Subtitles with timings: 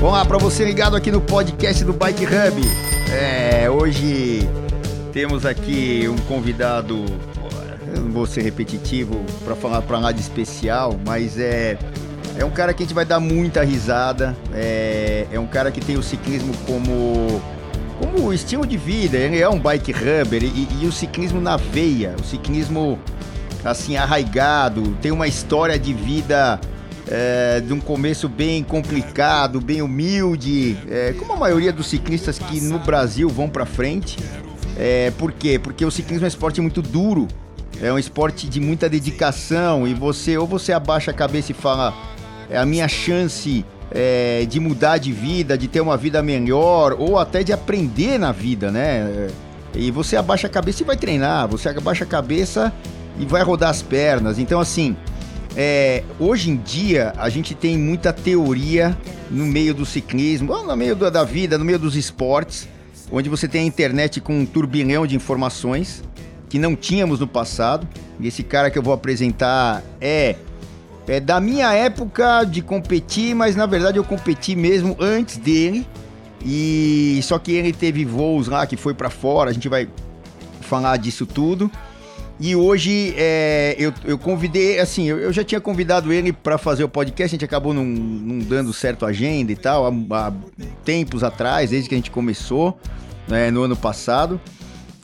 [0.00, 2.62] Vamos lá, para você ligado aqui no podcast do Bike Hub.
[3.10, 4.48] É, hoje
[5.12, 7.04] temos aqui um convidado,
[7.92, 11.76] eu não vou ser repetitivo para falar para de especial, mas é,
[12.38, 14.36] é um cara que a gente vai dar muita risada.
[14.54, 17.42] É, é um cara que tem o ciclismo como,
[18.00, 22.14] como estilo de vida, ele é um bike hubber e, e o ciclismo na veia,
[22.20, 23.00] o ciclismo
[23.64, 26.60] assim arraigado, tem uma história de vida
[27.10, 32.60] é, de um começo bem complicado, bem humilde, é, como a maioria dos ciclistas que
[32.60, 34.18] no Brasil vão para frente.
[34.76, 35.58] É, por quê?
[35.58, 37.26] Porque o ciclismo é um esporte muito duro,
[37.80, 41.94] é um esporte de muita dedicação e você ou você abaixa a cabeça e fala
[42.50, 47.18] é a minha chance é, de mudar de vida, de ter uma vida melhor ou
[47.18, 49.28] até de aprender na vida, né?
[49.74, 52.72] E você abaixa a cabeça e vai treinar, você abaixa a cabeça
[53.18, 54.38] e vai rodar as pernas.
[54.38, 54.96] Então assim,
[55.56, 58.96] é, hoje em dia, a gente tem muita teoria
[59.30, 62.68] no meio do ciclismo, no meio da vida, no meio dos esportes,
[63.10, 66.02] onde você tem a internet com um turbilhão de informações
[66.48, 67.86] que não tínhamos no passado.
[68.20, 70.36] E esse cara que eu vou apresentar é,
[71.06, 75.86] é da minha época de competir, mas na verdade eu competi mesmo antes dele.
[76.44, 79.88] E só que ele teve voos lá que foi para fora, a gente vai
[80.60, 81.70] falar disso tudo.
[82.40, 86.84] E hoje é, eu, eu convidei, assim, eu, eu já tinha convidado ele para fazer
[86.84, 89.92] o podcast, a gente acabou não, não dando certo agenda e tal, há,
[90.28, 90.32] há,
[90.84, 92.78] tempos atrás, desde que a gente começou,
[93.26, 94.40] né, no ano passado,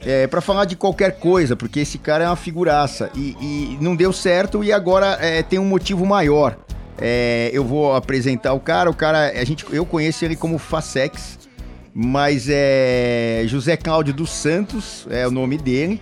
[0.01, 3.97] é, para falar de qualquer coisa, porque esse cara é uma figuraça e, e não
[3.97, 6.57] deu certo e agora é, tem um motivo maior.
[6.97, 11.41] É, eu vou apresentar o cara, o cara, a gente, eu conheço ele como Facex,
[11.93, 16.01] mas é José Cláudio dos Santos, é o nome dele.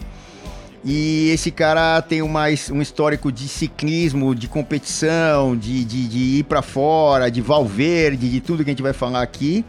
[0.84, 6.44] E esse cara tem uma, um histórico de ciclismo, de competição, de, de, de ir
[6.44, 9.64] para fora, de Valverde, de tudo que a gente vai falar aqui.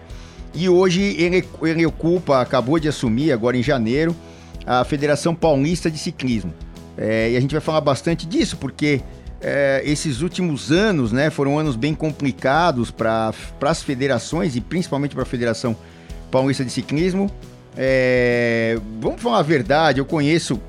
[0.56, 4.16] E hoje ele, ele ocupa, acabou de assumir, agora em janeiro,
[4.66, 6.54] a Federação Paulista de Ciclismo.
[6.98, 9.02] É, e a gente vai falar bastante disso, porque
[9.42, 13.32] é, esses últimos anos né, foram anos bem complicados para
[13.62, 15.76] as federações e principalmente para a Federação
[16.32, 17.30] Paulista de Ciclismo.
[17.76, 20.60] É, vamos falar a verdade, eu conheço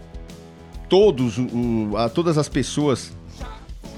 [0.95, 3.11] todos, o, a todas as pessoas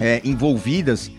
[0.01, 1.11] é, envolvidas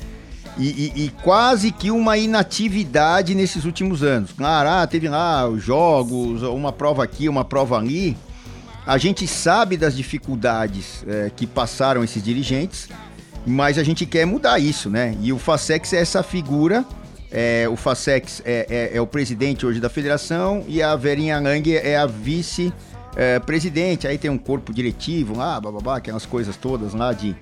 [0.58, 4.32] e, e, e, quase que uma inatividade nesses últimos anos.
[4.32, 8.18] Claro, ah, teve lá os jogos, uma prova aqui, uma prova ali.
[8.88, 12.90] A gente sabe das dificuldades é, que passaram esses dirigentes,
[13.46, 15.16] mas a gente quer mudar isso, né?
[15.22, 16.84] E o Facex é essa figura.
[17.32, 21.72] É, o Facex é, é, é, o presidente hoje da federação e a Verinha Lang
[21.72, 22.74] é a vice
[23.18, 27.36] é, presidente, aí tem um corpo diretivo lá, bababá, aquelas coisas todas lá de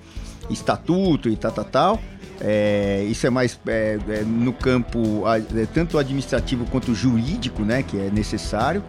[0.48, 2.00] estatuto e tal, tal, tal.
[2.40, 7.98] É, isso é mais é, é, no campo é, tanto administrativo quanto jurídico, né, que
[7.98, 8.82] é necessário.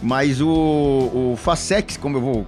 [0.00, 2.46] Mas o, o Facex, como eu vou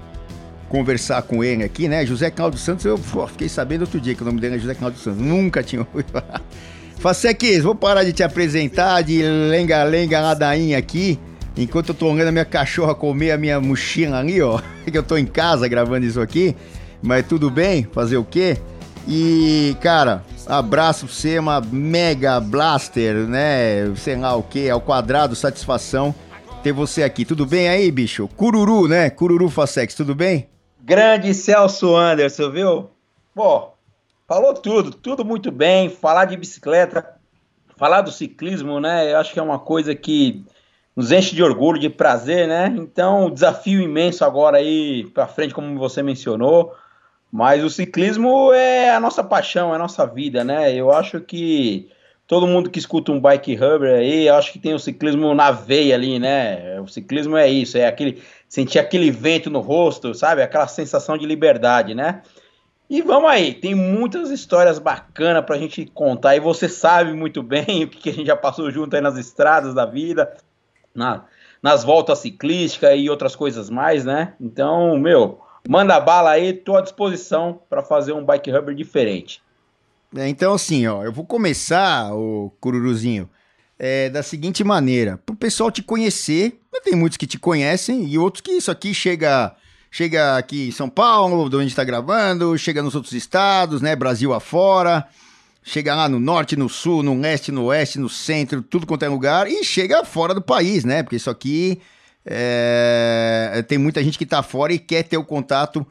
[0.69, 4.23] conversar com ele aqui, né, José Cláudio Santos, eu pô, fiquei sabendo outro dia que
[4.23, 6.41] o nome dele é José Cláudio Santos, nunca tinha ouvido falar.
[7.01, 11.19] Facex, vou parar de te apresentar, de lenga-lenga ladainha aqui.
[11.57, 14.61] Enquanto eu tô olhando a minha cachorra comer a minha mochila ali, ó.
[14.91, 16.57] Que eu tô em casa gravando isso aqui.
[17.03, 18.59] Mas tudo bem, fazer o quê?
[19.09, 23.93] E, cara, abraço pra você, uma mega blaster, né?
[23.97, 26.15] Sei lá o quê, ao quadrado, satisfação
[26.63, 27.25] ter você aqui.
[27.25, 28.29] Tudo bem aí, bicho?
[28.37, 29.11] Cururu, né?
[29.11, 30.49] Cururu Facex, tudo bem?
[30.83, 32.91] Grande Celso Anderson, viu?
[33.35, 33.71] Pô,
[34.27, 35.89] falou tudo, tudo muito bem.
[35.89, 37.07] Falar de bicicleta,
[37.77, 39.13] falar do ciclismo, né?
[39.13, 40.45] Eu acho que é uma coisa que
[40.95, 42.75] nos enche de orgulho, de prazer, né?
[42.77, 46.75] Então, desafio imenso agora aí para frente, como você mencionou.
[47.33, 50.75] Mas o ciclismo é a nossa paixão, é a nossa vida, né?
[50.75, 51.89] Eu acho que
[52.27, 55.95] todo mundo que escuta um bike rubber aí, acho que tem o ciclismo na veia
[55.95, 56.81] ali, né?
[56.81, 60.43] O ciclismo é isso, é aquele sentir aquele vento no rosto, sabe?
[60.43, 62.23] Aquela sensação de liberdade, né?
[62.89, 67.83] E vamos aí, tem muitas histórias bacanas pra gente contar e você sabe muito bem
[67.85, 70.29] o que a gente já passou junto aí nas estradas da vida
[70.95, 71.25] na,
[71.63, 74.35] nas voltas ciclísticas e outras coisas mais, né?
[74.41, 79.43] Então, meu, manda bala aí, tô à disposição para fazer um bike rubber diferente.
[80.17, 83.29] É, então, assim, ó, eu vou começar, o Cururuzinho,
[83.79, 88.41] é, da seguinte maneira: pro pessoal te conhecer, tem muitos que te conhecem e outros
[88.41, 89.55] que isso aqui chega.
[89.93, 93.97] Chega aqui em São Paulo, onde a gente tá gravando, chega nos outros estados, né?
[93.97, 95.05] Brasil afora
[95.63, 99.09] chega lá no norte, no sul, no leste, no oeste, no centro, tudo quanto é
[99.09, 101.03] lugar, e chega fora do país, né?
[101.03, 101.81] Porque isso aqui
[102.25, 103.65] é...
[103.69, 105.87] tem muita gente que está fora e quer ter o contato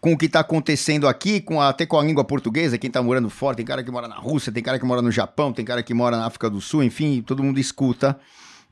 [0.00, 3.02] com o que está acontecendo aqui, com a, até com a língua portuguesa, quem está
[3.02, 5.64] morando fora, tem cara que mora na Rússia, tem cara que mora no Japão, tem
[5.64, 8.18] cara que mora na África do Sul, enfim, todo mundo escuta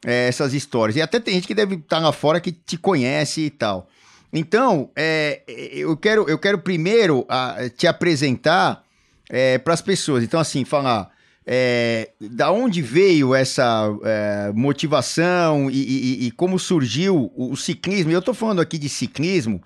[0.05, 0.97] é, essas histórias.
[0.97, 3.89] E até tem gente que deve estar tá lá fora que te conhece e tal.
[4.33, 8.83] Então, é, eu, quero, eu quero primeiro a, te apresentar
[9.29, 10.23] é, para as pessoas.
[10.25, 11.11] Então, assim, falar
[11.51, 18.13] é, da onde veio essa é, motivação e, e, e, como surgiu o, o ciclismo.
[18.13, 19.63] Eu estou falando aqui de ciclismo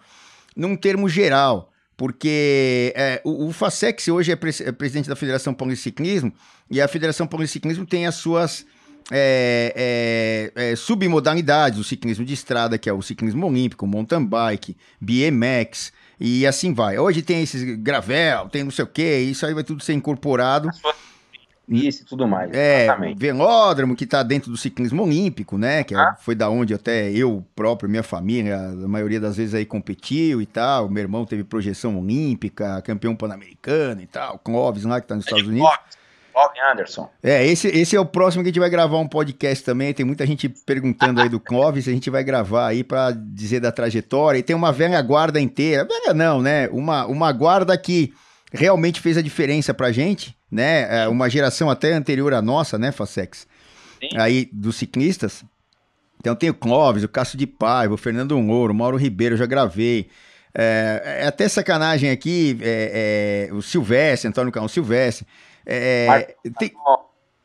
[0.56, 5.52] num termo geral, porque é, o, o FASEX hoje é, pre é, presidente da Federação
[5.52, 6.32] Paulista de Ciclismo
[6.70, 8.64] e a Federação Paulista de Ciclismo tem as suas
[9.10, 14.76] é, é, é, submodalidades, o ciclismo de estrada, que é o ciclismo olímpico, mountain bike,
[15.00, 15.92] BMX,
[16.24, 16.96] e assim vai.
[16.96, 20.69] Hoje tem esses gravel, tem não sei o que, isso aí vai tudo ser incorporado.
[21.69, 22.52] Isso e tudo mais.
[22.52, 23.19] É, exatamente.
[23.19, 25.82] velódromo que está dentro do ciclismo olímpico, né?
[25.82, 26.16] Que é, ah.
[26.20, 30.46] foi da onde até eu próprio, minha família, a maioria das vezes aí competiu e
[30.46, 30.88] tal.
[30.88, 34.38] Meu irmão teve projeção olímpica, campeão pan-americano e tal.
[34.38, 35.70] Clóvis lá que está nos Estados Unidos.
[36.32, 37.11] Clóvis Anderson.
[37.23, 39.93] É, esse, esse é o próximo que a gente vai gravar um podcast também.
[39.93, 41.87] Tem muita gente perguntando aí do Clóvis.
[41.87, 44.38] A gente vai gravar aí para dizer da trajetória.
[44.38, 45.84] E tem uma velha guarda inteira.
[45.84, 46.69] Velha não, né?
[46.69, 48.12] Uma, uma guarda que
[48.52, 51.05] realmente fez a diferença pra gente, né?
[51.05, 53.46] É uma geração até anterior à nossa, né, Facex?
[54.00, 54.19] Sim.
[54.19, 55.44] Aí, dos ciclistas.
[56.19, 59.38] Então tem o Clóvis, o Cássio de Paiva, o Fernando Mouro, o Mauro Ribeiro, eu
[59.38, 60.08] já gravei.
[60.55, 65.26] É, é até sacanagem aqui, é, é, o Silvestre, Antônio Carlos Silvestre.
[65.64, 66.72] É, tem,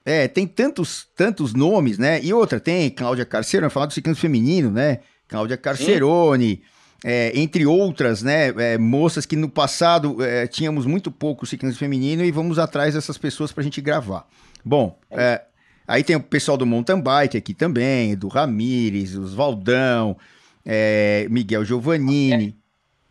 [0.05, 2.21] é, tem tantos, tantos nomes, né?
[2.23, 4.99] E outra, tem Cláudia Carcerone, falar do ciclismo feminino, né?
[5.27, 6.61] Cláudia Carcerone.
[7.05, 12.25] É, entre outras, né, é, moças que no passado é, tínhamos muito pouco ciclismo feminino
[12.25, 14.27] e vamos atrás dessas pessoas para a gente gravar.
[14.65, 15.43] Bom, é,
[15.87, 20.17] aí tem o pessoal do mountain bike aqui também, do Ramires, os Valdão,
[20.65, 22.57] é, Miguel Giovannini,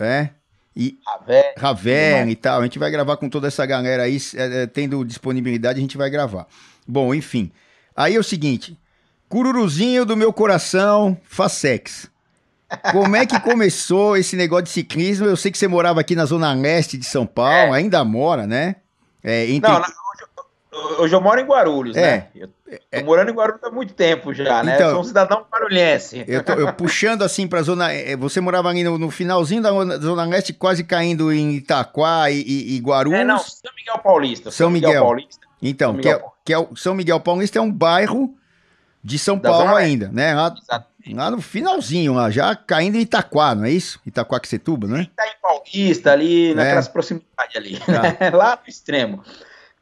[0.01, 0.31] é,
[0.77, 0.99] e
[1.57, 2.61] Raven e tal.
[2.61, 6.11] A gente vai gravar com toda essa galera aí, é, tendo disponibilidade, a gente vai
[6.11, 6.47] gravar.
[6.87, 7.51] Bom, enfim.
[7.97, 8.79] Aí é o seguinte,
[9.29, 12.11] cururuzinho do meu coração, Facex.
[12.93, 15.27] Como é que começou esse negócio de ciclismo?
[15.27, 17.79] Eu sei que você morava aqui na zona leste de São Paulo, é.
[17.79, 18.77] ainda mora, né?
[19.23, 19.71] É, entre...
[19.71, 19.93] Não, hoje,
[20.99, 22.01] hoje, eu moro em Guarulhos, é.
[22.01, 22.27] né?
[22.35, 22.55] Eu tô
[22.91, 23.03] é.
[23.03, 24.75] morando em Guarulhos há muito tempo já, né?
[24.75, 26.25] Então, eu sou um cidadão guarulhense.
[26.27, 27.93] Eu, tô, eu puxando assim pra zona...
[27.93, 32.43] É, você morava ali no, no, finalzinho da zona leste, quase caindo em Itaquá e,
[32.43, 33.21] e, e Guarulhos.
[33.21, 34.51] É, não, São Miguel Paulista.
[34.51, 34.91] São, Miguel.
[34.91, 35.47] Miguel Paulista.
[35.63, 38.35] Então, São Miguel, que, é, que é o São Miguel Paulista é um bairro
[39.07, 40.35] de São da Paulo ainda, né?
[40.35, 40.53] Lá,
[41.13, 44.01] lá, no finalzinho, lá, já caindo em Itaquá, não é isso?
[44.05, 45.07] Itaquaquecetuba, né?
[45.15, 46.55] Tá em Paulista, ali, é.
[46.55, 48.31] naquelas proximidades ali, tá.
[48.37, 49.23] lá no extremo.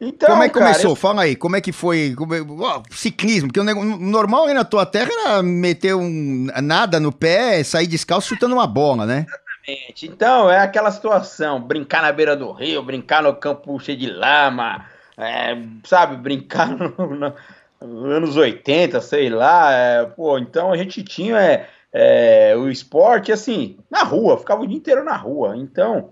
[0.00, 0.90] Então, como é que cara, começou?
[0.90, 0.96] Eu...
[0.96, 2.14] Fala aí, como é que foi?
[2.16, 2.40] Como é...
[2.40, 7.62] oh, ciclismo, porque o normal aí na tua terra era meter um nada no pé,
[7.62, 9.26] sair descalço chutando uma bola, né?
[9.64, 10.06] Exatamente.
[10.06, 14.84] Então, é aquela situação, brincar na beira do rio, brincar no campo cheio de lama,
[15.16, 21.38] é, sabe, brincar no, no, anos 80, sei lá, é, pô, então a gente tinha
[21.40, 25.56] é, é, o esporte assim, na rua, ficava o dia inteiro na rua.
[25.56, 26.10] Então,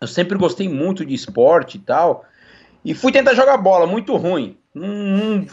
[0.00, 2.24] eu sempre gostei muito de esporte e tal.
[2.84, 4.58] E fui tentar jogar bola, muito ruim.
[4.76, 5.46] Hum,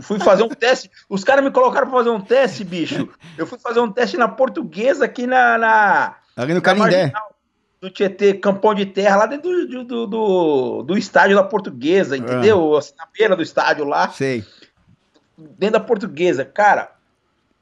[0.00, 0.90] fui fazer um teste.
[1.08, 3.08] Os caras me colocaram para fazer um teste, bicho.
[3.36, 5.58] Eu fui fazer um teste na portuguesa aqui na.
[5.58, 7.12] na ali no Canindé.
[7.80, 12.74] Do Tietê, Campão de Terra, lá dentro do, do, do, do estádio da portuguesa, entendeu?
[12.74, 12.78] Ah.
[12.80, 14.08] Assim, na beira do estádio lá.
[14.10, 14.44] Sei
[15.38, 16.44] dentro da portuguesa.
[16.44, 16.90] Cara,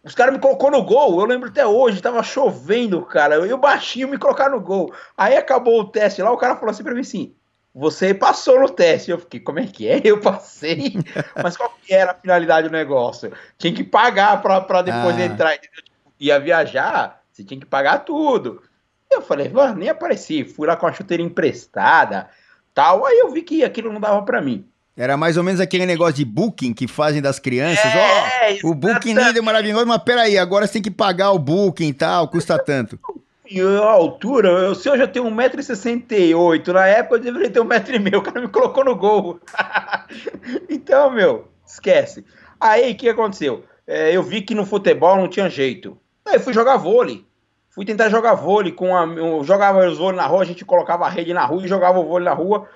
[0.03, 3.35] os caras me colocou no gol, eu lembro até hoje, tava chovendo, cara.
[3.37, 4.93] Eu e baixinho me colocaram no gol.
[5.17, 7.35] Aí acabou o teste lá, o cara falou assim pra mim assim:
[7.79, 9.11] você passou no teste.
[9.11, 10.01] Eu fiquei, como é que é?
[10.03, 10.95] Eu passei.
[11.43, 13.31] Mas qual que era a finalidade do negócio?
[13.59, 15.25] Tinha que pagar pra depois ah.
[15.25, 15.85] entrar, entendeu?
[15.85, 18.63] Tipo, ia viajar, você tinha que pagar tudo.
[19.11, 20.43] Eu falei, mano, nem apareci.
[20.43, 22.31] Fui lá com a chuteira emprestada,
[22.73, 23.05] tal.
[23.05, 24.67] Aí eu vi que aquilo não dava pra mim.
[24.97, 27.85] Era mais ou menos aquele negócio de booking que fazem das crianças.
[27.85, 31.39] É, oh, o booking lindo é maravilhoso, mas peraí, agora você tem que pagar o
[31.39, 32.99] booking e tal, custa tanto.
[33.49, 38.19] E a altura, eu, se eu já tenho 1,68m, na época eu deveria ter 1,5m,
[38.19, 39.41] o cara me colocou no gol.
[40.69, 42.25] então, meu, esquece.
[42.61, 43.65] Aí, o que aconteceu?
[43.87, 45.97] É, eu vi que no futebol não tinha jeito.
[46.27, 47.25] Aí fui jogar vôlei.
[47.71, 51.05] Fui tentar jogar vôlei com a, eu jogava os vôlei na rua, a gente colocava
[51.05, 52.69] a rede na rua e jogava o vôlei na rua.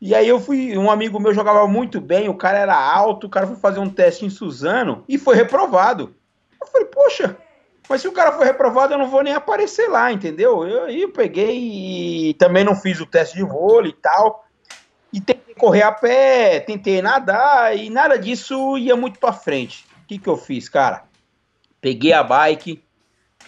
[0.00, 3.30] E aí eu fui, um amigo meu jogava muito bem, o cara era alto, o
[3.30, 6.14] cara foi fazer um teste em Suzano e foi reprovado.
[6.60, 7.36] Eu falei, poxa,
[7.88, 10.66] mas se o cara foi reprovado, eu não vou nem aparecer lá, entendeu?
[10.66, 14.44] Eu, eu peguei e também não fiz o teste de vôlei e tal.
[15.12, 19.86] E tentei correr a pé, tentei nadar e nada disso ia muito para frente.
[20.02, 21.04] O que, que eu fiz, cara?
[21.80, 22.82] Peguei a bike,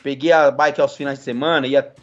[0.03, 1.95] peguei a bike aos finais de semana, ia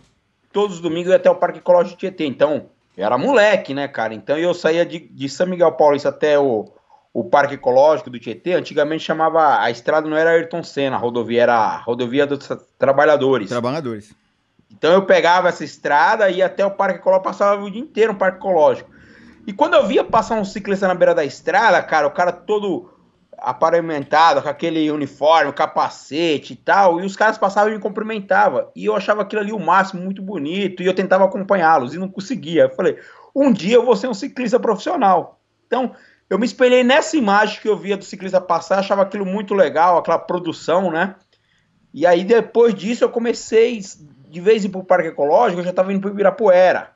[0.51, 2.25] todos os domingos ia até o Parque Ecológico Tietê.
[2.25, 4.13] Então, eu era moleque, né, cara?
[4.13, 6.71] Então eu saía de, de São Miguel Paulista até o,
[7.13, 8.53] o Parque Ecológico do Tietê.
[8.53, 9.61] Antigamente chamava.
[9.61, 13.49] A estrada não era Ayrton Senna, a rodovia era a rodovia dos trabalhadores.
[13.49, 14.13] Trabalhadores.
[14.71, 18.19] Então eu pegava essa estrada e até o Parque Ecológico, passava o dia inteiro no
[18.19, 18.89] Parque Ecológico.
[19.45, 22.89] E quando eu via passar um ciclista na beira da estrada, cara, o cara todo
[23.37, 28.69] aparelhado, com aquele uniforme, capacete e tal, e os caras passavam e me cumprimentavam.
[28.73, 32.07] E eu achava aquilo ali o máximo, muito bonito, e eu tentava acompanhá-los e não
[32.07, 32.63] conseguia.
[32.63, 32.97] Eu falei,
[33.35, 35.41] um dia eu vou ser um ciclista profissional.
[35.67, 35.93] Então,
[36.33, 39.97] eu me espelhei nessa imagem que eu via do ciclista passar, achava aquilo muito legal,
[39.97, 41.15] aquela produção, né?
[41.93, 43.79] E aí, depois disso, eu comecei,
[44.29, 46.91] de vez em para o Parque Ecológico, eu já estava indo para o Ibirapuera,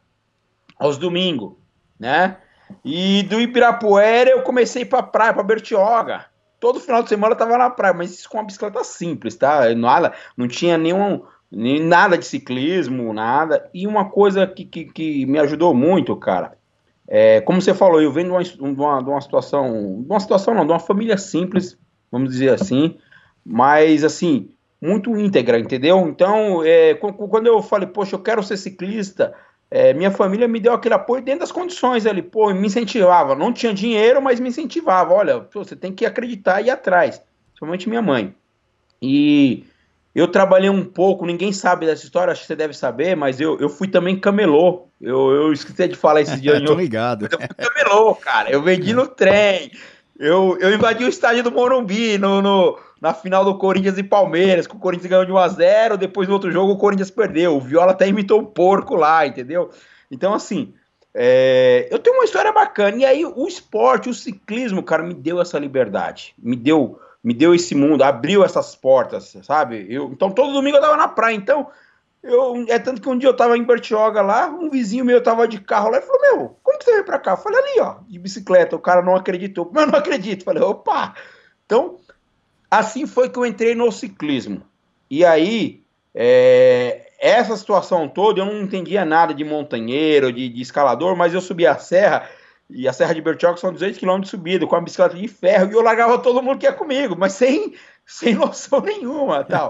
[0.80, 1.54] aos domingos,
[2.00, 2.38] né?
[2.84, 6.26] E do Ibirapuera eu comecei para praia, para Bertioga
[6.60, 9.74] todo final de semana eu tava na praia, mas isso com uma bicicleta simples, tá?
[9.76, 13.70] Nada, não tinha nenhum, nem nada de ciclismo, nada.
[13.74, 16.58] E uma coisa que, que, que me ajudou muito, cara,
[17.08, 20.20] é, como você falou, eu venho de uma, de uma, de uma situação, de uma
[20.20, 21.78] situação não, de uma família simples,
[22.12, 22.98] vamos dizer assim,
[23.46, 24.50] mas assim,
[24.82, 26.08] muito íntegra, entendeu?
[26.08, 29.34] Então, é, quando eu falei, poxa, eu quero ser ciclista,
[29.70, 33.36] é, minha família me deu aquele apoio dentro das condições ali, pô, me incentivava.
[33.36, 35.14] Não tinha dinheiro, mas me incentivava.
[35.14, 37.22] Olha, pô, você tem que acreditar e ir atrás.
[37.48, 38.34] Principalmente minha mãe.
[39.02, 39.66] E
[40.18, 43.60] eu trabalhei um pouco, ninguém sabe dessa história, acho que você deve saber, mas eu,
[43.60, 44.88] eu fui também camelô.
[45.00, 46.60] Eu, eu esqueci de falar esses dias.
[46.66, 47.28] Tô ligado.
[47.32, 48.50] Eu fui camelô, cara.
[48.50, 49.72] Eu vendi no trem.
[50.18, 54.66] Eu, eu invadi o estádio do Morumbi no, no na final do Corinthians e Palmeiras,
[54.66, 57.56] que o Corinthians ganhou de 1 a 0 depois no outro jogo o Corinthians perdeu.
[57.56, 59.70] O Viola até imitou um porco lá, entendeu?
[60.10, 60.74] Então, assim,
[61.14, 62.98] é, eu tenho uma história bacana.
[62.98, 66.34] E aí, o esporte, o ciclismo, cara, me deu essa liberdade.
[66.40, 69.86] Me deu, me deu esse mundo, abriu essas portas, sabe?
[69.90, 71.36] Eu, então, todo domingo eu tava na praia.
[71.36, 71.68] Então,
[72.24, 75.48] eu, é tanto que um dia eu tava em Bertioga lá, um vizinho meu tava
[75.48, 77.32] de carro lá e falou: Meu, como que você veio pra cá?
[77.32, 78.76] Eu falei: Ali, ó, de bicicleta.
[78.76, 79.70] O cara não acreditou.
[79.74, 80.44] Mas não acredito.
[80.44, 81.16] Falei: Opa!
[81.66, 81.98] Então,
[82.70, 84.62] Assim foi que eu entrei no ciclismo.
[85.10, 85.82] E aí,
[86.14, 91.40] é, essa situação toda, eu não entendia nada de montanheiro, de, de, escalador, mas eu
[91.40, 92.30] subia a serra,
[92.70, 95.72] e a Serra de Bertioga são 200 km de subida, com a bicicleta de ferro,
[95.72, 97.74] e eu largava todo mundo que ia comigo, mas sem,
[98.06, 99.70] sem noção nenhuma tal.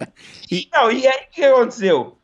[0.50, 2.18] e, não, e aí o que aconteceu?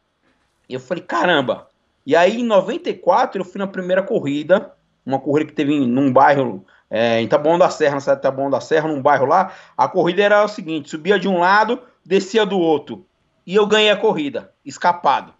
[0.69, 1.69] Eu falei, caramba.
[2.07, 4.73] E aí, em 94, eu fui na primeira corrida,
[5.05, 8.51] uma corrida que teve num bairro é, em Taboão da Serra, na cidade de Taboão
[8.51, 12.47] da Serra, num bairro lá, a corrida era o seguinte: subia de um lado, descia
[12.47, 13.07] do outro.
[13.47, 15.35] E eu ganhei a corrida, escapado.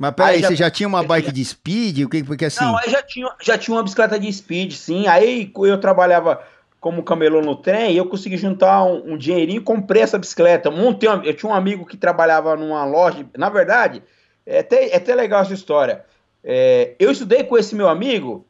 [0.00, 1.98] Mas peraí, aí, já, você já tinha uma bike de speed?
[2.06, 2.64] O que porque assim?
[2.64, 5.06] Não, aí já tinha, já tinha uma bicicleta de speed, sim.
[5.06, 6.42] Aí eu trabalhava
[6.80, 10.70] como camelô no trem e eu consegui juntar um, um dinheirinho e comprei essa bicicleta.
[10.70, 13.26] Montei uma, eu tinha um amigo que trabalhava numa loja.
[13.36, 14.02] Na verdade,
[14.46, 16.02] é até, é até legal essa história.
[16.42, 18.46] É, eu estudei com esse meu amigo,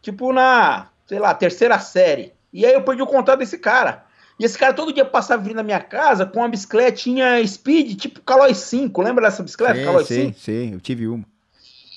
[0.00, 2.32] tipo, na sei lá, terceira série.
[2.52, 4.03] E aí eu perdi o contato desse cara.
[4.38, 8.20] E esse cara todo dia passava vindo na minha casa com uma bicicletinha speed, tipo
[8.22, 9.00] Caloi 5.
[9.02, 9.78] Lembra dessa bicicleta?
[9.78, 10.38] Sim, Caloi sim, 5?
[10.38, 11.24] Sim, eu tive uma.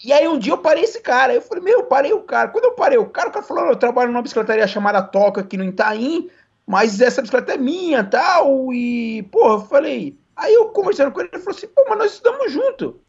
[0.05, 1.33] E aí um dia eu parei esse cara.
[1.33, 2.49] Eu falei, meu, eu parei o cara.
[2.49, 5.57] Quando eu parei o cara, o cara falou, eu trabalho numa bicicletaria chamada Toca aqui
[5.57, 6.29] no Itaim,
[6.65, 8.71] mas essa bicicleta é minha tal.
[8.71, 10.17] E, porra, eu falei.
[10.35, 13.01] Aí eu conversando com ele, ele falou assim, pô, mas nós estudamos junto.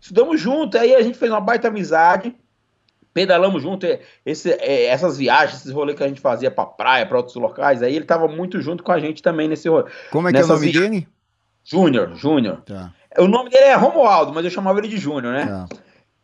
[0.00, 0.78] Estudamos junto.
[0.78, 2.34] Aí a gente fez uma baita amizade
[3.12, 7.06] pedalamos junto, é, esse, é, essas viagens, esses rolês que a gente fazia pra praia,
[7.06, 9.90] pra outros locais, aí ele tava muito junto com a gente também nesse rolê.
[10.10, 11.08] Como é que é o nome dele?
[11.64, 12.62] Júnior, Júnior.
[12.62, 12.92] Tá.
[13.18, 15.46] O nome dele é Romualdo, mas eu chamava ele de Júnior, né?
[15.46, 15.68] Tá.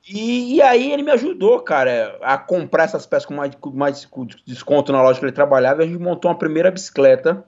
[0.08, 4.08] E, e, aí ele me ajudou, cara, a comprar essas peças com mais, com mais
[4.46, 7.44] desconto na loja que ele trabalhava, e a gente montou uma primeira bicicleta,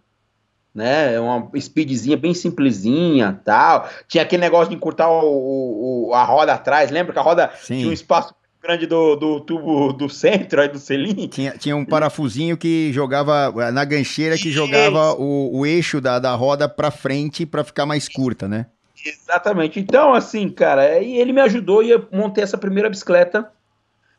[0.75, 3.89] né, uma speedzinha bem simplesinha, tal.
[4.09, 7.79] Tinha aquele negócio de encurtar o, o, a roda atrás, lembra que a roda Sim.
[7.79, 11.29] tinha um espaço grande do, do tubo do centro, aí do selim.
[11.29, 16.35] Tinha, tinha um parafusinho que jogava, na gancheira, que jogava o, o eixo da, da
[16.35, 18.67] roda para frente para ficar mais curta, né?
[19.05, 19.79] Exatamente.
[19.79, 23.51] Então, assim, cara, e ele me ajudou e eu montei essa primeira bicicleta.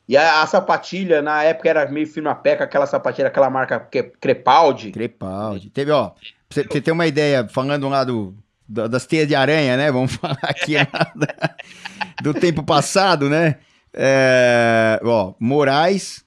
[0.08, 3.80] E a, a sapatilha, na época, era meio firma peca, aquela sapatilha, aquela marca
[4.20, 4.92] Crepaldi.
[4.92, 5.70] Crepaldi.
[5.70, 6.18] Teve, ó, pra
[6.50, 8.34] você, pra você ter uma ideia, falando lá do,
[8.68, 9.92] das teias de aranha, né?
[9.92, 10.76] Vamos falar aqui
[12.24, 13.58] do tempo passado, né?
[13.94, 16.24] É, ó, Moraes.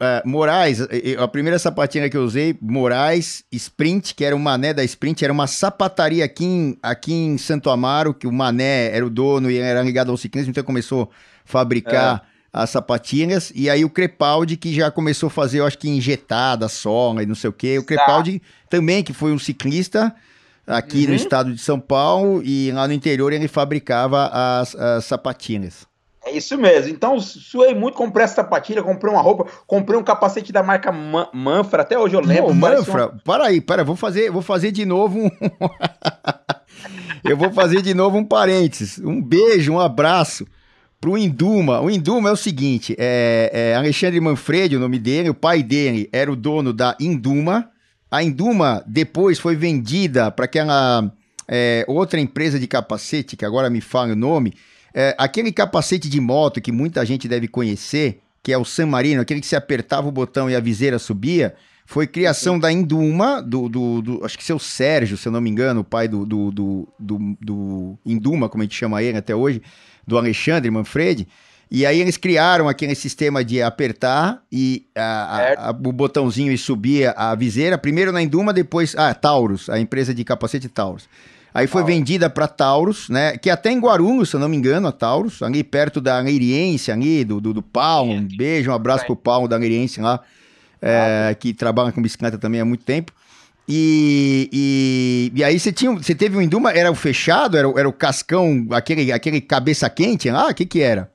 [0.00, 0.80] É, Moraes,
[1.18, 5.32] a primeira sapatinha que eu usei, Moraes Sprint, que era o Mané da Sprint, era
[5.32, 9.56] uma sapataria aqui em, aqui em Santo Amaro, que o Mané era o dono e
[9.56, 11.08] era ligado ao ciclismo, então começou a
[11.44, 12.28] fabricar é.
[12.52, 13.52] as sapatinhas.
[13.54, 17.26] E aí o Crepaldi, que já começou a fazer, eu acho que injetada, sola e
[17.26, 17.78] não sei o quê.
[17.78, 20.12] O Crepaldi também, que foi um ciclista,
[20.66, 21.10] aqui uhum.
[21.10, 25.86] no estado de São Paulo e lá no interior ele fabricava as, as sapatilhas.
[26.24, 26.90] É isso mesmo.
[26.90, 31.28] Então, suei muito, comprei essa sapatilha, comprei uma roupa, comprei um capacete da marca Man
[31.34, 32.48] Manfra, até hoje eu lembro.
[32.48, 33.18] Não, Manfra, um...
[33.18, 35.30] para aí, para, vou fazer, vou fazer de novo um...
[37.22, 38.98] eu vou fazer de novo um parênteses.
[38.98, 40.46] Um beijo, um abraço
[40.98, 41.82] pro Induma.
[41.82, 46.08] O Induma é o seguinte, é, é Alexandre Manfredi, o nome dele, o pai dele
[46.10, 47.68] era o dono da Induma.
[48.10, 51.12] A Induma depois foi vendida para aquela
[51.46, 54.54] é, outra empresa de capacete, que agora me fala o nome,
[54.94, 59.20] é, aquele capacete de moto que muita gente deve conhecer, que é o San Marino,
[59.20, 61.54] aquele que se apertava o botão e a viseira subia,
[61.86, 65.50] foi criação da Induma, do, do, do, acho que seu Sérgio, se eu não me
[65.50, 69.34] engano, o pai do, do, do, do, do Induma, como a gente chama ele até
[69.34, 69.60] hoje,
[70.06, 71.26] do Alexandre Manfredi.
[71.70, 77.10] E aí eles criaram aquele sistema de apertar e a, a, o botãozinho e subia
[77.16, 78.94] a viseira, primeiro na Induma, depois...
[78.96, 81.08] Ah, Taurus, a empresa de capacete Taurus.
[81.54, 83.38] Aí foi vendida para Taurus, né?
[83.38, 86.90] Que até em Guarulhos, se eu não me engano, a Taurus, ali perto da Neiriense,
[86.90, 88.12] ali, do, do, do Paulo.
[88.12, 90.18] Um beijo, um abraço pro Paulo da Neiriense lá,
[90.82, 93.12] é, que trabalha com bicicleta também há muito tempo.
[93.68, 97.88] E, e, e, aí você tinha, você teve um Induma, era o fechado, era, era
[97.88, 101.08] o cascão, aquele, aquele cabeça quente lá, o que que era?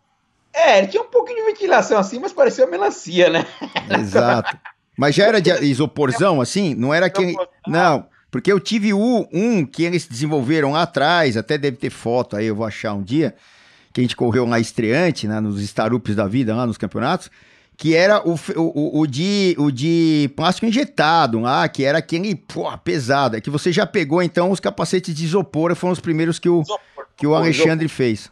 [0.54, 3.46] É, ele tinha um pouquinho de ventilação assim, mas parecia uma melancia, né?
[4.00, 4.58] Exato.
[4.98, 6.74] Mas já era de isoporzão, assim?
[6.74, 7.36] Não era aquele...
[7.68, 12.46] Não, porque eu tive um que eles desenvolveram lá atrás, até deve ter foto aí,
[12.46, 13.36] eu vou achar um dia,
[13.92, 17.30] que a gente correu lá estreante, né, nos Starups da vida, lá nos campeonatos,
[17.76, 22.70] que era o, o, o, de, o de plástico injetado lá, que era aquele, pô,
[22.78, 23.38] pesado.
[23.38, 26.62] É que você já pegou, então, os capacetes de isopor, foram os primeiros que o,
[27.16, 28.30] que o Alexandre fez.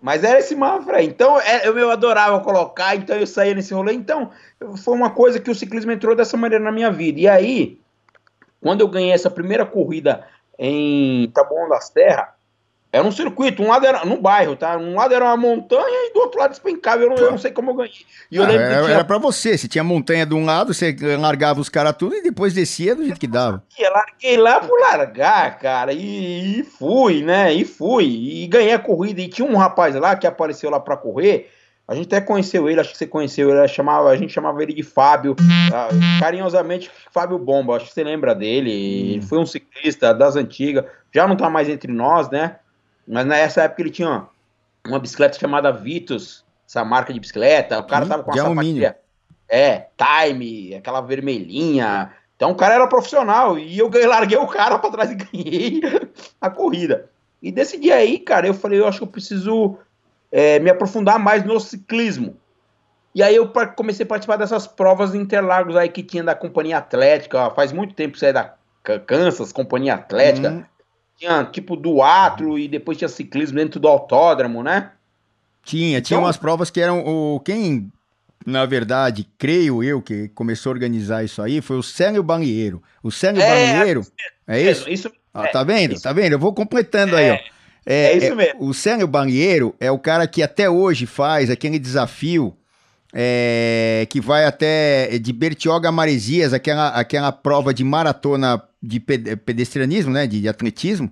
[0.00, 1.02] Mas era esse Mafra.
[1.02, 3.94] Então, é, eu, eu adorava colocar, então eu saía nesse rolê.
[3.94, 4.30] Então,
[4.84, 7.18] foi uma coisa que o ciclismo entrou dessa maneira na minha vida.
[7.18, 7.80] E aí,
[8.66, 10.26] quando eu ganhei essa primeira corrida
[10.58, 12.30] em Taboão das Terras,
[12.92, 14.76] era um circuito, um lado era no bairro, tá?
[14.76, 17.00] Um lado era uma montanha e do outro lado despencava.
[17.00, 17.92] Eu não, eu não sei como eu ganhei.
[18.28, 18.94] E eu ah, era, tinha...
[18.94, 22.22] era pra você, se tinha montanha de um lado, você largava os caras tudo e
[22.24, 23.62] depois descia do jeito que dava.
[23.78, 27.52] Eu larguei lá por largar, cara, e, e, fui, né?
[27.52, 28.06] E fui.
[28.06, 29.20] E ganhei a corrida.
[29.20, 31.52] E tinha um rapaz lá que apareceu lá pra correr.
[31.88, 34.74] A gente até conheceu ele, acho que você conheceu ele, chamava, a gente chamava ele
[34.74, 35.36] de Fábio,
[35.72, 40.84] ah, carinhosamente Fábio Bomba, acho que você lembra dele, ele foi um ciclista das antigas,
[41.14, 42.56] já não tá mais entre nós, né?
[43.06, 44.28] Mas nessa época ele tinha uma,
[44.88, 48.96] uma bicicleta chamada Vitus, essa marca de bicicleta, o cara tava com a sapatilha,
[49.48, 54.90] é, Time, aquela vermelhinha, então o cara era profissional, e eu larguei o cara pra
[54.90, 55.80] trás e ganhei
[56.40, 57.08] a corrida.
[57.40, 59.78] E desse dia aí, cara, eu falei, eu acho que eu preciso
[60.30, 62.36] é, me aprofundar mais no ciclismo.
[63.14, 66.76] E aí eu comecei a participar dessas provas de Interlagos aí que tinha da Companhia
[66.76, 68.54] Atlética, faz muito tempo que você é da
[69.06, 70.50] Kansas, Companhia Atlética.
[70.50, 70.64] Uhum.
[71.16, 74.92] Tinha tipo duatro e depois tinha ciclismo dentro do autódromo, né?
[75.64, 77.90] Tinha, tinha então, umas provas que eram o quem
[78.44, 82.80] na verdade, creio eu que começou a organizar isso aí foi o Célio Banheiro.
[83.02, 84.02] O Célio é, Banheiro,
[84.46, 84.88] é, é isso?
[84.88, 85.94] isso ah, tá vendo?
[85.94, 86.02] Isso.
[86.02, 86.32] Tá vendo?
[86.32, 87.38] Eu vou completando aí, ó.
[87.86, 87.94] É.
[87.94, 88.68] É, é isso é, mesmo.
[88.68, 92.54] o Célio Banheiro é o cara que até hoje faz aquele desafio
[93.14, 100.12] é, que vai até de Bertioga a Maresias, aquela, aquela prova de maratona de pedestrianismo,
[100.12, 101.10] né, de, de atletismo,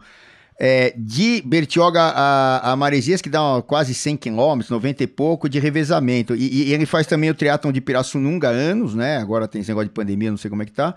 [0.58, 5.58] é, de Bertioga a, a Maresias, que dá quase 100 quilômetros, 90 e pouco, de
[5.58, 6.34] revezamento.
[6.34, 9.70] E, e ele faz também o triatlon de Pirassununga há anos, né, agora tem esse
[9.70, 10.94] negócio de pandemia, não sei como é que tá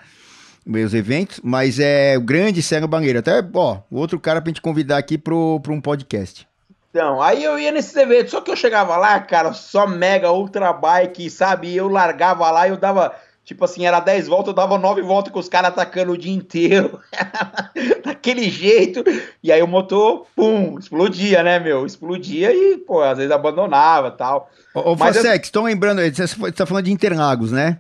[0.67, 3.19] meus eventos, mas é o grande Cego Banheiro.
[3.19, 6.47] Até, ó, outro cara pra gente convidar aqui pro, pro um podcast.
[6.89, 10.73] Então, aí eu ia nesses eventos, só que eu chegava lá, cara, só mega ultra
[10.73, 11.75] bike, sabe?
[11.75, 15.31] Eu largava lá e eu dava, tipo assim, era 10 voltas, eu dava 9 voltas
[15.31, 16.99] com os caras atacando o dia inteiro.
[18.03, 19.03] Daquele jeito.
[19.43, 21.85] E aí o motor, pum, explodia, né, meu?
[21.85, 24.49] Explodia e, pô, às vezes abandonava tal.
[24.73, 25.35] Ô, ô Fasex, eu...
[25.35, 27.79] estão lembrando, você tá falando de Interlagos, né?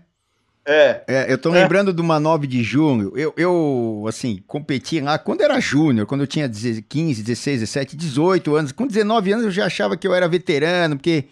[0.67, 1.03] É.
[1.07, 1.61] é eu tô é.
[1.61, 3.13] lembrando de uma 9 de junho.
[3.15, 8.55] Eu, eu, assim, competi lá quando era júnior, quando eu tinha 15, 16, 17, 18
[8.55, 8.71] anos.
[8.73, 11.25] Com 19 anos eu já achava que eu era veterano, porque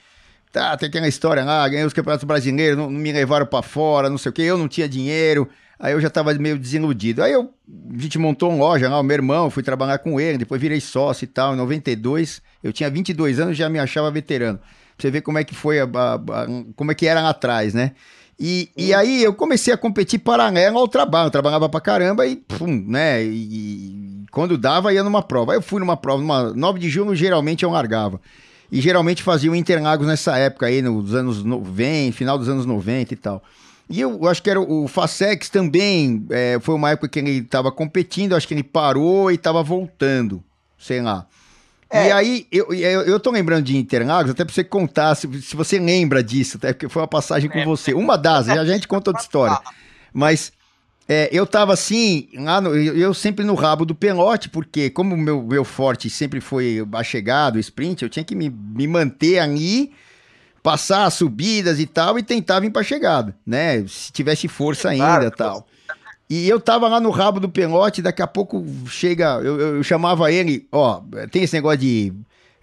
[0.54, 4.10] tá, tem aquela história lá, ganhei os campeonatos brasileiros, não, não me levaram para fora,
[4.10, 5.50] não sei o que, eu não tinha dinheiro.
[5.78, 7.22] Aí eu já tava meio desiludido.
[7.22, 7.54] Aí eu,
[7.94, 10.80] a gente montou uma loja lá, o meu irmão, fui trabalhar com ele, depois virei
[10.80, 11.54] sócio e tal.
[11.54, 14.58] Em 92, eu tinha 22 anos já me achava veterano.
[14.58, 17.32] Pra você ver como é que foi, a, a, a, como é que era lá
[17.32, 17.92] atrás, né?
[18.40, 21.28] E, e aí eu comecei a competir paralelo ao trabalho.
[21.28, 23.24] Eu trabalhava pra caramba e, pum, né?
[23.24, 25.54] E, e, quando dava, ia numa prova.
[25.54, 28.20] Aí eu fui numa prova, numa 9 de junho, geralmente eu largava.
[28.72, 33.14] E geralmente fazia o Interlagos nessa época aí, nos anos 90, final dos anos 90
[33.14, 33.44] e tal.
[33.90, 37.72] E eu acho que era o Facex também, é, foi uma época que ele estava
[37.72, 40.44] competindo, acho que ele parou e estava voltando,
[40.78, 41.28] sei lá.
[41.90, 42.08] É.
[42.08, 45.56] E aí, eu, eu, eu tô lembrando de Interlagos, até pra você contar, se, se
[45.56, 47.66] você lembra disso, até porque foi uma passagem com é.
[47.66, 47.94] você.
[47.94, 49.58] Uma das, a gente conta outra história.
[50.12, 50.52] Mas
[51.08, 55.44] é, eu tava assim, lá no, eu sempre no rabo do pelote, porque como meu,
[55.44, 59.94] meu forte sempre foi a chegada, o sprint, eu tinha que me, me manter ali,
[60.64, 63.86] passar as subidas e tal, e tentar vir pra chegada, né?
[63.88, 65.68] Se tivesse força ainda e tal.
[66.30, 70.32] E eu tava lá no rabo do pelote, daqui a pouco chega, eu, eu chamava
[70.32, 72.12] ele, ó, tem esse negócio de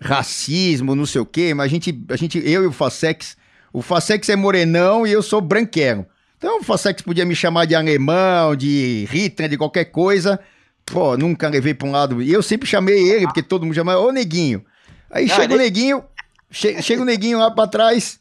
[0.01, 3.37] racismo, não sei o quê, mas a gente, a gente eu e o Facex,
[3.73, 6.05] o Facex é morenão e eu sou branquelo.
[6.37, 10.41] Então o Facex podia me chamar de alemão, de Hitler, de qualquer coisa.
[10.85, 12.21] Pô, nunca levei pra um lado.
[12.21, 14.65] E eu sempre chamei ele, porque todo mundo chamava, ô neguinho.
[15.09, 15.63] Aí não, chega ele...
[15.63, 16.05] o neguinho,
[16.51, 18.19] che chega o neguinho lá pra trás,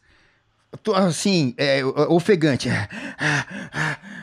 [0.95, 2.69] assim, é, ofegante.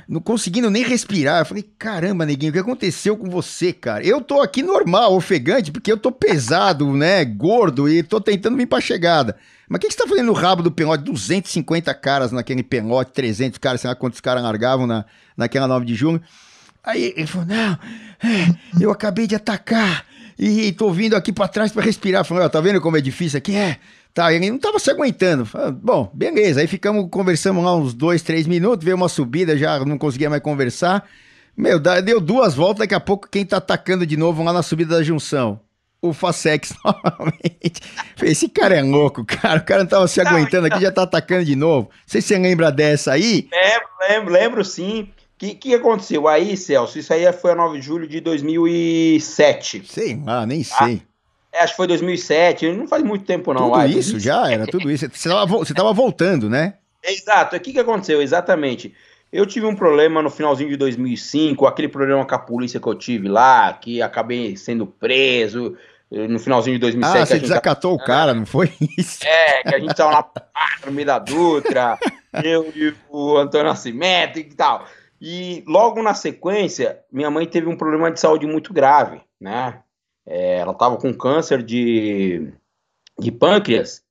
[0.08, 1.40] Não conseguindo nem respirar.
[1.40, 4.02] Eu falei, caramba, neguinho, o que aconteceu com você, cara?
[4.02, 8.66] Eu tô aqui normal, ofegante, porque eu tô pesado, né, gordo, e tô tentando vir
[8.66, 9.36] pra chegada.
[9.68, 11.04] Mas o que, que você tá fazendo no rabo do Penote?
[11.04, 15.04] 250 caras naquele Penote, 300 caras, sei lá quantos caras largavam na,
[15.36, 16.22] naquela 9 de junho.
[16.82, 17.78] Aí ele falou: Não,
[18.22, 20.06] é, eu acabei de atacar
[20.38, 22.24] e tô vindo aqui para trás para respirar.
[22.30, 23.54] Oh, Tá vendo como é difícil aqui?
[23.54, 23.78] É.
[24.18, 25.46] Tá, ele não tava se aguentando.
[25.46, 26.60] Falei, Bom, beleza.
[26.60, 30.42] Aí ficamos, conversamos lá uns dois, três minutos, veio uma subida, já não conseguia mais
[30.42, 31.08] conversar.
[31.56, 34.96] Meu, deu duas voltas, daqui a pouco quem tá atacando de novo lá na subida
[34.96, 35.60] da junção?
[36.02, 37.80] o Facex novamente.
[38.20, 39.60] Esse cara é louco, cara.
[39.60, 41.88] O cara não tava se aguentando aqui, já tá atacando de novo.
[41.88, 43.48] Não sei se você lembra dessa aí.
[43.52, 45.02] Lembro, lembro, lembro sim.
[45.02, 46.26] O que, que aconteceu?
[46.26, 49.84] Aí, Celso, isso aí foi a 9 de julho de 2007.
[49.86, 51.02] Sei lá, nem ah, sei.
[51.52, 53.70] É, acho que foi 2007, não faz muito tempo não.
[53.70, 54.20] Tudo isso 2007.
[54.20, 55.08] já era, tudo isso.
[55.12, 56.74] Você tava, você tava voltando, né?
[57.02, 58.20] Exato, o que, que aconteceu?
[58.20, 58.94] Exatamente.
[59.32, 62.94] Eu tive um problema no finalzinho de 2005, aquele problema com a polícia que eu
[62.94, 65.76] tive lá, que acabei sendo preso
[66.10, 67.22] eh, no finalzinho de 2007.
[67.22, 69.20] Ah, você desacatou o cara, não foi isso?
[69.26, 70.24] É, que a gente tava na
[70.86, 71.98] no meio da Dutra,
[72.42, 74.86] eu e o Antônio Nascimento e tal.
[75.20, 79.80] E logo na sequência, minha mãe teve um problema de saúde muito grave, né?
[80.30, 82.52] É, ela tava com câncer de,
[83.18, 84.04] de pâncreas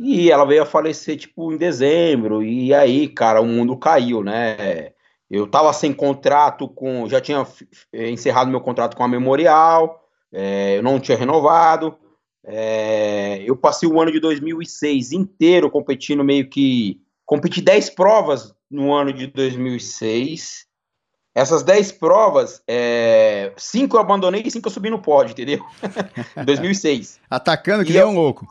[0.00, 2.42] e ela veio a falecer, tipo, em dezembro.
[2.42, 4.92] E aí, cara, o mundo caiu, né?
[5.30, 7.06] Eu tava sem contrato com.
[7.06, 7.46] Já tinha
[7.92, 11.98] encerrado meu contrato com a Memorial, é, eu não tinha renovado.
[12.44, 17.00] É, eu passei o ano de 2006 inteiro competindo, meio que.
[17.26, 20.66] Competi 10 provas no ano de 2006.
[21.34, 25.64] Essas 10 provas, é, cinco eu abandonei e cinco eu subi no pódio, entendeu?
[26.44, 27.20] 2006.
[27.30, 28.46] Atacando que é um louco.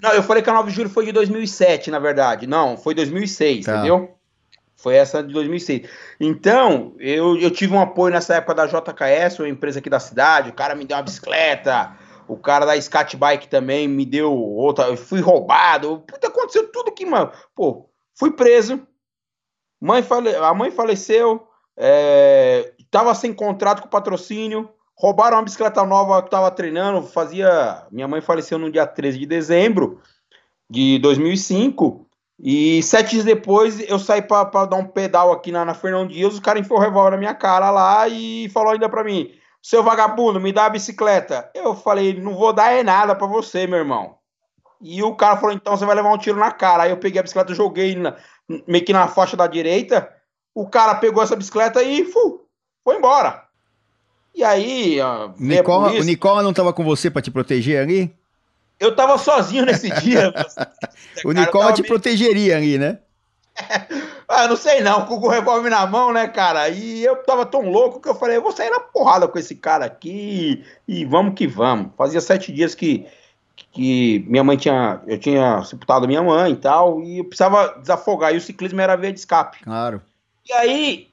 [0.00, 2.46] Não, eu falei que a 9 de julho foi de 2007, na verdade.
[2.46, 3.72] Não, foi 2006, tá.
[3.72, 4.16] entendeu?
[4.76, 5.88] Foi essa de 2006.
[6.18, 10.50] Então, eu, eu tive um apoio nessa época da JKS, uma empresa aqui da cidade.
[10.50, 11.96] O cara me deu uma bicicleta.
[12.26, 14.86] O cara da Scat Bike também me deu outra.
[14.86, 16.00] Eu fui roubado.
[16.00, 17.30] Puta, aconteceu tudo que, mano.
[17.54, 18.84] Pô, fui preso.
[19.80, 20.34] Mãe fale...
[20.34, 21.46] A mãe faleceu.
[21.76, 22.72] É...
[22.90, 24.68] Tava sem contrato com patrocínio.
[24.94, 27.86] Roubaram uma bicicleta nova que estava treinando, fazia.
[27.90, 30.00] Minha mãe faleceu no dia 13 de dezembro
[30.68, 32.06] de 2005.
[32.44, 36.36] E sete dias depois eu saí para dar um pedal aqui na, na Fernão Dias.
[36.36, 39.30] O cara enfiou o revólver na minha cara lá e falou ainda para mim:
[39.62, 41.50] Seu vagabundo, me dá a bicicleta.
[41.54, 44.16] Eu falei: Não vou dar é nada para você, meu irmão.
[44.80, 46.82] E o cara falou: Então você vai levar um tiro na cara.
[46.84, 48.16] Aí eu peguei a bicicleta, joguei na,
[48.66, 50.12] meio que na faixa da direita.
[50.54, 52.44] O cara pegou essa bicicleta e fu,
[52.84, 53.44] foi embora.
[54.34, 54.98] E aí.
[55.38, 58.14] Nicola, o Nicola não estava com você para te proteger ali?
[58.80, 60.32] Eu estava sozinho nesse dia.
[61.24, 61.92] o Nicola te meio...
[61.92, 62.98] protegeria ali, né?
[64.28, 66.68] ah, não sei não, com o revólver na mão, né, cara?
[66.68, 69.54] E eu tava tão louco que eu falei, eu vou sair na porrada com esse
[69.54, 71.92] cara aqui e vamos que vamos.
[71.96, 73.06] Fazia sete dias que,
[73.72, 78.34] que minha mãe tinha, eu tinha sepultado minha mãe e tal, e eu precisava desafogar,
[78.34, 79.62] e o ciclismo era a via de escape.
[79.62, 80.00] Claro.
[80.48, 81.08] E aí,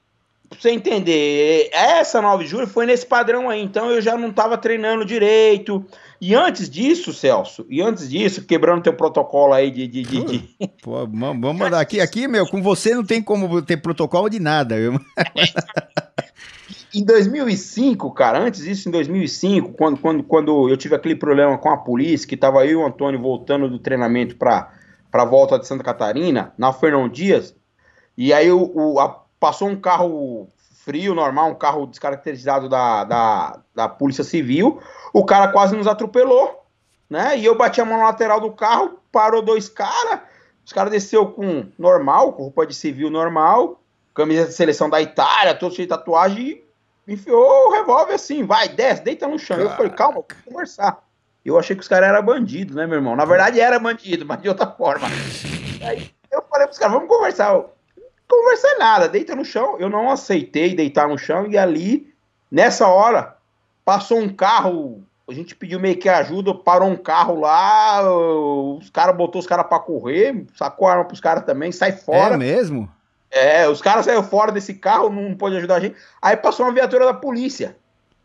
[0.48, 4.32] pra você entender, essa 9 de julho foi nesse padrão aí, então eu já não
[4.32, 5.84] tava treinando direito.
[6.20, 9.86] E antes disso, Celso, e antes disso, quebrando teu protocolo aí de.
[9.86, 10.68] de, de, de...
[10.82, 14.76] Pô, vamos mandar aqui, aqui, meu, com você não tem como ter protocolo de nada,
[14.76, 15.00] viu?
[16.92, 21.70] em 2005, cara, antes disso, em 2005, quando, quando, quando eu tive aquele problema com
[21.70, 24.70] a polícia, que tava eu e o Antônio voltando do treinamento para
[25.12, 27.54] a volta de Santa Catarina, na Fernão Dias,
[28.22, 30.46] e aí o, o a, passou um carro
[30.84, 34.78] frio, normal, um carro descaracterizado da, da, da Polícia Civil.
[35.10, 36.62] O cara quase nos atropelou,
[37.08, 37.38] né?
[37.38, 40.20] E eu bati a mão na lateral do carro, parou dois caras.
[40.66, 43.80] Os caras desceu com normal, com roupa de civil normal.
[44.14, 46.62] camisa de seleção da Itália, todo cheio de tatuagem,
[47.08, 49.56] e enfiou o revólver assim, vai, desce, deita no chão.
[49.56, 51.02] Eu falei, calma, vamos conversar.
[51.42, 53.16] Eu achei que os caras eram bandidos, né, meu irmão?
[53.16, 55.08] Na verdade era bandido, mas de outra forma.
[55.80, 57.64] Aí eu falei pros caras, vamos conversar.
[58.30, 59.76] Conversar nada, deita no chão.
[59.80, 62.14] Eu não aceitei deitar no chão e ali,
[62.48, 63.36] nessa hora,
[63.84, 65.02] passou um carro.
[65.28, 69.66] A gente pediu meio que ajuda, parou um carro lá, os caras botou os caras
[69.66, 72.34] pra correr, sacou a arma pros caras também, sai fora.
[72.34, 72.88] É mesmo?
[73.30, 75.96] É, os caras saíram fora desse carro, não pôde ajudar a gente.
[76.22, 77.76] Aí passou uma viatura da polícia,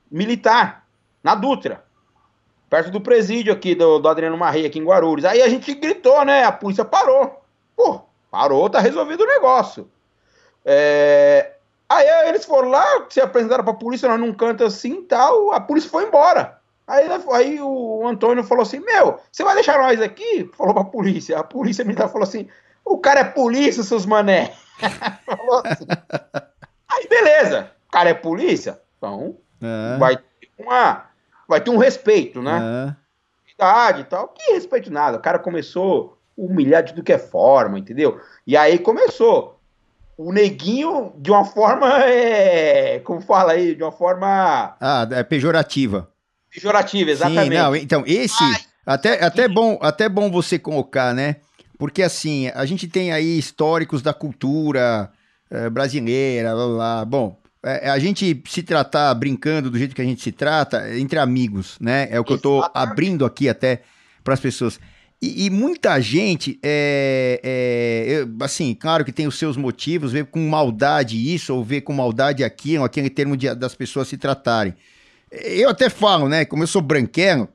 [0.10, 0.86] militar,
[1.24, 1.84] na Dutra,
[2.70, 5.26] perto do presídio aqui do, do Adriano Marreia, aqui em Guarulhos.
[5.26, 6.44] Aí a gente gritou, né?
[6.44, 7.42] A polícia parou.
[7.76, 9.90] Pô, parou, tá resolvido o negócio.
[10.66, 11.52] É...
[11.88, 15.62] Aí eles foram lá, se apresentaram pra polícia, nós num canto assim e tal, a
[15.62, 16.60] polícia foi embora.
[16.88, 20.50] Aí, aí o Antônio falou assim: Meu, você vai deixar nós aqui?
[20.58, 21.38] Falou pra polícia.
[21.38, 22.48] A polícia militar falou assim:
[22.84, 24.54] O cara é polícia, seus mané.
[25.26, 25.86] falou assim.
[26.88, 29.98] Aí beleza, o cara é polícia, então É.
[29.98, 31.06] vai ter uma.
[31.48, 32.60] Vai ter um respeito, né?
[32.98, 33.52] É.
[33.54, 34.28] idade e tal.
[34.30, 35.18] Que respeito nada.
[35.18, 38.20] O cara começou a humilhar de tudo que é forma, entendeu?
[38.46, 39.55] E aí começou.
[40.18, 41.88] O neguinho, de uma forma.
[42.06, 43.76] É, como fala aí?
[43.76, 46.10] De uma forma Ah, é pejorativa.
[46.54, 47.50] pejorativa, exatamente.
[47.50, 48.44] Sim, não, então, esse.
[48.86, 51.38] até, até, bom, até bom você colocar, né?
[51.78, 55.12] Porque assim, a gente tem aí históricos da cultura
[55.52, 57.06] eh, brasileira, blá, blá.
[57.06, 60.98] Bom, eh, a gente se tratar brincando do jeito que a gente se trata é
[61.00, 62.08] entre amigos, né?
[62.10, 62.90] É o que eu tô Exatamente.
[62.92, 63.82] abrindo aqui até
[64.24, 64.80] para as pessoas.
[65.22, 70.24] E, e muita gente, é, é, eu- assim, claro que tem os seus motivos, vê
[70.24, 74.76] com maldade isso, ou vê com maldade aquilo, aquele termo de- das pessoas se tratarem.
[75.32, 76.46] Eu até falo, né?
[76.46, 77.50] Como eu sou branquelo,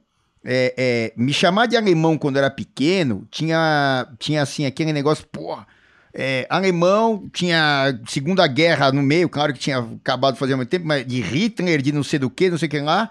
[0.44, 5.66] é, é, me chamar de alemão quando era pequeno tinha, tinha assim, aquele negócio, porra.
[6.14, 10.68] é, alemão tinha Segunda Guerra no meio, claro que tinha acabado de fazer há muito
[10.68, 13.10] tempo, mas de Hitler, de não sei do que, não sei o que lá.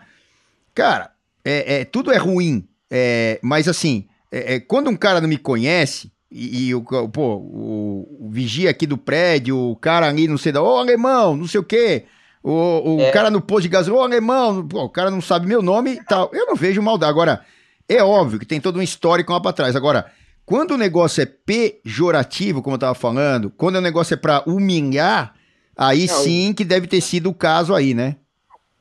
[0.75, 1.11] Cara,
[1.45, 2.67] é, é, tudo é ruim.
[2.91, 7.35] é, mas assim, é, é, quando um cara não me conhece, e, e o, pô,
[7.37, 11.47] o, o vigia aqui do prédio, o cara ali, não sei da, ô alemão, não
[11.47, 12.05] sei o quê.
[12.43, 13.11] O, o É.
[13.11, 16.03] cara no posto de gasolina, ô alemão, pô, o cara não sabe meu nome e
[16.05, 16.29] tal.
[16.33, 17.09] Eu não vejo maldade.
[17.11, 17.43] Agora,
[17.87, 19.75] é óbvio que tem todo um histórico lá pra trás.
[19.75, 20.11] Agora,
[20.45, 25.33] quando o negócio é pejorativo, como eu tava falando, quando o negócio é pra humilhar,
[25.75, 28.15] aí Não, sim que deve ter sido o caso aí, né?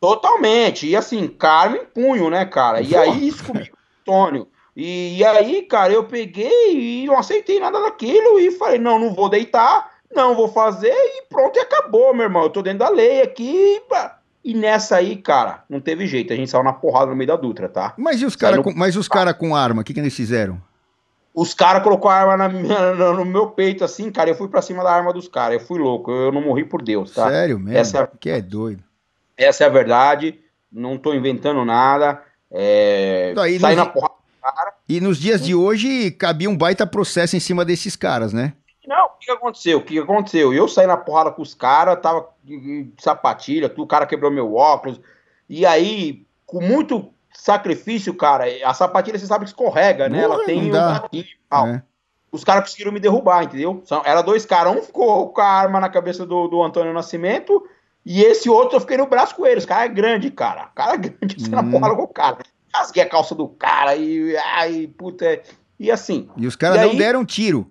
[0.00, 0.86] Totalmente.
[0.86, 2.80] E assim, carne em punho, né, cara?
[2.80, 4.46] E aí isso comigo, Antônio.
[4.80, 9.12] E, e aí, cara, eu peguei e não aceitei nada daquilo e falei, não, não
[9.12, 12.44] vou deitar, não vou fazer e pronto, e acabou, meu irmão.
[12.44, 13.82] Eu tô dentro da lei aqui.
[14.44, 16.32] E nessa aí, cara, não teve jeito.
[16.32, 17.92] A gente saiu na porrada no meio da Dutra, tá?
[17.98, 20.62] Mas e os caras com, mas os cara com arma, o que, que eles fizeram?
[21.34, 24.30] Os caras colocou a arma na minha- no no meu peito, assim, cara.
[24.30, 25.60] Eu fui pra cima da arma dos caras.
[25.60, 26.12] Eu fui louco.
[26.12, 27.28] Eu não morri por Deus, tá?
[27.28, 27.76] Sério mesmo?
[27.76, 28.82] Essa é- Que é doido.
[29.36, 30.38] Essa é a verdade.
[30.72, 32.22] Não tô inventando nada.
[32.50, 33.32] É...
[33.34, 34.14] Tá, Saí na porrada.
[34.88, 38.54] E nos dias de hoje cabia um baita processo em cima desses caras, né?
[38.86, 39.78] Não, o que aconteceu?
[39.78, 40.54] O que aconteceu?
[40.54, 44.54] Eu saí na porrada com os caras, tava de sapatilha, tudo, o cara quebrou meu
[44.54, 44.98] óculos.
[45.46, 50.22] E aí, com muito sacrifício, cara, a sapatilha você sabe que escorrega, né?
[50.22, 50.74] Ela tem um
[51.12, 51.66] e tal.
[51.66, 51.82] É.
[52.32, 53.82] Os caras conseguiram me derrubar, entendeu?
[53.84, 57.62] São, era dois caras, um ficou com a arma na cabeça do, do Antônio Nascimento,
[58.04, 59.58] e esse outro eu fiquei no braço com ele.
[59.58, 60.68] Os caras é grande, cara.
[60.72, 61.70] O cara é grande, eu saí na Hum.
[61.70, 62.38] porrada com o cara.
[62.74, 64.36] Rasguei a calça do cara e.
[64.36, 65.24] Ai, puta.
[65.24, 65.42] é-
[65.80, 67.70] E assim, E os caras não aí- deram tiro.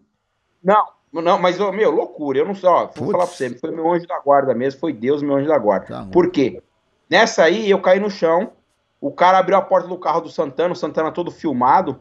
[0.64, 2.40] não, não, mas, meu, loucura.
[2.40, 3.12] Eu não sei, ó, vou Putz.
[3.12, 5.88] falar pra você, foi meu anjo da guarda mesmo, foi Deus meu anjo da guarda.
[5.88, 6.08] Tá.
[6.12, 6.62] Por quê?
[7.10, 8.52] Nessa aí, eu caí no chão,
[9.02, 12.00] o cara abriu a porta do carro do Santana, o Santana todo filmado,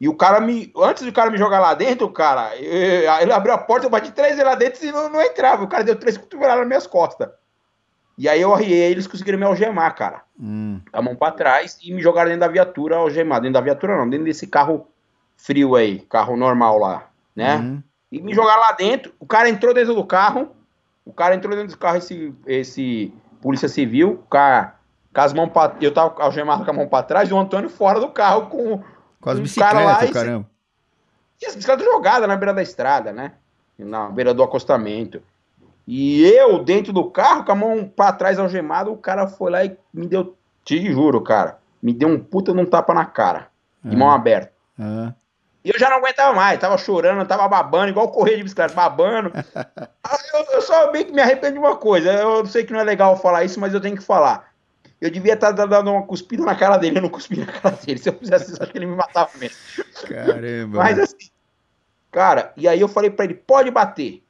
[0.00, 3.54] e o cara me, antes do cara me jogar lá dentro, cara, eu- ele abriu
[3.54, 6.16] a porta, eu bati três lá dentro e não, não entrava, o cara deu três
[6.16, 7.28] cotoveladas nas minhas costas.
[8.18, 10.80] E aí eu arriei, eles conseguiram me algemar, cara Hum.
[10.92, 13.42] a mão pra trás e me jogaram dentro da viatura algemado.
[13.42, 14.86] Dentro da viatura não, dentro desse carro
[15.36, 17.56] frio aí, carro normal lá, né?
[17.56, 17.82] Uhum.
[18.10, 19.12] E me jogaram lá dentro.
[19.20, 20.50] O cara entrou dentro do carro.
[21.04, 24.74] O cara entrou dentro do carro, esse, esse polícia civil, o cara,
[25.14, 27.68] com as mãos pra, eu tava algemado com a mão pra trás e o Antônio
[27.70, 28.82] fora do carro com,
[29.20, 30.50] Com as Um cara lá bicicletas, e- caramba.
[31.42, 33.32] e as bicicletas jogadas na beira da estrada, né?
[33.78, 35.22] Na beira do acostamento.
[35.86, 39.64] E eu, dentro do carro, com a mão pra trás algemada, o cara foi lá
[39.64, 43.48] e me deu, te juro, cara, me deu um puta num tapa na cara,
[43.84, 43.98] de Ah.
[43.98, 44.52] mão aberta.
[44.78, 45.12] Ah.
[45.64, 49.32] E eu já não aguentava mais, tava chorando, tava babando, igual correr de bicicleta, babando.
[50.32, 52.84] Eu, eu só bem que me arrependo de uma coisa, eu sei que não é
[52.84, 54.52] legal falar isso, mas eu tenho que falar.
[55.00, 57.98] Eu devia estar dando uma cuspida na cara dele, eu não cuspi na cara dele.
[57.98, 59.56] Se eu fizesse isso, acho que ele me matava mesmo.
[60.08, 60.78] Caramba.
[60.78, 61.30] Mas assim,
[62.12, 64.22] cara, e aí eu falei pra ele, pode bater.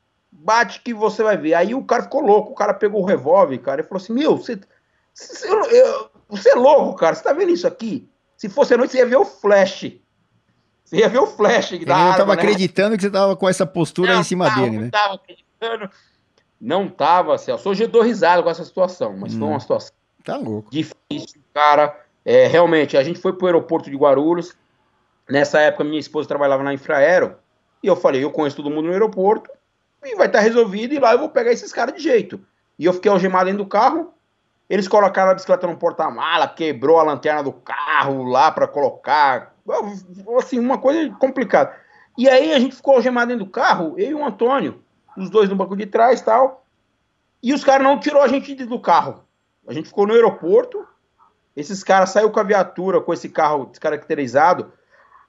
[0.46, 1.54] Bate que você vai ver.
[1.54, 4.36] Aí o cara ficou louco, o cara pegou o revólver, cara, e falou assim: Meu,
[4.36, 4.58] você,
[5.12, 5.48] você,
[6.28, 8.08] você é louco, cara, você tá vendo isso aqui?
[8.36, 9.92] Se fosse a noite, você ia ver o flash.
[10.84, 12.40] Você ia ver o flash da Ele não tava né?
[12.40, 14.82] acreditando que você tava com essa postura não, em cima tava, dele, né?
[14.84, 15.90] Não tava acreditando.
[16.60, 17.68] Não tava, Celso.
[17.68, 19.40] Hoje eu dou risada com essa situação, mas hum.
[19.40, 19.92] foi uma situação
[20.26, 20.70] tá louco.
[20.70, 22.04] difícil, cara.
[22.24, 24.56] É, realmente, a gente foi pro aeroporto de Guarulhos.
[25.28, 27.36] Nessa época, minha esposa trabalhava na Infraero.
[27.82, 29.50] E eu falei, eu conheço todo mundo no aeroporto.
[30.06, 30.94] E vai estar tá resolvido.
[30.94, 32.40] E lá eu vou pegar esses caras de jeito.
[32.78, 34.12] E eu fiquei algemado dentro do carro.
[34.68, 39.54] Eles colocaram a bicicleta no porta-mala, quebrou a lanterna do carro lá para colocar.
[40.38, 41.74] Assim, uma coisa complicada.
[42.18, 44.82] E aí a gente ficou algemado dentro do carro, eu e o Antônio,
[45.16, 46.64] os dois no banco de trás tal.
[47.42, 49.22] E os caras não tirou a gente do carro.
[49.68, 50.86] A gente ficou no aeroporto.
[51.54, 54.72] Esses caras saiu com a viatura, com esse carro descaracterizado,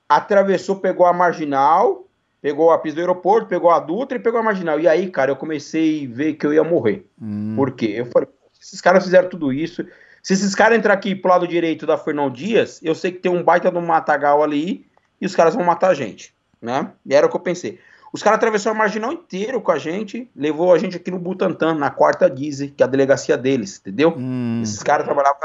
[0.10, 2.07] atravessou, pegou a marginal,
[2.42, 4.80] pegou a pista do aeroporto, pegou a Dutra e pegou a marginal.
[4.80, 7.06] E aí, cara, eu comecei a ver que eu ia morrer.
[7.22, 7.54] Hum.
[7.56, 7.96] Por quê?
[7.98, 8.30] Eu falei,
[8.62, 9.86] esses caras fizeram tudo isso.
[10.22, 13.32] Se esses caras entrar aqui pro lado direito da Fernão Dias, eu sei que tem
[13.32, 14.86] um baita do matagal ali
[15.22, 16.92] e os caras vão matar a gente, né?
[17.06, 17.80] E era o que eu pensei.
[18.12, 21.74] Os caras atravessaram a marginal inteiro com a gente, levou a gente aqui no Butantã,
[21.74, 24.16] na quarta Dize, que é a delegacia deles, entendeu?
[24.18, 24.62] Hum.
[24.64, 25.40] Esses caras trabalhavam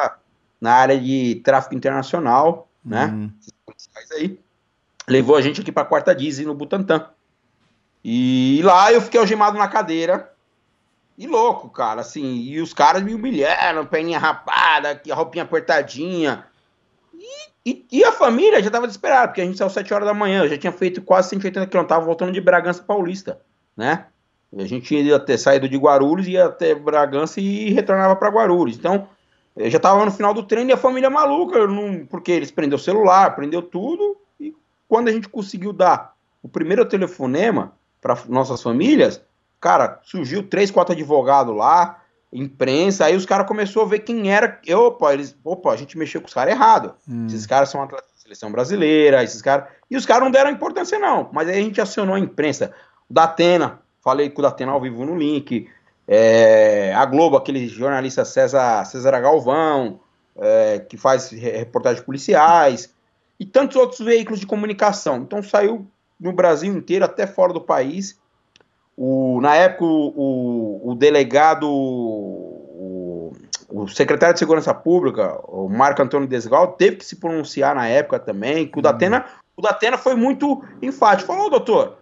[0.60, 3.06] na área de tráfico internacional, né?
[3.06, 3.30] Hum.
[4.12, 4.38] aí.
[5.08, 7.08] Levou a gente aqui pra quarta Dize no Butantã.
[8.04, 10.32] E lá eu fiquei algemado na cadeira,
[11.16, 16.44] e louco, cara, assim, e os caras me humilharam, perninha rapada, a roupinha apertadinha.
[17.14, 20.14] E, e, e, a família já tava desesperada, porque a gente saiu 7 horas da
[20.14, 23.40] manhã, eu já tinha feito quase 180 km, tava voltando de Bragança Paulista,
[23.76, 24.06] né?
[24.56, 28.76] A gente ia ter saído de Guarulhos, ia até Bragança e retornava para Guarulhos.
[28.76, 29.08] Então,
[29.56, 32.76] eu já tava no final do treino e a família maluca, não, porque eles prendeu
[32.76, 34.16] o celular, prendeu tudo,
[34.92, 39.22] quando a gente conseguiu dar o primeiro telefonema para nossas famílias,
[39.62, 42.02] Cara, surgiu três, quatro advogados lá,
[42.32, 44.60] imprensa, aí os caras começaram a ver quem era.
[44.74, 46.96] Opa, eles, opa, a gente mexeu com os caras errado.
[47.08, 47.26] Hum.
[47.28, 49.68] Esses caras são atletas da seleção brasileira, esses caras.
[49.88, 51.30] E os caras não deram importância, não.
[51.32, 52.74] Mas aí a gente acionou a imprensa.
[53.08, 55.70] O Datena, falei com o Datena ao vivo no link.
[56.08, 60.00] É, a Globo, aquele jornalista César, César Galvão,
[60.36, 62.92] é, que faz reportagens policiais,
[63.42, 65.16] e tantos outros veículos de comunicação.
[65.16, 65.84] Então saiu
[66.20, 68.16] no Brasil inteiro, até fora do país.
[68.96, 73.32] O, na época, o, o delegado, o,
[73.68, 78.20] o, secretário de Segurança Pública, o Marco Antônio Desgal, teve que se pronunciar na época
[78.20, 79.26] também, que o Datena,
[79.56, 81.26] o Datena foi muito enfático.
[81.26, 81.96] Falou, doutor,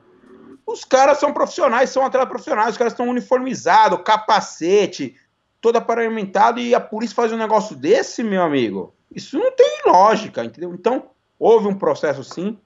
[0.67, 5.17] os caras são profissionais, são atletas profissionais, os caras estão uniformizados, capacete,
[5.59, 8.93] todo aparamentado, e a polícia faz um negócio desse, meu amigo.
[9.11, 10.75] Isso não tem lógica, entendeu?
[10.75, 11.09] Então,
[11.41, 12.57] houve um processo sim,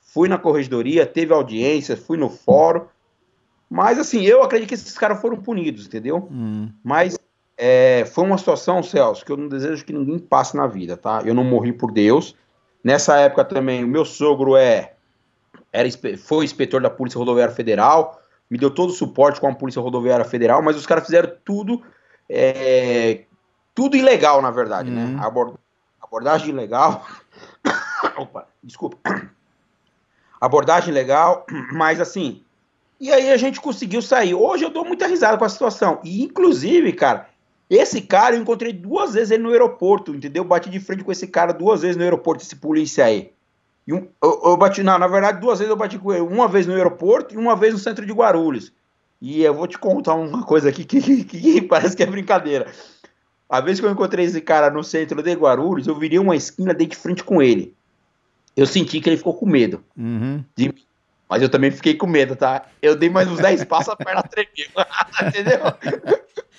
[0.00, 2.84] fui na corregedoria, teve audiência, fui no fórum,
[3.70, 6.28] mas, assim, eu acredito que esses caras foram punidos, entendeu?
[6.30, 6.70] Hum.
[6.82, 7.18] Mas
[7.56, 11.22] é, foi uma situação, Celso, que eu não desejo que ninguém passe na vida, tá?
[11.24, 12.36] Eu não morri por Deus.
[12.84, 14.92] Nessa época também, o meu sogro é,
[15.72, 19.82] era, foi inspetor da Polícia Rodoviária Federal, me deu todo o suporte com a Polícia
[19.82, 21.82] Rodoviária Federal, mas os caras fizeram tudo,
[22.28, 23.22] é,
[23.74, 25.04] tudo ilegal, na verdade, né?
[25.04, 25.20] Hum.
[25.20, 25.54] Abord,
[26.00, 27.04] abordagem ilegal.
[28.16, 28.98] Opa, desculpa.
[30.40, 32.42] Abordagem legal, mas assim,
[33.00, 34.34] e aí a gente conseguiu sair.
[34.34, 36.00] Hoje eu dou muita risada com a situação.
[36.04, 37.28] E, inclusive, cara,
[37.68, 40.44] esse cara eu encontrei duas vezes ele no aeroporto, entendeu?
[40.44, 43.32] Bati de frente com esse cara duas vezes no aeroporto, esse polícia aí.
[43.86, 46.22] E um, eu, eu, bati, não, na verdade, duas vezes eu bati com ele.
[46.22, 48.72] Uma vez no aeroporto e uma vez no centro de Guarulhos.
[49.20, 52.70] E eu vou te contar uma coisa aqui que, que, que parece que é brincadeira.
[53.48, 56.72] A vez que eu encontrei esse cara no centro de Guarulhos, eu virei uma esquina,
[56.72, 57.74] dei de frente com ele.
[58.56, 60.44] Eu senti que ele ficou com medo uhum.
[60.56, 60.84] de mim.
[61.28, 62.66] Mas eu também fiquei com medo, tá?
[62.80, 64.68] Eu dei mais uns 10 passos, a perna tremeu.
[65.26, 65.58] Entendeu?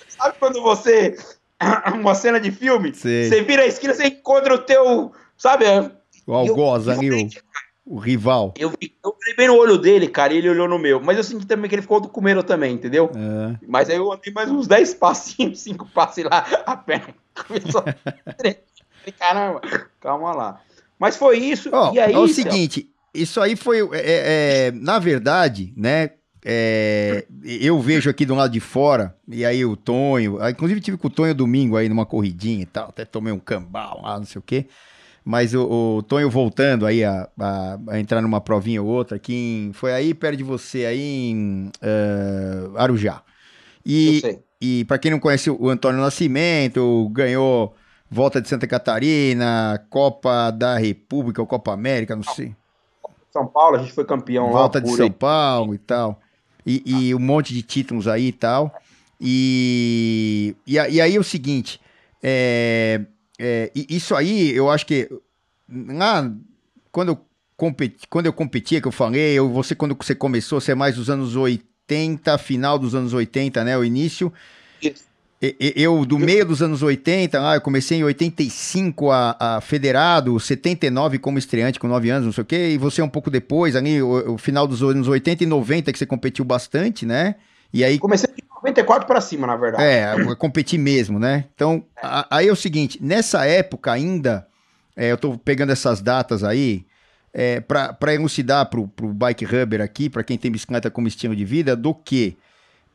[0.08, 1.16] Sabe quando você.
[1.94, 5.12] Uma cena de filme, você vira a esquina, você encontra o teu.
[5.38, 5.64] Sabe?
[6.26, 8.52] O algoz ali, o, o rival.
[8.58, 11.00] Eu, eu olhei bem no olho dele, cara, e ele olhou no meu.
[11.00, 13.10] Mas eu senti também que ele ficou com medo também, entendeu?
[13.14, 13.56] É.
[13.66, 17.14] Mas aí eu andei mais uns 10 passinhos, 5 passos lá, a perna
[17.46, 17.84] começou
[18.26, 18.64] a tremer.
[19.18, 19.60] Caramba,
[20.00, 20.60] calma lá.
[20.98, 21.70] Mas foi isso.
[21.72, 26.10] Oh, e aí, é o seguinte, isso aí foi, é, é, é, na verdade, né?
[26.48, 31.08] É, eu vejo aqui do lado de fora, e aí o Tonho, inclusive tive com
[31.08, 34.38] o Tonho domingo aí numa corridinha e tal, até tomei um cambal lá, não sei
[34.38, 34.66] o quê.
[35.24, 39.34] Mas o, o Tonho voltando aí a, a, a, entrar numa provinha ou outra, aqui
[39.34, 43.22] em, foi aí perto de você, aí em uh, Arujá.
[43.84, 44.22] E,
[44.60, 47.74] e para quem não conhece o Antônio Nascimento, ganhou
[48.10, 52.54] Volta de Santa Catarina, Copa da República, ou Copa América, não sei.
[53.32, 54.60] São Paulo, a gente foi campeão Volta lá.
[54.60, 56.20] Volta de São Paulo e tal.
[56.64, 58.74] e, e um monte de títulos aí e tal.
[59.20, 61.80] E, e, e aí é o seguinte,
[62.22, 63.02] é,
[63.38, 65.08] é, isso aí eu acho que
[65.68, 66.30] lá,
[66.92, 67.20] quando eu
[67.56, 70.96] competi, quando eu competia, que eu falei, eu, você quando você começou, você é mais
[70.96, 74.32] dos anos 80, final dos anos 80, né, o início.
[75.40, 81.18] Eu, do meio dos anos 80, lá, eu comecei em 85 a, a federado, 79
[81.18, 84.00] como estreante, com 9 anos, não sei o quê, e você um pouco depois, ali,
[84.00, 87.34] o, o final dos anos 80 e 90, que você competiu bastante, né?
[87.70, 87.98] E aí...
[87.98, 89.84] Comecei de 94 para cima, na verdade.
[89.84, 91.44] É, eu competi mesmo, né?
[91.54, 92.00] Então, é.
[92.02, 94.46] a, aí é o seguinte, nessa época ainda,
[94.96, 96.86] é, eu tô pegando essas datas aí,
[97.34, 101.44] é, para elucidar pro, pro Bike Rubber aqui, para quem tem bicicleta como estilo de
[101.44, 102.38] vida, do que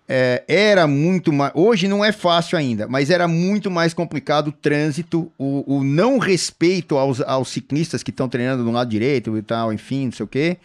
[0.07, 1.51] é, era muito mais.
[1.55, 6.17] Hoje não é fácil ainda, mas era muito mais complicado o trânsito, o, o não
[6.17, 10.23] respeito aos, aos ciclistas que estão treinando do lado direito e tal, enfim, não sei
[10.23, 10.57] o quê.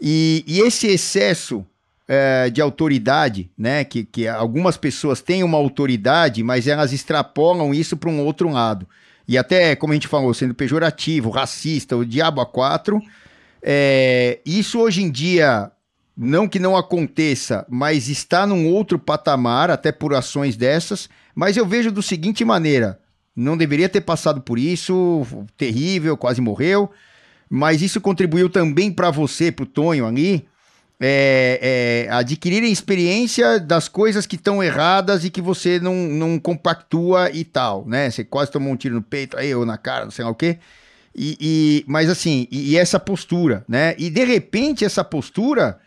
[0.00, 1.64] E, e esse excesso
[2.08, 3.84] é, de autoridade, né?
[3.84, 8.86] Que, que algumas pessoas têm uma autoridade, mas elas extrapolam isso para um outro lado.
[9.26, 13.00] E até, como a gente falou, sendo pejorativo, racista, o diabo a quatro.
[13.62, 15.70] É, isso hoje em dia
[16.16, 21.08] não que não aconteça, mas está num outro patamar, até por ações dessas.
[21.34, 23.00] Mas eu vejo do seguinte maneira:
[23.34, 26.90] não deveria ter passado por isso, terrível, quase morreu.
[27.48, 30.46] Mas isso contribuiu também para você, para o Tonho ali,
[30.98, 37.30] é, é, adquirirem experiência das coisas que estão erradas e que você não, não compactua
[37.30, 38.08] e tal, né?
[38.08, 40.34] Você quase tomou um tiro no peito aí ou na cara, não sei lá o
[40.34, 40.58] quê.
[41.14, 43.94] E, e mas assim, e, e essa postura, né?
[43.98, 45.78] E de repente essa postura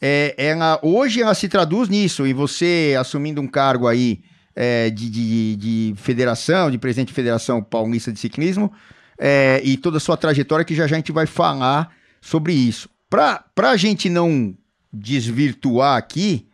[0.00, 4.22] é, ela, hoje ela se traduz nisso, e você assumindo um cargo aí
[4.56, 8.72] é, de, de, de, federação, de presidente de federação paulista de ciclismo,
[9.18, 12.88] é, e toda a sua trajetória, que já, já a gente vai falar sobre isso.
[13.08, 14.56] Para a gente não
[14.92, 16.48] desvirtuar aqui,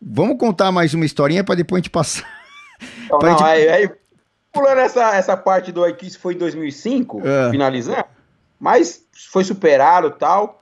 [0.00, 2.28] vamos contar mais uma historinha para depois a gente passar.
[3.08, 3.42] Não, não, gente...
[3.44, 3.90] aí, aí,
[4.52, 7.50] pulando essa, essa parte do isso foi em 2005, é.
[7.50, 8.04] finalizando,
[8.58, 10.61] mas foi superado tal.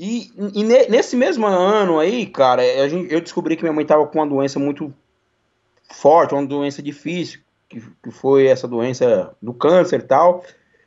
[0.00, 4.26] E, e nesse mesmo ano aí, cara, eu descobri que minha mãe tava com uma
[4.28, 4.94] doença muito
[5.90, 10.44] forte, uma doença difícil, que, que foi essa doença do câncer e tal.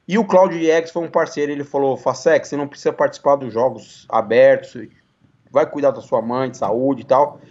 [0.07, 3.51] E o Claudio Diegues foi um parceiro, ele falou, Fasek, você não precisa participar dos
[3.53, 4.78] jogos abertos,
[5.51, 7.41] vai cuidar da sua mãe, de saúde e tal.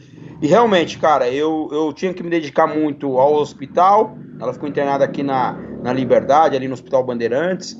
[0.40, 5.04] E realmente, cara, eu, eu tinha que me dedicar muito ao hospital, ela ficou internada
[5.04, 5.52] aqui na,
[5.82, 7.78] na Liberdade, ali no Hospital Bandeirantes.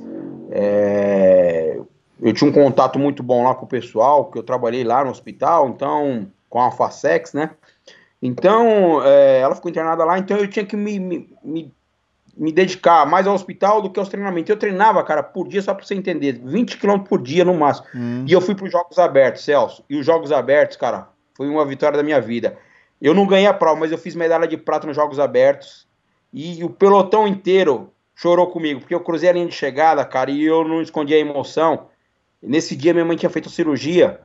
[0.51, 1.81] É,
[2.23, 5.11] eu tinha um contato muito bom lá com o pessoal, que eu trabalhei lá no
[5.11, 7.51] hospital, então, com a Facex, né?
[8.23, 11.75] Então, é, ela ficou internada lá, então eu tinha que me, me, me,
[12.37, 14.51] me, dedicar mais ao hospital do que aos treinamentos.
[14.51, 17.87] Eu treinava, cara, por dia, só pra você entender, 20 km por dia no máximo.
[17.95, 18.25] Hum.
[18.29, 19.83] E eu fui para os Jogos Abertos, Celso.
[19.89, 22.59] E os Jogos Abertos, cara, foi uma vitória da minha vida.
[23.01, 25.89] Eu não ganhei a prova, mas eu fiz medalha de prata nos Jogos Abertos.
[26.33, 30.45] E o pelotão inteiro chorou comigo, porque eu cruzei a linha de chegada, cara, e
[30.45, 31.87] eu não escondi a emoção.
[32.43, 34.21] Nesse dia, minha mãe tinha feito cirurgia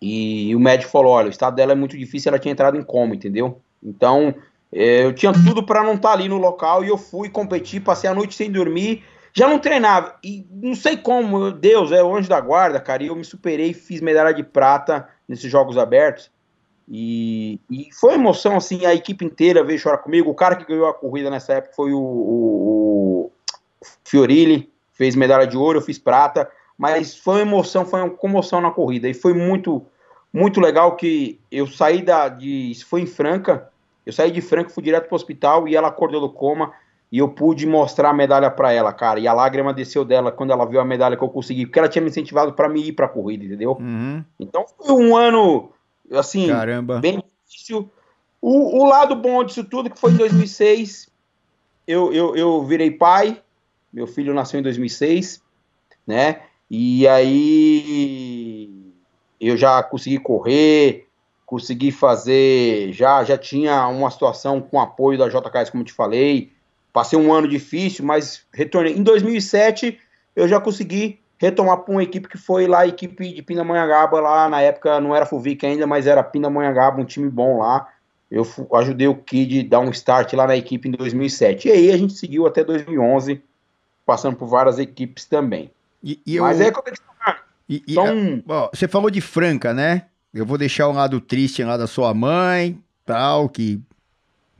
[0.00, 2.82] e o médico falou: olha, o estado dela é muito difícil, ela tinha entrado em
[2.82, 3.60] coma, entendeu?
[3.82, 4.34] Então,
[4.72, 7.82] é, eu tinha tudo para não estar tá ali no local e eu fui competir,
[7.82, 10.16] passei a noite sem dormir, já não treinava.
[10.24, 13.72] E não sei como, Deus, é o anjo da guarda, cara, e eu me superei,
[13.72, 16.30] fiz medalha de prata nesses Jogos Abertos.
[16.88, 20.30] E, e foi emoção, assim, a equipe inteira veio chorar comigo.
[20.30, 23.30] O cara que ganhou a corrida nessa época foi o, o,
[23.80, 28.10] o Fiorilli, fez medalha de ouro, eu fiz prata mas foi uma emoção, foi uma
[28.10, 29.08] comoção na corrida.
[29.08, 29.84] E foi muito,
[30.32, 33.70] muito legal que eu saí da, de, isso foi em Franca,
[34.04, 36.72] eu saí de Franca, fui direto para o hospital e ela acordou do coma
[37.10, 39.18] e eu pude mostrar a medalha para ela, cara.
[39.18, 41.88] E a lágrima desceu dela quando ela viu a medalha que eu consegui, porque ela
[41.88, 43.76] tinha me incentivado para me ir para a corrida, entendeu?
[43.80, 44.24] Uhum.
[44.38, 45.70] Então foi um ano,
[46.12, 47.00] assim, Caramba.
[47.00, 47.90] bem difícil.
[48.40, 51.08] O, o, lado bom disso tudo, que foi em 2006,
[51.86, 53.40] eu, eu, eu virei pai,
[53.92, 55.42] meu filho nasceu em 2006,
[56.06, 56.42] né?
[56.70, 58.70] E aí
[59.40, 61.06] eu já consegui correr,
[61.44, 66.52] consegui fazer, já já tinha uma situação com apoio da JKS, como te falei.
[66.92, 68.94] Passei um ano difícil, mas retornei.
[68.94, 69.98] Em 2007
[70.34, 74.48] eu já consegui retomar para uma equipe que foi lá, a equipe de Pindamonhangaba, lá
[74.48, 77.88] na época não era Fuvic ainda, mas era Pindamonhangaba, um time bom lá.
[78.30, 78.44] Eu
[78.74, 81.68] ajudei o Kid a dar um start lá na equipe em 2007.
[81.68, 83.40] E aí a gente seguiu até 2011,
[84.04, 85.70] passando por várias equipes também.
[86.06, 86.66] E, e Mas eu...
[86.68, 86.86] é como
[87.68, 88.44] e, e, então...
[88.46, 90.04] ó, você falou de Franca, né?
[90.32, 93.80] Eu vou deixar um lado triste lá da sua mãe, tal, que,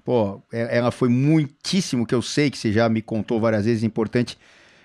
[0.05, 3.85] pô, é, ela foi muitíssimo, que eu sei que você já me contou várias vezes,
[3.85, 4.37] importante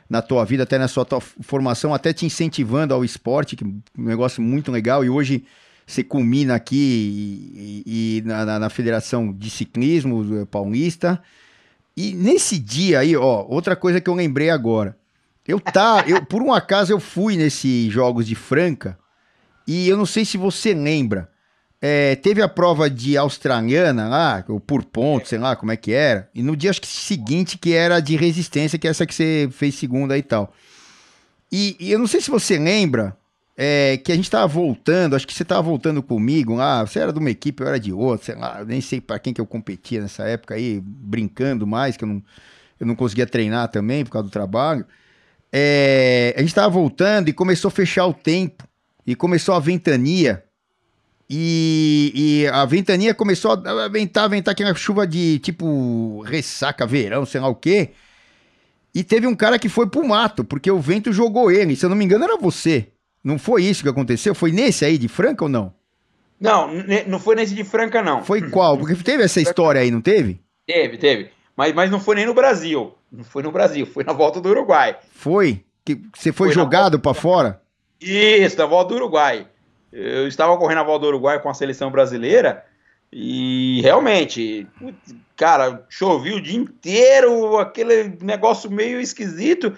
[0.07, 3.67] na tua vida, até na sua tua formação, até te incentivando ao esporte, que é
[3.67, 5.43] um negócio muito legal, e hoje
[5.87, 11.19] você culmina aqui e, e na, na, Federação de Ciclismo Paulista.
[11.97, 14.95] E nesse dia aí, ó, outra coisa que eu lembrei agora.
[15.47, 18.97] Eu tá, eu, por um acaso eu fui nesses Jogos de Franca
[19.67, 21.29] e eu não sei se você lembra.
[21.83, 25.91] É, teve a prova de australiana lá, ou por ponto, sei lá como é que
[25.91, 26.29] era.
[26.35, 29.49] E no dia acho que seguinte que era de resistência, que é essa que você
[29.51, 30.53] fez segunda e tal.
[31.51, 33.17] E, e eu não sei se você lembra,
[33.57, 37.11] é, que a gente tava voltando, acho que você tava voltando comigo lá, você era
[37.11, 39.45] de uma equipe, eu era de outra, sei lá, nem sei para quem que eu
[39.45, 42.23] competia nessa época aí, brincando mais, que eu não,
[42.79, 44.85] eu não conseguia treinar também por causa do trabalho.
[45.51, 48.63] É, a gente tava voltando e começou a fechar o tempo,
[49.05, 50.43] e começou a ventania,
[51.33, 57.39] e, e a ventania começou a ventar, ventar aquela chuva de tipo ressaca, verão, sei
[57.39, 57.91] lá o quê.
[58.93, 61.77] E teve um cara que foi pro mato, porque o vento jogou ele.
[61.77, 62.87] Se eu não me engano, era você.
[63.23, 64.35] Não foi isso que aconteceu?
[64.35, 65.73] Foi nesse aí de Franca ou não?
[66.37, 66.69] Não,
[67.07, 68.25] não foi nesse de Franca, não.
[68.25, 68.77] Foi qual?
[68.77, 70.41] Porque teve essa história aí, não teve?
[70.67, 71.29] Teve, teve.
[71.55, 72.93] Mas, mas não foi nem no Brasil.
[73.11, 74.97] Não foi no Brasil, foi na volta do Uruguai.
[75.11, 75.65] Foi?
[75.83, 77.61] Que você foi, foi jogado para fora?
[77.99, 79.47] Isso, na volta do Uruguai.
[79.91, 82.63] Eu estava correndo a volta do Uruguai com a seleção brasileira
[83.11, 84.65] e realmente,
[85.35, 89.75] cara, chovia o dia inteiro, aquele negócio meio esquisito.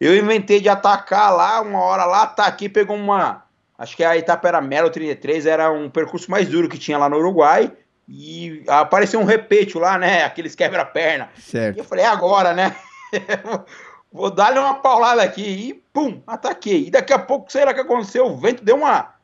[0.00, 3.44] Eu inventei de atacar lá, uma hora lá, ataquei, pegou uma.
[3.78, 7.08] Acho que a etapa era Melo 33, era um percurso mais duro que tinha lá
[7.08, 7.72] no Uruguai.
[8.08, 10.24] E apareceu um repete lá, né?
[10.24, 11.30] Aqueles quebra-perna.
[11.38, 11.76] Certo.
[11.76, 12.76] E eu falei, é agora, né?
[14.12, 15.42] Vou dar-lhe uma paulada aqui.
[15.42, 16.86] E pum, ataquei.
[16.86, 19.14] E daqui a pouco, sei lá o que aconteceu, o vento deu uma.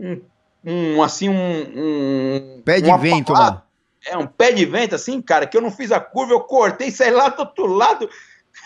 [0.00, 0.20] Um,
[0.64, 2.56] um assim, um.
[2.58, 3.56] um pé de vento paulada.
[3.56, 3.66] lá.
[4.06, 6.90] É, um pé de vento, assim, cara, que eu não fiz a curva, eu cortei,
[6.90, 8.08] saí lá do outro lado.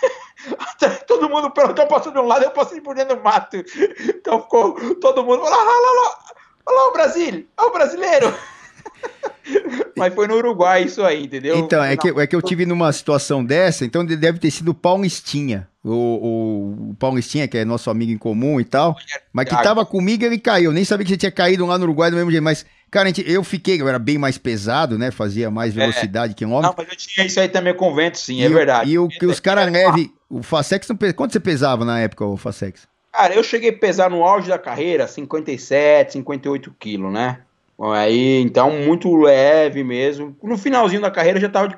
[1.07, 3.57] todo mundo perguntou, passou de um lado, eu passei por dentro do mato.
[3.57, 6.19] Então ficou todo mundo, olha lá, olha lá,
[6.67, 8.35] olha lá o Brasil, olha o brasileiro.
[9.97, 11.59] Mas foi no Uruguai isso aí, entendeu?
[11.59, 14.75] Então, é que, é que eu tive numa situação dessa, então deve ter sido o
[14.75, 15.69] Paulistinha.
[15.85, 18.97] O, o, Paulistinha, que é nosso amigo em comum e tal,
[19.33, 20.73] mas que tava comigo, ele caiu.
[20.73, 23.45] Nem sabia que você tinha caído lá no Uruguai do mesmo jeito, mas Cara, eu
[23.45, 25.13] fiquei, eu era bem mais pesado, né?
[25.13, 25.81] Fazia mais é.
[25.81, 26.35] velocidade é.
[26.35, 26.63] que um homem.
[26.63, 28.91] Não, mas eu tinha isso aí também com vento, sim, é e é verdade.
[28.91, 32.37] E o que os caras leve, o Facex não Quanto você pesava na época, o
[32.37, 32.89] Facex?
[33.13, 37.43] Cara, eu cheguei a pesar no auge da carreira 57, 58 quilos, né?
[37.83, 40.37] Aí, então, muito leve mesmo.
[40.43, 41.77] No finalzinho da carreira já tava de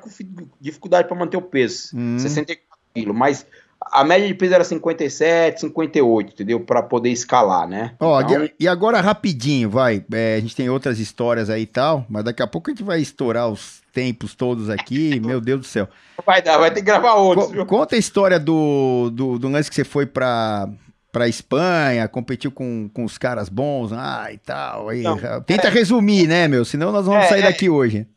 [0.59, 1.91] dificuldade para manter o peso.
[1.95, 2.19] Hum.
[2.19, 3.15] 64 quilos.
[3.15, 3.45] Mas
[3.91, 6.59] a média de peso era 57, 58, entendeu?
[6.59, 7.93] Para poder escalar, né?
[7.99, 8.49] Ó, então...
[8.59, 10.03] e agora rapidinho, vai.
[10.11, 12.83] É, a gente tem outras histórias aí e tal, mas daqui a pouco a gente
[12.83, 15.87] vai estourar os tempos todos aqui, meu Deus do céu.
[16.25, 17.47] Vai dar, vai ter que gravar outros.
[17.55, 20.69] Co conta a história do, do, do, lance que você foi para
[21.13, 24.89] para Espanha, competiu com, com os caras bons lá e tal.
[24.89, 25.69] Aí, Não, tenta é...
[25.69, 26.65] resumir, né, meu?
[26.65, 27.43] Senão nós vamos é, sair é...
[27.43, 28.07] daqui hoje.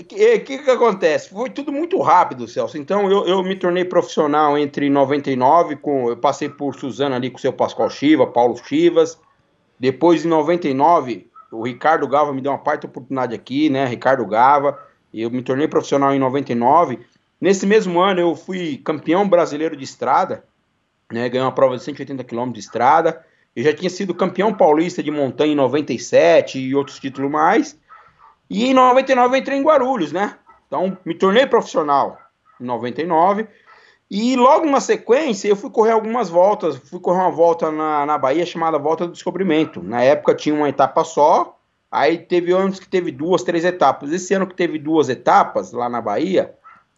[0.00, 1.28] O que, que, que, acontece?
[1.30, 2.76] Foi tudo muito rápido, Celso.
[2.76, 7.38] Então eu, eu me tornei profissional entre 99, com, eu passei por Suzana ali com
[7.38, 9.16] o seu Pascoal Chiva, Paulo Chivas.
[9.78, 13.86] Depois, em 99, o Ricardo Gava me deu uma parte oportunidade aqui, né?
[13.86, 14.76] Ricardo Gava.
[15.14, 16.98] Eu me tornei profissional em 99.
[17.40, 20.44] Nesse mesmo ano, eu fui campeão brasileiro de estrada,
[21.10, 21.28] né?
[21.28, 23.24] Ganhei uma prova de 180 km de estrada.
[23.54, 27.78] Eu já tinha sido campeão paulista de montanha em 97 e outros títulos mais.
[28.48, 30.36] E em 99 eu entrei em Guarulhos, né?
[30.66, 32.18] Então me tornei profissional
[32.60, 33.48] em 99.
[34.10, 36.76] E logo na sequência eu fui correr algumas voltas.
[36.76, 39.82] Fui correr uma volta na, na Bahia chamada Volta do Descobrimento.
[39.82, 41.56] Na época tinha uma etapa só.
[41.90, 44.12] Aí teve anos que teve duas, três etapas.
[44.12, 46.54] Esse ano que teve duas etapas lá na Bahia,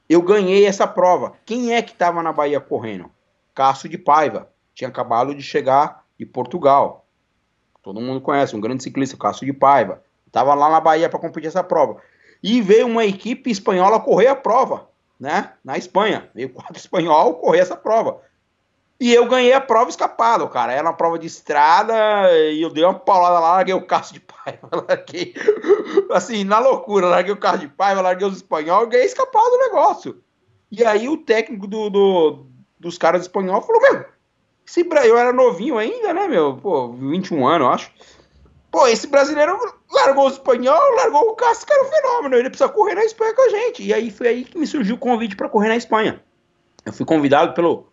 [0.08, 1.32] eu ganhei essa prova.
[1.46, 3.10] Quem é que estava na Bahia correndo?
[3.54, 4.48] Cássio de Paiva.
[4.74, 7.06] Tinha acabado de chegar de Portugal.
[7.82, 10.02] Todo mundo conhece, um grande ciclista, Cássio de Paiva.
[10.30, 12.00] Tava lá na Bahia para competir essa prova.
[12.42, 14.88] E veio uma equipe espanhola correr a prova,
[15.18, 15.52] né?
[15.64, 16.30] Na Espanha.
[16.34, 18.20] Veio quatro espanhol correr essa prova.
[18.98, 20.72] E eu ganhei a prova escapado, cara.
[20.72, 21.94] Era uma prova de estrada
[22.52, 25.34] e eu dei uma paulada lá, larguei o carro de paiva, larguei.
[26.12, 30.22] Assim, na loucura, larguei o carro de paiva, larguei os espanhóis, ganhei escapado do negócio.
[30.70, 32.46] E aí o técnico do, do
[32.82, 34.04] dos caras espanhóis falou: Meu,
[34.66, 36.56] esse, eu era novinho ainda, né, meu?
[36.56, 37.90] Pô, 21 anos, eu acho.
[38.70, 39.56] Pô, esse brasileiro
[39.90, 42.36] largou o espanhol, largou o Cássio, que era um fenômeno.
[42.36, 43.82] Ele precisa correr na Espanha com a gente.
[43.82, 46.22] E aí foi aí que me surgiu o convite para correr na Espanha.
[46.84, 47.86] Eu fui convidado pelo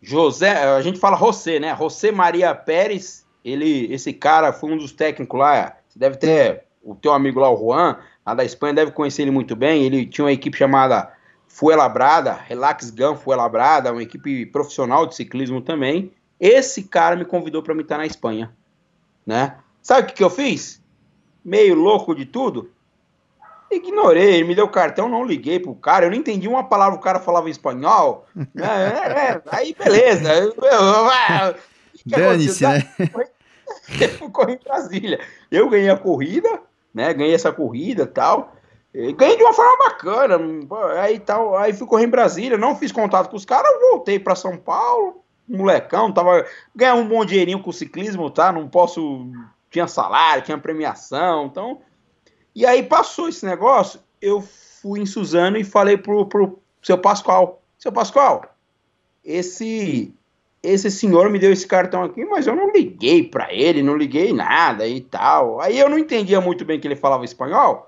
[0.00, 1.74] José, a gente fala José, né?
[1.76, 3.26] José Maria Pérez.
[3.44, 5.76] Ele, esse cara foi um dos técnicos lá.
[5.88, 9.30] Você deve ter o teu amigo lá, o Juan, lá da Espanha, deve conhecer ele
[9.30, 9.82] muito bem.
[9.82, 11.10] Ele tinha uma equipe chamada
[11.48, 16.12] Fuelabrada, Relax Gun Fuelabrada, uma equipe profissional de ciclismo também.
[16.38, 18.54] Esse cara me convidou para me estar na Espanha,
[19.26, 19.56] né?
[19.82, 20.80] Sabe o que, que eu fiz?
[21.48, 22.70] meio louco de tudo.
[23.70, 27.02] Ignorei, ele me deu cartão, não liguei pro cara, eu não entendi uma palavra, o
[27.02, 28.26] cara falava em espanhol.
[28.56, 30.54] é, é, é, aí, beleza.
[32.06, 32.88] Dane-se, né?
[34.08, 35.20] Ficou em Brasília.
[35.50, 36.62] Eu ganhei a corrida,
[36.94, 37.12] né?
[37.12, 38.54] Ganhei essa corrida e tal.
[39.16, 40.38] Ganhei de uma forma bacana.
[41.00, 44.34] Aí tal, aí fui correr em Brasília, não fiz contato com os caras, voltei para
[44.34, 46.44] São Paulo, molecão, tava
[46.74, 48.50] ganhando um bom dinheirinho com o ciclismo, tá?
[48.50, 49.30] Não posso.
[49.70, 51.80] Tinha salário, tinha premiação, então.
[52.54, 57.62] E aí passou esse negócio, eu fui em Suzano e falei pro, pro seu Pascoal:
[57.78, 58.42] Seu Pascoal,
[59.24, 60.12] esse
[60.60, 64.32] esse senhor me deu esse cartão aqui, mas eu não liguei para ele, não liguei
[64.32, 65.60] nada e tal.
[65.60, 67.87] Aí eu não entendia muito bem que ele falava espanhol.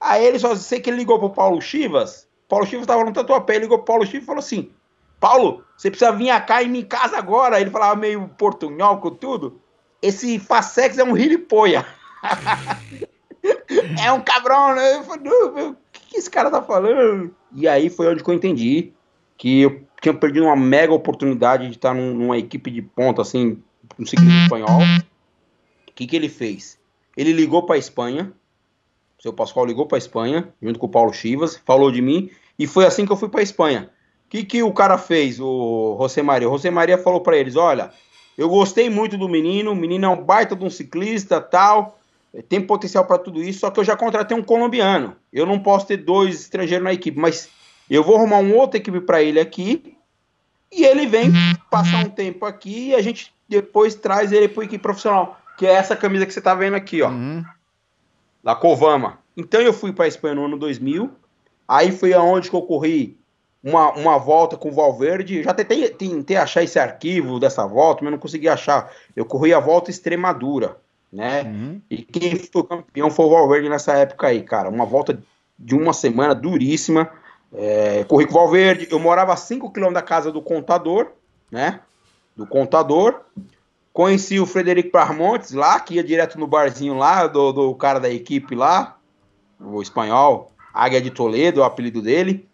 [0.00, 2.28] Aí ele só sei que ele ligou pro Paulo Chivas.
[2.48, 4.70] Paulo Chivas estava no Tatuapé, ele ligou pro Paulo Chivas e falou assim:
[5.20, 7.60] Paulo, você precisa vir cá em minha casa agora.
[7.60, 9.60] Ele falava meio portunhol com tudo.
[10.00, 11.84] Esse Facex é um gilipoia.
[14.02, 14.96] é um cabrão, né?
[14.96, 17.34] Eu falei, o que esse cara tá falando?
[17.54, 18.92] E aí foi onde que eu entendi
[19.36, 23.62] que eu tinha perdido uma mega oportunidade de estar num, numa equipe de ponta, assim,
[23.96, 24.80] no ciclismo espanhol.
[25.88, 26.78] O que, que ele fez?
[27.16, 28.32] Ele ligou para a Espanha,
[29.28, 32.66] seu Pascoal ligou para a Espanha, junto com o Paulo Chivas, falou de mim, e
[32.66, 33.90] foi assim que eu fui para a Espanha.
[34.26, 36.48] O que, que o cara fez, o José Maria?
[36.48, 37.90] O José Maria falou para eles: olha,
[38.36, 41.98] eu gostei muito do menino, o menino é um baita de um ciclista tal,
[42.48, 45.16] tem potencial para tudo isso, só que eu já contratei um colombiano.
[45.32, 47.48] Eu não posso ter dois estrangeiros na equipe, mas
[47.88, 49.94] eu vou arrumar uma outra equipe para ele aqui
[50.70, 51.32] e ele vem
[51.70, 55.72] passar um tempo aqui e a gente depois traz ele para equipe profissional, que é
[55.72, 57.08] essa camisa que você está vendo aqui, ó.
[57.08, 57.42] Uhum.
[58.48, 59.18] Da Covama.
[59.36, 61.10] Então eu fui para a Espanha no ano 2000.
[61.68, 63.18] Aí foi aonde que eu corri
[63.62, 65.42] uma, uma volta com o Valverde.
[65.42, 68.90] Já tentei, tentei achar esse arquivo dessa volta, mas não consegui achar.
[69.14, 70.78] Eu corri a volta Extremadura,
[71.12, 71.42] né?
[71.42, 71.82] Uhum.
[71.90, 74.70] E quem foi campeão foi o Valverde nessa época aí, cara.
[74.70, 75.22] Uma volta
[75.58, 77.10] de uma semana duríssima.
[77.52, 81.08] É, corri com o Valverde, eu morava a 5 km da casa do contador,
[81.52, 81.80] né?
[82.34, 83.20] Do contador.
[83.98, 88.08] Conheci o Frederico Parmontes lá, que ia direto no barzinho lá, do, do cara da
[88.08, 88.96] equipe lá,
[89.58, 92.48] o espanhol, Águia de Toledo, é o apelido dele.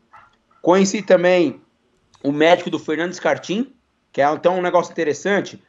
[0.62, 1.60] Conheci também
[2.22, 3.74] o médico do Fernando Escartim,
[4.10, 5.62] que é então um negócio interessante.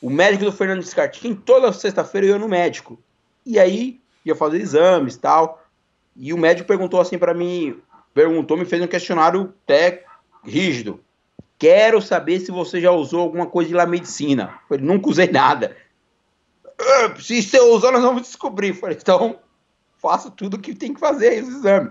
[0.00, 2.98] O médico do Fernando Escartim, toda sexta-feira eu ia no médico.
[3.44, 5.62] E aí ia fazer exames tal.
[6.16, 7.78] E o médico perguntou assim para mim,
[8.14, 10.06] perguntou, me fez um questionário até
[10.42, 11.04] rígido.
[11.58, 14.54] Quero saber se você já usou alguma coisa de lá medicina.
[14.62, 15.76] Eu falei, nunca usei nada.
[16.80, 18.68] Ah, se você usou, nós vamos descobrir.
[18.68, 19.40] Eu falei, então,
[19.98, 21.90] faça tudo o que tem que fazer, esse exame.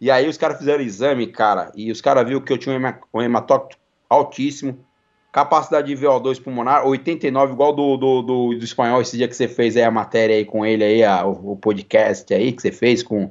[0.00, 2.76] E aí os caras fizeram exame, cara, e os caras viram que eu tinha
[3.14, 3.78] um hematócrito
[4.10, 4.84] altíssimo,
[5.32, 9.48] capacidade de VO2 pulmonar, 89, igual do, do, do, do, espanhol, esse dia que você
[9.48, 12.72] fez aí a matéria aí com ele aí, a, o, o podcast aí que você
[12.72, 13.30] fez com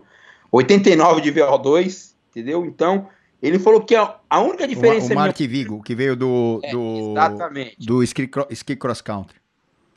[0.51, 2.65] 89 de VO2, entendeu?
[2.65, 3.07] Então,
[3.47, 5.09] ele falou que a, a única diferença...
[5.09, 5.49] O, o Mark minha...
[5.49, 7.85] Vigo, que veio do, é, do, exatamente.
[7.85, 9.37] do ski, ski cross country.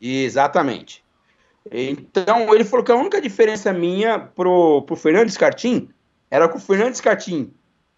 [0.01, 1.03] Exatamente.
[1.71, 5.89] Então, ele falou que a única diferença minha pro, pro Fernando Scartin
[6.31, 7.53] era que o Fernando Scartin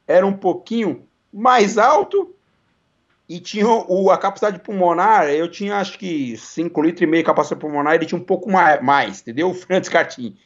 [0.06, 2.34] era um pouquinho mais alto
[3.28, 7.26] e tinha o, a capacidade pulmonar, eu tinha acho que 5 litros e meio de
[7.26, 9.50] capacidade pulmonar, ele tinha um pouco mais, mais entendeu?
[9.50, 10.36] O Fernando Scartin.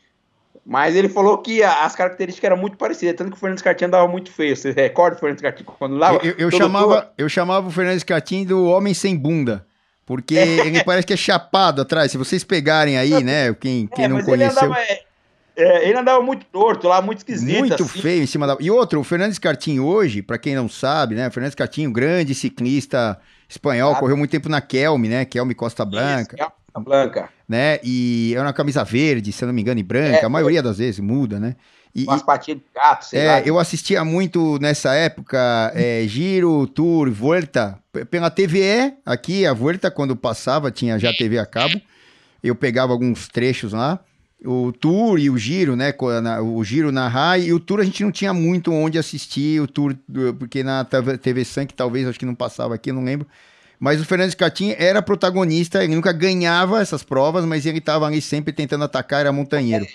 [0.67, 4.09] Mas ele falou que as características eram muito parecidas, tanto que o Fernandes Cartinho andava
[4.09, 4.57] muito feio.
[4.57, 6.15] Você recorda o Fernandes Cartinho quando lá?
[6.15, 9.67] Eu, eu chamava, eu chamava o Fernandes Cartinho do homem sem bunda.
[10.07, 10.47] Porque é.
[10.67, 12.11] ele parece que é chapado atrás.
[12.11, 13.53] Se vocês pegarem aí, né?
[13.55, 14.35] Quem, quem é, não conheceu.
[14.35, 15.05] Ele andava, é,
[15.57, 17.59] é, ele andava, muito torto lá, muito esquisito.
[17.59, 18.01] Muito assim.
[18.01, 18.57] feio em cima da.
[18.59, 21.29] E outro, o Fernandes Cartinho hoje, para quem não sabe, né?
[21.29, 25.27] O Fernandes Cartinho, grande ciclista espanhol, correu muito tempo na Kelme, né?
[25.27, 26.37] Kelme Costa Blanca.
[26.39, 27.29] Isso, Blanca.
[27.49, 27.79] Né?
[27.83, 30.19] E é uma camisa verde, se eu não me engano, e branca.
[30.19, 31.57] É, a maioria das vezes muda, né?
[31.95, 33.41] E, umas patinhas de gato, sei é, lá.
[33.43, 37.79] Eu assistia muito nessa época é, Giro, Tour, Volta,
[38.11, 41.81] pela TVE aqui, a Volta, quando passava, tinha já TV a cabo.
[42.43, 44.01] Eu pegava alguns trechos lá.
[44.45, 45.95] O Tour e o Giro, né?
[46.43, 49.67] O Giro na RAI e o Tour a gente não tinha muito onde assistir, o
[49.67, 49.95] Tour,
[50.39, 53.27] porque na TV Sank talvez, acho que não passava aqui, não lembro.
[53.79, 58.21] Mas o Fernandes Catim era protagonista, ele nunca ganhava essas provas, mas ele estava ali
[58.21, 59.87] sempre tentando atacar, era montanheiro.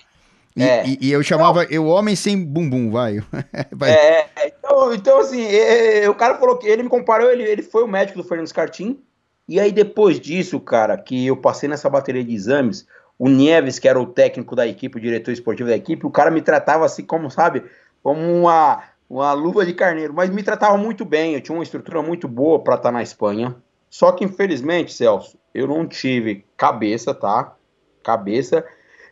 [0.55, 0.84] E, é.
[0.86, 3.21] e, e eu chamava eu homem sem bumbum, vai.
[3.71, 3.91] vai.
[3.91, 7.61] É, então, então assim, é, é, o cara falou que ele me comparou, ele, ele
[7.61, 8.99] foi o médico do Fernandes Cartim.
[9.47, 12.86] E aí, depois disso, cara, que eu passei nessa bateria de exames,
[13.17, 16.30] o Nieves, que era o técnico da equipe, o diretor esportivo da equipe, o cara
[16.30, 17.63] me tratava assim, como sabe,
[18.03, 21.34] como uma, uma luva de carneiro, mas me tratava muito bem.
[21.34, 23.55] Eu tinha uma estrutura muito boa para estar na Espanha.
[23.89, 27.55] Só que, infelizmente, Celso, eu não tive cabeça, tá?
[28.03, 28.65] Cabeça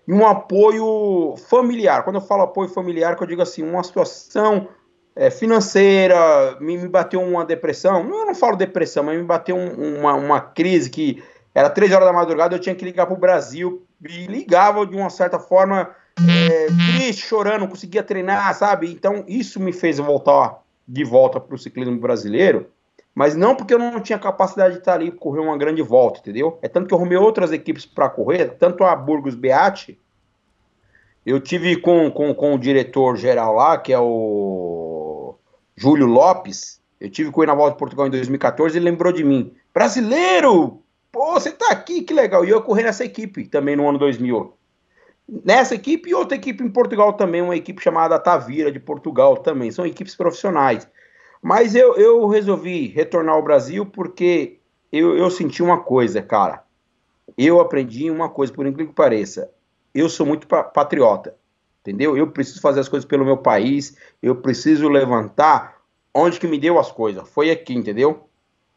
[0.07, 2.03] e um apoio familiar.
[2.03, 4.69] Quando eu falo apoio familiar, que eu digo assim, uma situação
[5.15, 9.99] é, financeira, me, me, bateu uma depressão, eu não falo depressão, mas me bateu um,
[9.99, 11.21] uma, uma crise que
[11.53, 14.95] era três horas da madrugada, eu tinha que ligar para o Brasil, e ligava de
[14.95, 18.91] uma certa forma é, triste, chorando, não conseguia treinar, sabe?
[18.91, 22.69] Então isso me fez voltar de volta para o ciclismo brasileiro,
[23.18, 26.59] mas não porque eu não tinha capacidade de estar ali correr uma grande volta, entendeu?
[26.61, 29.99] É tanto que eu arrumei outras equipes para correr, tanto a Burgos Beati,
[31.26, 35.34] eu tive com, com, com o diretor geral lá, que é o
[35.76, 39.24] Júlio Lopes, eu tive com ele na volta de Portugal em 2014, ele lembrou de
[39.24, 39.51] mim.
[39.74, 40.84] Brasileiro!
[41.11, 42.45] Pô, você tá aqui, que legal.
[42.45, 44.53] E eu corri nessa equipe também no ano 2000.
[45.43, 49.72] Nessa equipe e outra equipe em Portugal também, uma equipe chamada Tavira de Portugal também.
[49.72, 50.88] São equipes profissionais.
[51.48, 54.60] Mas eu, eu resolvi retornar ao Brasil porque
[54.91, 56.62] eu, eu senti uma coisa, cara.
[57.38, 59.50] Eu aprendi uma coisa, por incrível que pareça.
[59.95, 61.38] Eu sou muito patriota,
[61.80, 62.18] entendeu?
[62.18, 65.78] Eu preciso fazer as coisas pelo meu país, eu preciso levantar
[66.14, 67.26] onde que me deu as coisas.
[67.30, 68.28] Foi aqui, entendeu?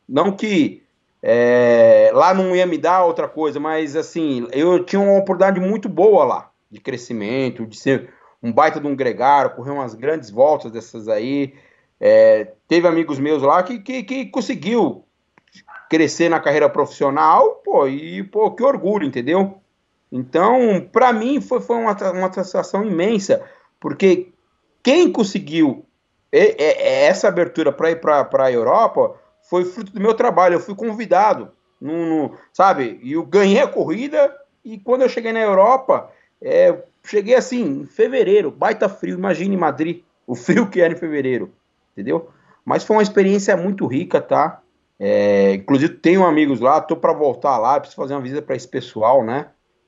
[0.09, 0.85] Não que
[1.21, 5.89] é, lá não ia me dar outra coisa, mas assim, eu tinha uma oportunidade muito
[5.89, 10.71] boa lá, de crescimento, de ser um baita de um gregário, correr umas grandes voltas
[10.71, 11.53] dessas aí.
[12.01, 15.05] É, teve amigos meus lá que, que, que, conseguiu
[15.91, 19.61] crescer na carreira profissional, pô, e pô, que orgulho, entendeu?
[20.11, 23.45] Então, para mim, foi, foi uma, uma satisfação imensa,
[23.79, 24.33] porque
[24.83, 25.85] quem conseguiu
[26.33, 30.55] essa abertura para ir para a Europa foi fruto do meu trabalho.
[30.55, 33.01] Eu fui convidado, no, no, sabe?
[33.03, 34.35] E eu ganhei a corrida.
[34.65, 39.17] E quando eu cheguei na Europa, é, cheguei assim, em fevereiro, baita frio.
[39.17, 41.53] Imagine Madrid, o frio que era em fevereiro,
[42.01, 42.29] entendeu?
[42.65, 44.61] Mas foi uma experiência muito rica, tá?
[44.99, 48.69] É, inclusive, tenho amigos lá, tô para voltar lá, preciso fazer uma visita para esse
[48.69, 49.47] pessoal, né?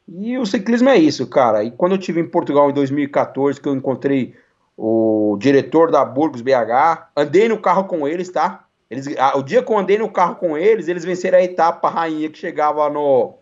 [0.08, 1.62] E o ciclismo é isso, cara.
[1.62, 4.34] E quando eu tive em Portugal em 2014, que eu encontrei
[4.76, 8.64] o diretor da Burgos BH, andei no carro com eles, tá?
[8.90, 11.88] Eles, a, o dia que eu andei no carro com eles, eles venceram a etapa
[11.88, 13.38] rainha que chegava no.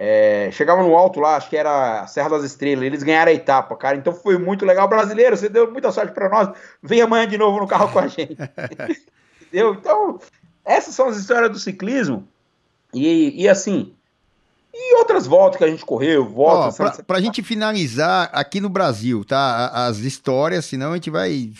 [0.00, 2.84] É, chegava no alto lá, acho que era Serra das Estrelas.
[2.84, 3.96] Eles ganharam a etapa, cara.
[3.96, 4.86] Então foi muito legal.
[4.86, 6.56] Brasileiro, você deu muita sorte para nós.
[6.80, 8.38] Vem amanhã de novo no carro com a gente.
[9.42, 9.74] Entendeu?
[9.74, 10.20] Então,
[10.64, 12.28] essas são as histórias do ciclismo.
[12.94, 13.92] E, e assim,
[14.72, 16.78] e outras voltas que a gente correu, voltas.
[16.78, 19.66] Ó, pra, pra gente finalizar aqui no Brasil, tá?
[19.88, 21.50] As histórias, senão a gente vai.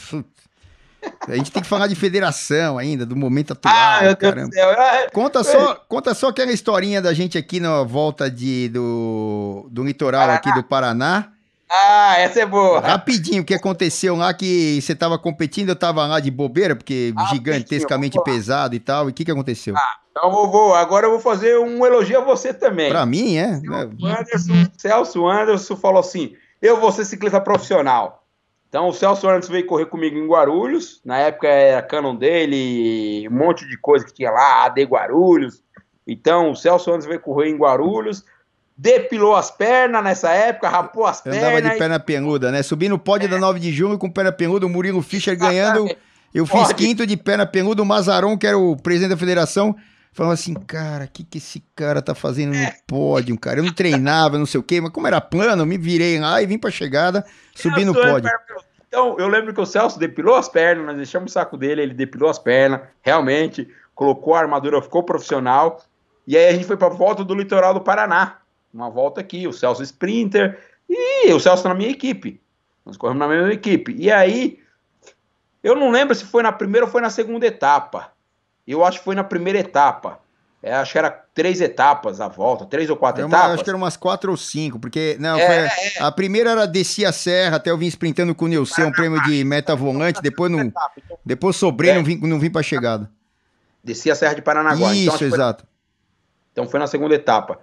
[1.26, 3.74] A gente tem que falar de federação ainda, do momento atual.
[3.74, 4.70] Ah, meu Deus do céu.
[4.70, 9.84] É, conta, só, conta só aquela historinha da gente aqui na volta de, do, do
[9.84, 10.38] litoral Paraná.
[10.38, 11.32] aqui do Paraná.
[11.70, 12.80] Ah, essa é boa.
[12.80, 17.12] Rapidinho, o que aconteceu lá que você estava competindo, eu estava lá de bobeira, porque
[17.14, 19.08] ah, gigantescamente pesado e tal.
[19.08, 19.76] E o que, que aconteceu?
[19.76, 22.88] Ah, então vou, vou, agora eu vou fazer um elogio a você também.
[22.88, 23.60] Para mim, é?
[24.00, 28.24] O Anderson, Celso Anderson falou assim: eu vou ser ciclista profissional.
[28.68, 33.34] Então o Celso Anderson veio correr comigo em Guarulhos, na época era canon dele, um
[33.34, 35.62] monte de coisa que tinha lá, AD Guarulhos.
[36.06, 38.24] Então o Celso Anderson veio correr em Guarulhos,
[38.76, 41.42] depilou as pernas nessa época, rapou as eu pernas.
[41.42, 42.62] Andava de perna peluda, né?
[42.62, 43.28] Subi no pódio é.
[43.28, 45.88] da 9 de junho com perna peluda, o Murilo Fischer ganhando.
[46.34, 46.74] Eu fiz Pode.
[46.74, 49.74] quinto de perna peluda, o Mazaron, que era o presidente da federação,
[50.12, 52.76] falou assim, cara, o que, que esse cara tá fazendo no é.
[52.86, 53.60] pódio, cara?
[53.60, 56.42] Eu não treinava, não sei o quê, mas como era plano, eu me virei lá
[56.42, 58.30] e vim pra chegada, subi no pódio.
[58.88, 61.94] Então, eu lembro que o Celso depilou as pernas, nós deixamos o saco dele, ele
[61.94, 65.82] depilou as pernas, realmente, colocou a armadura, ficou profissional.
[66.26, 68.38] E aí a gente foi pra volta do litoral do Paraná.
[68.72, 72.40] Uma volta aqui, o Celso Sprinter e o Celso na minha equipe.
[72.84, 73.94] Nós corremos na mesma equipe.
[73.98, 74.58] E aí,
[75.62, 78.12] eu não lembro se foi na primeira ou foi na segunda etapa.
[78.68, 80.20] Eu acho que foi na primeira etapa.
[80.62, 83.54] É, acho que era três etapas a volta, três ou quatro uma, etapas.
[83.54, 86.02] Acho que eram umas quatro ou cinco, porque não, é, foi, é.
[86.02, 89.22] a primeira era descer a serra, até eu vim sprintando com o Nilson, um prêmio
[89.22, 90.72] de meta volante, depois não,
[91.24, 91.94] depois sobrei, é.
[91.94, 93.08] não vim, não vim para chegada.
[93.84, 94.94] Desci a serra de Paranaguá.
[94.94, 95.62] Então, Isso, então, exato.
[95.62, 95.72] Foi,
[96.52, 97.60] então foi na segunda etapa.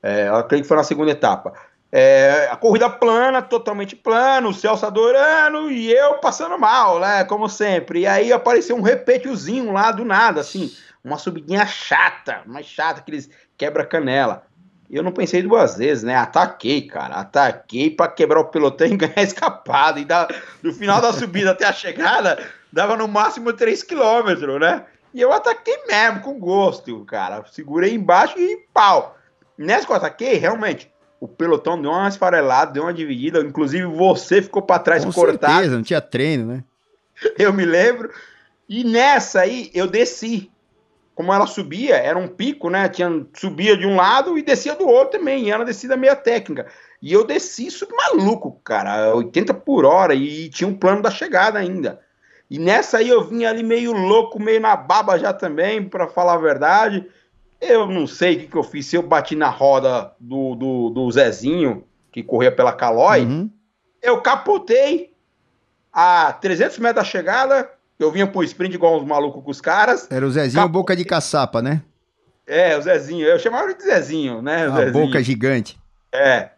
[0.00, 1.52] É, eu acredito que foi na segunda etapa.
[1.90, 7.24] É, a corrida plana, totalmente plano, o Celso adorando e eu passando mal, né?
[7.24, 8.00] Como sempre.
[8.00, 10.70] E aí apareceu um repetezinho lá do nada, assim,
[11.02, 14.46] uma subidinha chata, mais chata, aqueles quebra-canela.
[14.90, 16.16] Eu não pensei duas vezes, né?
[16.16, 17.16] Ataquei, cara.
[17.16, 19.98] Ataquei para quebrar o pelotão e ganhar escapado.
[19.98, 20.28] E da,
[20.62, 24.84] do final da subida até a chegada, dava no máximo 3 km, né?
[25.12, 27.44] E eu ataquei mesmo, com gosto, cara.
[27.50, 29.16] Segurei embaixo e pau.
[29.56, 34.40] Nessa que eu ataquei, realmente, o pelotão deu uma esfarelada, deu uma dividida, inclusive você
[34.40, 35.52] ficou para trás Com cortado.
[35.52, 36.64] certeza, não tinha treino, né?
[37.38, 38.10] Eu me lembro.
[38.68, 40.50] E nessa aí eu desci.
[41.14, 42.88] como ela subia, era um pico, né?
[42.88, 46.14] Tinha, subia de um lado e descia do outro também, e era uma descida meia
[46.14, 46.66] técnica.
[47.02, 51.58] E eu desci isso maluco, cara, 80 por hora, e tinha um plano da chegada
[51.58, 52.00] ainda.
[52.50, 56.34] E nessa aí eu vim ali meio louco, meio na baba já também, para falar
[56.34, 57.04] a verdade.
[57.60, 60.90] Eu não sei o que, que eu fiz, se eu bati na roda do, do,
[60.90, 63.50] do Zezinho, que corria pela Calói, uhum.
[64.00, 65.12] eu capotei
[65.92, 70.06] a 300 metros da chegada, eu vinha pro sprint igual uns malucos com os caras.
[70.10, 70.72] Era o Zezinho capotei.
[70.72, 71.82] boca de caçapa, né?
[72.46, 74.66] É, o Zezinho, eu chamava de Zezinho, né?
[74.66, 74.92] A Zezinho.
[74.92, 75.78] boca gigante.
[76.12, 76.50] É.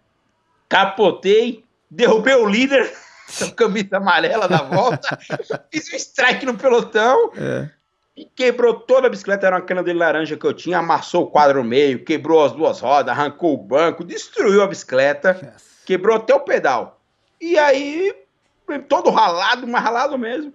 [0.68, 2.92] Capotei, derrubei o líder,
[3.56, 5.18] camisa amarela da volta,
[5.72, 7.32] fiz um strike no pelotão.
[7.34, 7.79] É
[8.16, 11.26] e quebrou toda a bicicleta, era uma cana de laranja que eu tinha, amassou o
[11.30, 15.54] quadro meio, quebrou as duas rodas, arrancou o banco, destruiu a bicicleta,
[15.86, 17.00] quebrou até o pedal.
[17.40, 18.14] E aí,
[18.88, 20.52] todo ralado, mas ralado mesmo.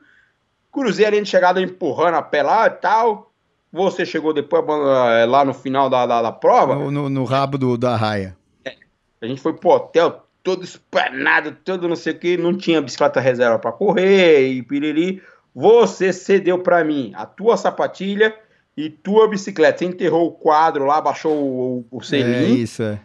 [0.71, 3.31] Cruzei ali de chegada empurrando a pé lá e tal.
[3.71, 6.75] Você chegou depois eh, lá no final da, da, da prova.
[6.75, 8.37] No, no, no, rabo do, da raia.
[8.63, 8.75] É.
[9.21, 13.19] A gente foi pro hotel, todo espanado, todo não sei o que, não tinha bicicleta
[13.19, 15.21] reserva para correr e piriri
[15.55, 18.35] você cedeu para mim a tua sapatilha
[18.75, 19.79] e tua bicicleta.
[19.79, 22.33] Você enterrou o quadro lá, baixou o, o selim.
[22.33, 22.99] É isso, é.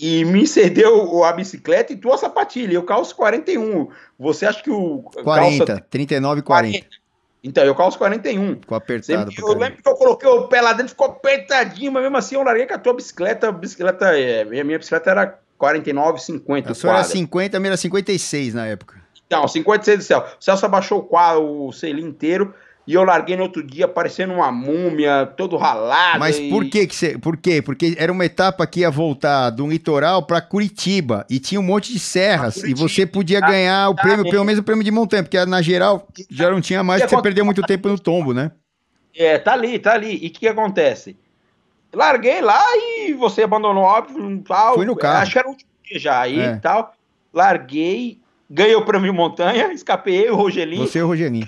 [0.00, 2.74] E me cedeu a bicicleta e tua sapatilha.
[2.74, 3.88] Eu calço 41.
[4.16, 5.02] Você acha que o.
[5.24, 5.84] 40, calça...
[5.90, 6.78] 39 e 40.
[6.78, 7.00] 40.
[7.42, 8.60] Então, eu calço 41.
[8.60, 9.32] Ficou apertado.
[9.32, 12.36] Você, eu lembro que eu coloquei o pé lá dentro, ficou apertadinho, mas mesmo assim
[12.36, 13.48] eu larguei com a tua bicicleta.
[13.48, 16.70] A bicicleta, é, minha, minha bicicleta era 49, 50.
[16.70, 18.99] A sua era 50, a minha era 56 na época.
[19.30, 20.20] Não, 56 do céu.
[20.20, 22.52] O Celso abaixou o, quadro, o selim inteiro
[22.86, 26.18] e eu larguei no outro dia parecendo uma múmia, todo ralado.
[26.18, 26.48] Mas e...
[26.48, 27.62] por que que você, por quê?
[27.62, 31.92] Porque era uma etapa que ia voltar do litoral para Curitiba e tinha um monte
[31.92, 35.44] de serras e você podia ganhar o prêmio, pelo menos o prêmio de montanha, porque
[35.46, 38.50] na geral já não tinha mais, porque você perdeu muito tempo no tombo, né?
[39.14, 40.14] É, tá ali, tá ali.
[40.14, 41.16] E o que, que acontece?
[41.92, 44.74] Larguei lá e você abandonou óbvio, tal.
[44.74, 45.18] Fui no carro.
[45.18, 46.56] Acho que era o último dia já aí é.
[46.56, 46.94] tal.
[47.32, 48.19] Larguei
[48.50, 50.86] ganhei o prêmio montanha, escapei eu, o Rogelinho.
[50.86, 51.46] Você e o Rogelinho.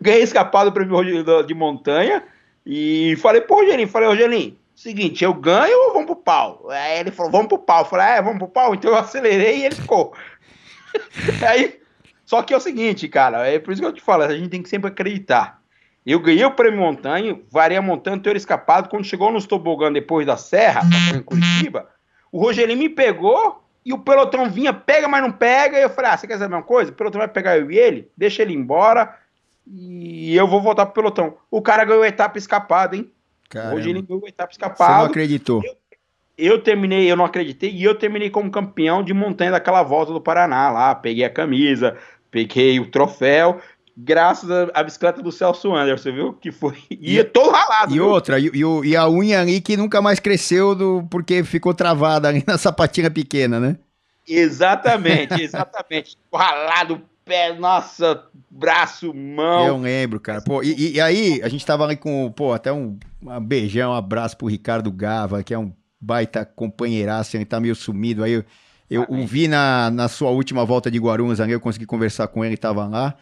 [0.00, 2.24] Ganhei escapado, o prêmio de montanha
[2.64, 6.66] e falei pro Rogelinho, falei, Rogelinho, seguinte, eu ganho ou vamos pro pau?
[6.70, 7.82] Aí ele falou, vamos pro pau.
[7.82, 8.74] Eu falei, é, vamos pro pau?
[8.74, 10.14] Então eu acelerei e ele ficou.
[11.46, 11.78] Aí,
[12.24, 14.48] só que é o seguinte, cara, é por isso que eu te falo, a gente
[14.48, 15.62] tem que sempre acreditar.
[16.06, 18.90] Eu ganhei o prêmio montanha, varei a montanha, ter escapado.
[18.90, 20.82] Quando chegou nos tobogã depois da serra,
[21.14, 21.88] em Curitiba,
[22.30, 25.78] o Rogelinho me pegou e o pelotão vinha, pega, mas não pega.
[25.78, 26.90] E eu falei: Ah, você quer saber uma coisa?
[26.90, 29.16] O pelotão vai pegar eu e ele, deixa ele embora
[29.66, 31.36] e eu vou voltar pro pelotão.
[31.50, 33.10] O cara ganhou a etapa escapada, hein?
[33.48, 33.76] Caramba.
[33.76, 34.92] Hoje ele ganhou a etapa escapada.
[34.92, 35.62] Você não acreditou?
[35.64, 35.76] Eu,
[36.36, 40.20] eu, terminei, eu não acreditei, e eu terminei como campeão de montanha daquela volta do
[40.20, 40.94] Paraná lá.
[40.94, 41.96] Peguei a camisa,
[42.30, 43.60] peguei o troféu
[43.96, 46.32] graças à bicicleta do Celso Anderson, viu?
[46.32, 46.76] Que foi.
[46.90, 47.92] Ia e, todo ralado.
[47.92, 48.08] E viu?
[48.08, 52.28] outra, e, e, e, a unha ali que nunca mais cresceu do, porque ficou travada
[52.28, 53.76] ali na sapatinha pequena, né?
[54.26, 56.16] Exatamente, exatamente.
[56.32, 59.66] ralado, pé, nossa, braço, mão.
[59.66, 60.40] Eu lembro, cara.
[60.42, 63.94] Pô, e, e, aí, a gente tava ali com, pô, até um, um beijão, um
[63.94, 68.24] abraço pro Ricardo Gava, que é um baita companheiraço, ele tá meio sumido.
[68.24, 68.44] Aí eu,
[68.90, 72.44] eu o vi na, na sua última volta de Guarulhos, ali eu consegui conversar com
[72.44, 73.14] ele, tava lá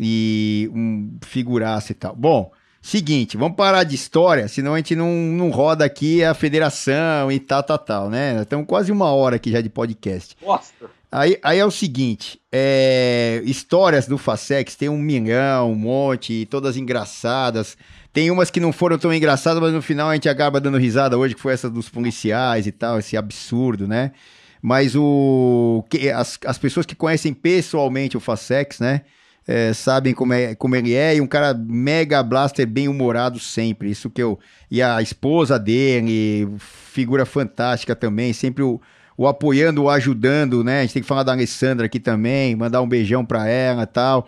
[0.00, 2.14] e um figuraça e tal.
[2.14, 7.30] Bom, seguinte, vamos parar de história, senão a gente não, não roda aqui a federação
[7.32, 8.42] e tal, tal, tal, né?
[8.42, 10.36] Estamos quase uma hora aqui já de podcast.
[10.44, 10.72] Nossa!
[11.10, 16.76] Aí, aí é o seguinte, é, histórias do Facex tem um milhão, um monte, todas
[16.76, 17.76] engraçadas.
[18.12, 21.16] Tem umas que não foram tão engraçadas, mas no final a gente acaba dando risada
[21.16, 24.12] hoje, que foi essa dos policiais e tal, esse absurdo, né?
[24.60, 29.02] Mas o que, as, as pessoas que conhecem pessoalmente o Facex, né?
[29.46, 33.90] É, sabem como, é, como ele é, e um cara mega blaster bem humorado sempre.
[33.90, 34.38] Isso que eu.
[34.70, 38.80] E a esposa dele, figura fantástica também, sempre o,
[39.16, 40.80] o apoiando, o ajudando, né?
[40.80, 43.86] A gente tem que falar da Alessandra aqui também, mandar um beijão pra ela e
[43.86, 44.26] tal.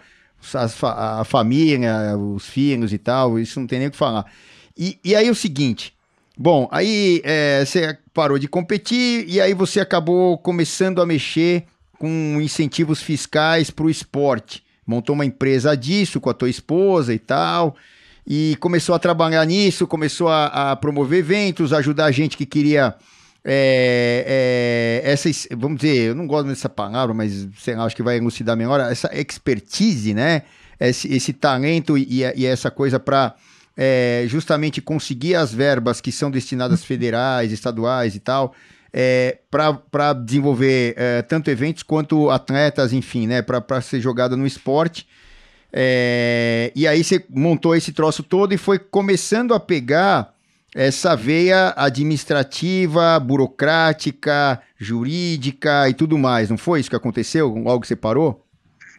[0.54, 4.24] A, a família, os filhos e tal, isso não tem nem o que falar.
[4.76, 5.92] E, e aí o seguinte.
[6.40, 11.64] Bom, aí é, você parou de competir e aí você acabou começando a mexer
[11.98, 17.18] com incentivos fiscais para o esporte montou uma empresa disso com a tua esposa e
[17.18, 17.76] tal.
[18.26, 22.94] E começou a trabalhar nisso, começou a, a promover eventos, ajudar a gente que queria.
[23.44, 28.02] É, é, essa, vamos dizer, eu não gosto dessa palavra, mas sei lá, acho que
[28.02, 30.42] vai elucidar melhor, essa expertise, né?
[30.80, 33.34] Esse, esse talento e, e essa coisa para
[33.76, 38.54] é, justamente conseguir as verbas que são destinadas federais, estaduais e tal,
[38.92, 45.06] é, para desenvolver é, tanto eventos quanto atletas, enfim, né, para ser jogada no esporte.
[45.72, 50.34] É, e aí você montou esse troço todo e foi começando a pegar
[50.74, 56.50] essa veia administrativa, burocrática, jurídica e tudo mais.
[56.50, 58.44] Não foi isso que aconteceu logo que você parou?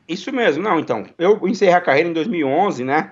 [0.08, 1.06] Isso mesmo, não, então.
[1.18, 3.12] Eu encerrei a carreira em 2011, né?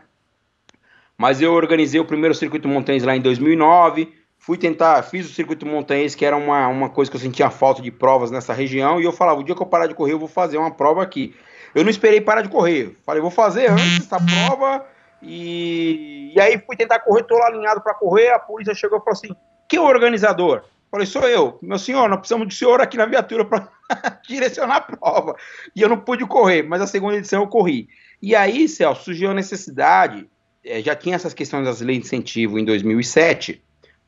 [1.17, 4.11] Mas eu organizei o primeiro circuito montanhês lá em 2009.
[4.47, 7.81] Fui tentar, fiz o circuito montanhês, que era uma, uma coisa que eu sentia falta
[7.81, 8.97] de provas nessa região.
[8.97, 11.03] E eu falava: o dia que eu parar de correr, eu vou fazer uma prova
[11.03, 11.35] aqui.
[11.75, 12.95] Eu não esperei parar de correr.
[13.05, 14.85] Falei: vou fazer antes essa prova.
[15.21, 18.29] E, e aí fui tentar correr, tô lá alinhado para correr.
[18.29, 19.35] A polícia chegou e falou assim:
[19.67, 20.63] que organizador?
[20.89, 21.59] Falei, sou eu.
[21.61, 23.67] Meu senhor, nós precisamos do senhor aqui na viatura para
[24.25, 25.35] direcionar a prova.
[25.75, 27.89] E eu não pude correr, mas a segunda edição eu corri.
[28.21, 30.25] E aí, Celso, surgiu a necessidade,
[30.63, 33.61] é, já tinha essas questões das leis de incentivo em 2007,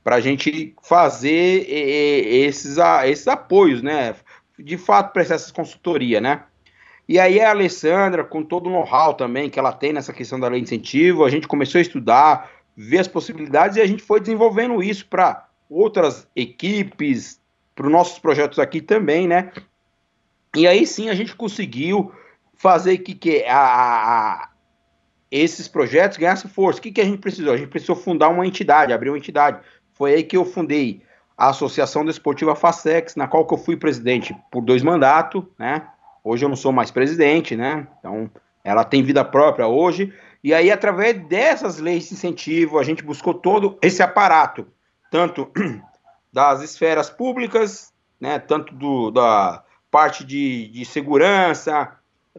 [0.04, 4.16] para a gente fazer esses, esses apoios, né?
[4.58, 6.44] De fato, prestar essa consultoria, né?
[7.08, 10.48] E aí a Alessandra, com todo o know-how também que ela tem nessa questão da
[10.48, 14.20] lei de incentivo, a gente começou a estudar, ver as possibilidades e a gente foi
[14.20, 17.42] desenvolvendo isso para outras equipes,
[17.76, 19.52] para os nossos projetos aqui também, né?
[20.56, 22.12] E aí sim a gente conseguiu
[22.54, 24.50] fazer que, que a, a,
[25.32, 26.80] esses projetos ganhassem força.
[26.80, 27.54] O que, que a gente precisou?
[27.54, 29.62] A gente precisou fundar uma entidade, abrir uma entidade.
[30.00, 31.04] Foi aí que eu fundei
[31.38, 35.86] a Associação Desportiva Facex, na qual eu fui presidente por dois mandatos, né?
[36.24, 37.86] Hoje eu não sou mais presidente, né?
[38.00, 38.32] Então,
[38.64, 40.14] ela tem vida própria hoje.
[40.42, 44.66] E aí, através dessas leis de incentivo, a gente buscou todo esse aparato
[45.12, 45.52] tanto
[46.32, 51.92] das esferas públicas, né, tanto do, da parte de, de segurança,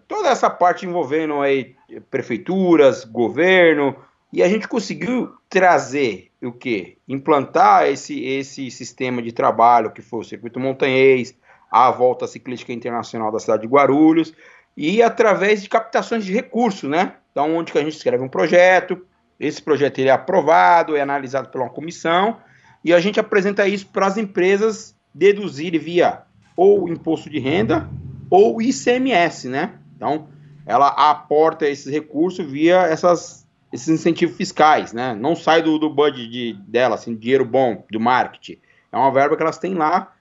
[0.06, 1.74] toda essa parte envolvendo aí
[2.10, 3.96] prefeituras, governo,
[4.32, 6.98] e a gente conseguiu trazer o que?
[7.08, 11.36] Implantar esse, esse sistema de trabalho que foi o circuito montanhês,
[11.70, 14.32] a volta ciclística internacional da cidade de Guarulhos,
[14.76, 17.14] e através de captações de recursos, né?
[17.30, 19.04] Então, onde que a gente escreve um projeto,
[19.38, 22.38] esse projeto ele é aprovado, é analisado por uma comissão,
[22.84, 26.22] e a gente apresenta isso para as empresas deduzirem via
[26.56, 27.88] ou imposto de renda
[28.30, 29.74] ou ICMS, né?
[29.96, 30.28] Então,
[30.64, 35.14] ela aporta esses recursos via essas, esses incentivos fiscais, né?
[35.14, 38.58] Não sai do, do budget de, dela, assim, dinheiro bom, do marketing.
[38.92, 40.12] É uma verba que elas têm lá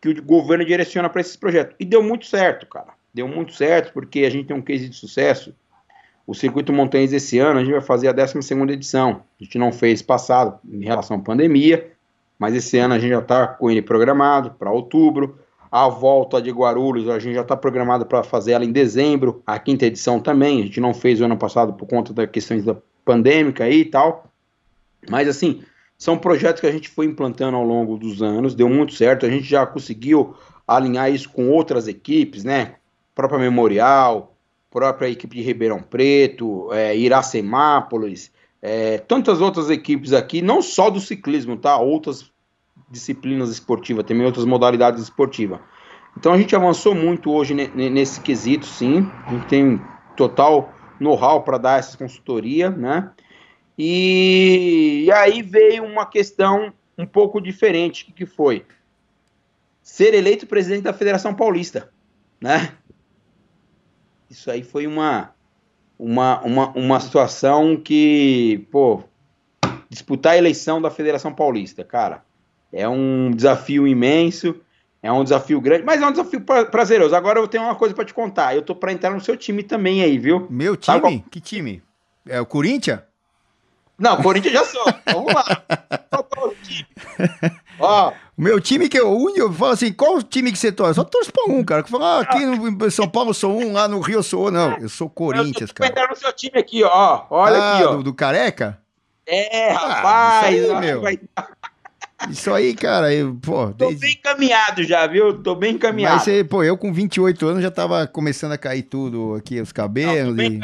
[0.00, 1.76] que o governo direciona para esses projetos.
[1.78, 2.94] E deu muito certo, cara.
[3.14, 5.54] Deu muito certo porque a gente tem um case de sucesso.
[6.26, 8.38] O Circuito Montanhas esse ano, a gente vai fazer a 12
[8.72, 9.22] edição.
[9.40, 11.96] A gente não fez passado em relação à pandemia
[12.38, 15.38] mas esse ano a gente já está com ele programado para outubro.
[15.70, 19.42] A volta de Guarulhos a gente já está programado para fazer ela em dezembro.
[19.46, 22.64] A quinta edição também, a gente não fez o ano passado por conta das questões
[22.64, 22.76] da
[23.06, 24.30] pandêmica aí e tal.
[25.08, 25.62] Mas assim,
[25.96, 29.24] são projetos que a gente foi implantando ao longo dos anos, deu muito certo.
[29.24, 30.34] A gente já conseguiu
[30.68, 32.74] alinhar isso com outras equipes, né?
[33.14, 34.36] Própria Memorial,
[34.70, 38.30] própria equipe de Ribeirão Preto, é, Iracemápolis,
[38.60, 41.78] é, tantas outras equipes aqui, não só do ciclismo, tá?
[41.78, 42.30] Outras
[42.90, 45.60] disciplinas esportivas, também outras modalidades esportivas.
[46.18, 49.08] Então a gente avançou muito hoje nesse quesito, sim.
[49.26, 49.80] A gente tem
[50.16, 53.10] total know-how para dar essa consultoria, né?
[53.78, 58.64] E, e, aí veio uma questão um pouco diferente, que, foi
[59.82, 61.90] ser eleito presidente da Federação Paulista,
[62.40, 62.72] né?
[64.30, 65.34] Isso aí foi uma
[65.98, 69.02] uma, uma, uma situação que, pô,
[69.88, 72.24] disputar a eleição da Federação Paulista, cara,
[72.72, 74.60] é um desafio imenso,
[75.06, 77.14] é um desafio grande, mas é um desafio pra, prazeroso.
[77.14, 79.62] Agora eu tenho uma coisa para te contar, eu tô para entrar no seu time
[79.62, 80.46] também aí, viu?
[80.50, 81.00] Meu time?
[81.00, 81.20] Qual...
[81.30, 81.82] Que time?
[82.28, 83.00] É o Corinthians?
[83.98, 84.84] Não, Corinthians já sou.
[85.06, 85.44] Vamos lá.
[86.10, 86.86] Qual é o time?
[87.78, 90.90] Ó, o meu time que eu uno, eu falo assim, qual time que você torce?
[90.90, 91.82] Eu só torço pra um, cara.
[91.82, 94.50] Que fala, ah, aqui no São Paulo eu sou um, lá no Rio eu sou
[94.50, 95.92] Não, eu sou Corinthians, cara.
[95.94, 97.24] Eu no seu time aqui, ó.
[97.30, 97.96] Olha ah, aqui, ó.
[97.96, 98.78] Do, do Careca?
[99.26, 100.54] É, ah, rapaz.
[100.54, 101.00] Isso aí, meu.
[101.00, 101.18] Vai...
[102.30, 103.68] Isso aí, cara, eu, pô...
[103.68, 104.00] Tô desde...
[104.00, 105.42] bem encaminhado já, viu?
[105.42, 106.14] Tô bem encaminhado.
[106.14, 109.72] Mas, você, pô, eu com 28 anos já tava começando a cair tudo aqui, os
[109.72, 110.60] cabelos Não, e...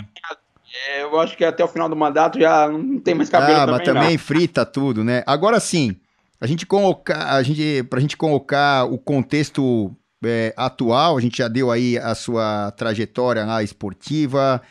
[0.88, 3.66] É, eu acho que até o final do mandato já não tem mais cabelo ah,
[3.66, 4.18] também, mas também não.
[4.18, 5.22] frita tudo, né?
[5.26, 5.94] Agora sim,
[6.40, 9.94] a gente colocar, a gente, pra gente colocar o contexto
[10.24, 14.62] é, atual, a gente já deu aí a sua trajetória lá esportiva,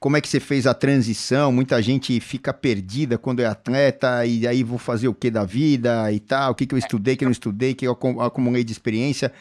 [0.00, 1.50] como é que você fez a transição?
[1.50, 6.12] Muita gente fica perdida quando é atleta, e aí vou fazer o que da vida
[6.12, 8.72] e tal, o que, que eu estudei, que eu não estudei, que eu acumulei de
[8.72, 9.32] experiência.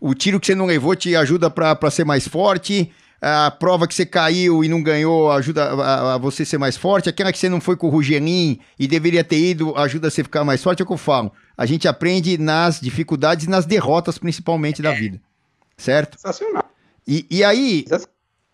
[0.00, 3.94] O tiro que você não levou te ajuda para ser mais forte a prova que
[3.94, 7.48] você caiu e não ganhou ajuda a, a, você ser mais forte, aquela que você
[7.48, 10.80] não foi com o Rugelin e deveria ter ido ajuda você a ficar mais forte,
[10.80, 11.32] é o que eu falo.
[11.56, 15.20] A gente aprende nas dificuldades e nas derrotas, principalmente, da vida.
[15.76, 16.18] Certo?
[16.18, 16.70] Sensacional.
[17.08, 17.84] E, e aí,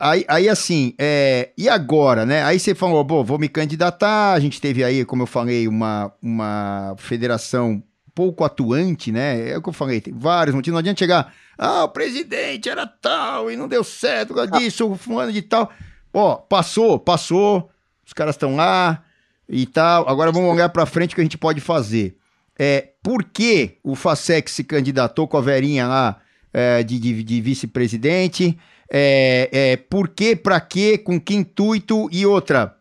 [0.03, 2.43] aí, aí assim, é, e agora, né?
[2.43, 4.33] Aí você falou, bom, vou me candidatar.
[4.33, 7.81] A gente teve aí, como eu falei, uma, uma federação
[8.13, 9.51] pouco atuante, né?
[9.51, 10.75] É o que eu falei, tem vários motivos.
[10.75, 14.91] Não adianta chegar, ah, o presidente era tal e não deu certo por causa disso,
[14.91, 15.71] o fulano de tal.
[16.13, 17.71] Ó, passou, passou,
[18.05, 19.05] os caras estão lá
[19.49, 20.09] e tal.
[20.09, 22.17] Agora vamos olhar para frente o que a gente pode fazer.
[22.59, 26.21] É, por que o Facec se candidatou com a Verinha lá
[26.53, 28.59] é, de, de, de vice-presidente?
[28.95, 32.77] É, é, por que, para quê, com que intuito e outra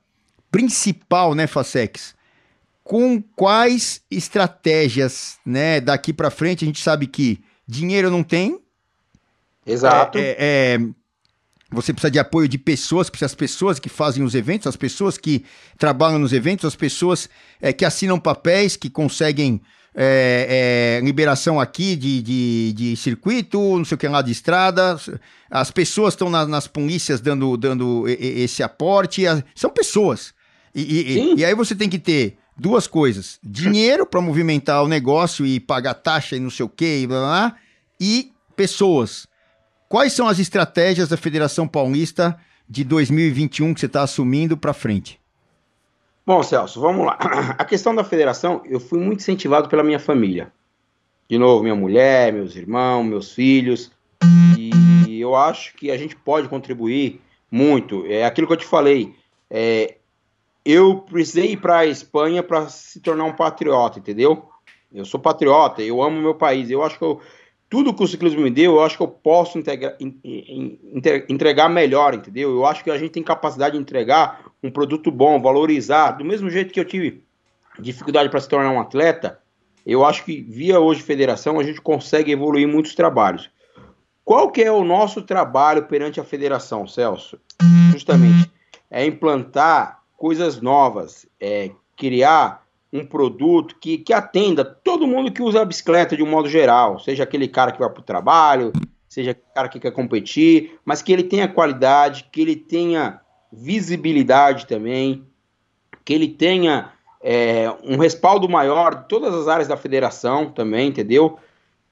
[0.51, 2.14] principal, né, Facex?
[2.84, 6.66] Com quais estratégias, né, daqui para frente?
[6.66, 8.59] A gente sabe que dinheiro não tem.
[9.66, 10.18] Exato.
[10.18, 10.80] É, é,
[11.72, 15.18] você precisa de apoio de pessoas, precisa as pessoas que fazem os eventos, as pessoas
[15.18, 15.45] que
[15.78, 17.30] trabalham nos eventos, as pessoas
[17.62, 19.62] é, que assinam papéis, que conseguem
[19.93, 24.97] é, é, liberação aqui de, de, de, circuito, não sei o que lá de estrada.
[25.49, 29.23] As pessoas estão na, nas polícias dando, dando esse aporte.
[29.53, 30.33] São pessoas.
[30.73, 35.45] E, e, e, aí você tem que ter duas coisas: dinheiro para movimentar o negócio
[35.45, 37.55] e pagar taxa e não sei o que, e blá, blá, blá,
[37.99, 39.27] e pessoas.
[39.89, 42.37] Quais são as estratégias da Federação Paulista
[42.69, 45.20] de 2021 que você está assumindo para frente?
[46.26, 47.17] Bom, Celso, vamos lá.
[47.57, 50.51] A questão da federação, eu fui muito incentivado pela minha família.
[51.28, 53.91] De novo, minha mulher, meus irmãos, meus filhos.
[54.57, 58.05] E eu acho que a gente pode contribuir muito.
[58.05, 59.15] É aquilo que eu te falei.
[59.49, 59.95] É,
[60.63, 64.47] eu precisei ir para a Espanha para se tornar um patriota, entendeu?
[64.93, 66.69] Eu sou patriota, eu amo meu país.
[66.69, 67.19] Eu acho que eu,
[67.72, 69.95] tudo que o ciclismo me deu, eu acho que eu posso integra,
[71.30, 72.51] entregar melhor, entendeu?
[72.51, 76.11] Eu acho que a gente tem capacidade de entregar um produto bom, valorizar.
[76.11, 77.24] Do mesmo jeito que eu tive
[77.80, 79.39] dificuldade para se tornar um atleta,
[79.86, 83.49] eu acho que via hoje federação a gente consegue evoluir muitos trabalhos.
[84.26, 87.39] Qual que é o nosso trabalho perante a federação, Celso?
[87.93, 88.51] Justamente
[88.89, 95.61] é implantar coisas novas, é criar um produto que, que atenda todo mundo que usa
[95.61, 98.73] a bicicleta de um modo geral, seja aquele cara que vai para o trabalho,
[99.07, 103.21] seja aquele cara que quer competir, mas que ele tenha qualidade, que ele tenha
[103.51, 105.25] visibilidade também,
[106.03, 111.37] que ele tenha é, um respaldo maior de todas as áreas da federação também, entendeu?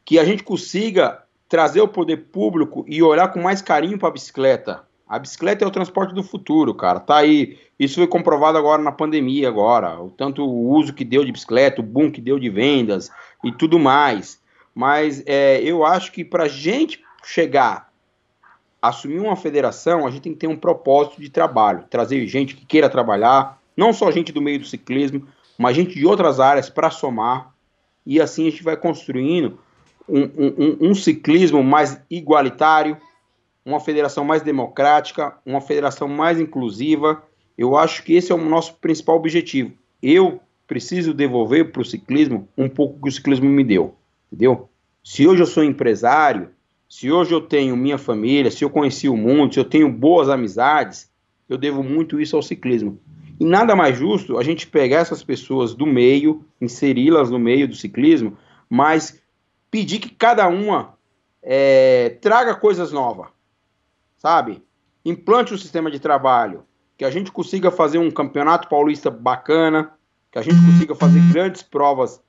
[0.03, 4.13] Que a gente consiga trazer o poder público e olhar com mais carinho para a
[4.13, 4.83] bicicleta.
[5.10, 6.99] A bicicleta é o transporte do futuro, cara.
[6.99, 7.57] Tá aí.
[7.80, 9.99] Isso foi comprovado agora na pandemia, agora.
[9.99, 13.10] O tanto o uso que deu de bicicleta, o boom que deu de vendas
[13.43, 14.39] e tudo mais.
[14.76, 17.89] Mas é, eu acho que para gente chegar
[18.82, 22.66] assumir uma federação, a gente tem que ter um propósito de trabalho, trazer gente que
[22.66, 26.89] queira trabalhar, não só gente do meio do ciclismo, mas gente de outras áreas para
[26.89, 27.53] somar.
[28.05, 29.60] E assim a gente vai construindo
[30.07, 32.97] um, um, um ciclismo mais igualitário,
[33.70, 37.22] uma federação mais democrática, uma federação mais inclusiva.
[37.57, 39.74] Eu acho que esse é o nosso principal objetivo.
[40.01, 43.95] Eu preciso devolver para o ciclismo um pouco que o ciclismo me deu,
[44.28, 44.70] entendeu?
[45.03, 46.49] Se hoje eu sou empresário,
[46.88, 50.30] se hoje eu tenho minha família, se eu conheci o mundo, se eu tenho boas
[50.30, 51.09] amizades,
[51.47, 52.99] eu devo muito isso ao ciclismo.
[53.39, 57.76] E nada mais justo a gente pegar essas pessoas do meio, inseri-las no meio do
[57.76, 58.38] ciclismo,
[58.70, 59.22] mas
[59.72, 60.97] pedir que cada uma
[61.41, 63.28] é, traga coisas novas
[64.20, 64.61] sabe?
[65.03, 66.65] Implante um sistema de trabalho,
[66.97, 69.93] que a gente consiga fazer um campeonato paulista bacana,
[70.32, 72.22] que a gente consiga fazer grandes provas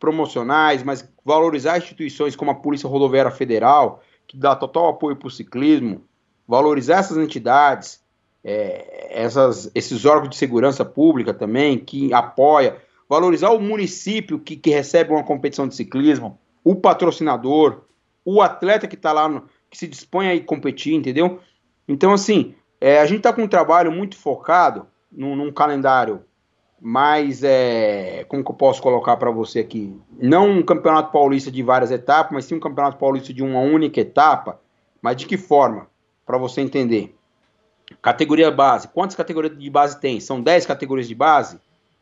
[0.00, 5.30] promocionais, mas valorizar instituições como a Polícia Rodoviária Federal, que dá total apoio para o
[5.30, 6.04] ciclismo,
[6.46, 8.00] valorizar essas entidades,
[8.44, 12.78] é, essas, esses órgãos de segurança pública também, que apoia,
[13.08, 17.82] valorizar o município que, que recebe uma competição de ciclismo, o patrocinador,
[18.24, 21.40] o atleta que está lá no, que se dispõe a ir competir, entendeu?
[21.88, 26.22] Então, assim, é, a gente está com um trabalho muito focado num, num calendário
[26.78, 29.98] mais, é, como que eu posso colocar para você aqui?
[30.20, 34.00] Não um campeonato paulista de várias etapas, mas sim um campeonato paulista de uma única
[34.00, 34.60] etapa.
[35.00, 35.88] Mas de que forma?
[36.26, 37.16] Para você entender.
[38.02, 38.88] Categoria base.
[38.88, 40.20] Quantas categorias de base tem?
[40.20, 41.58] São 10 categorias de base?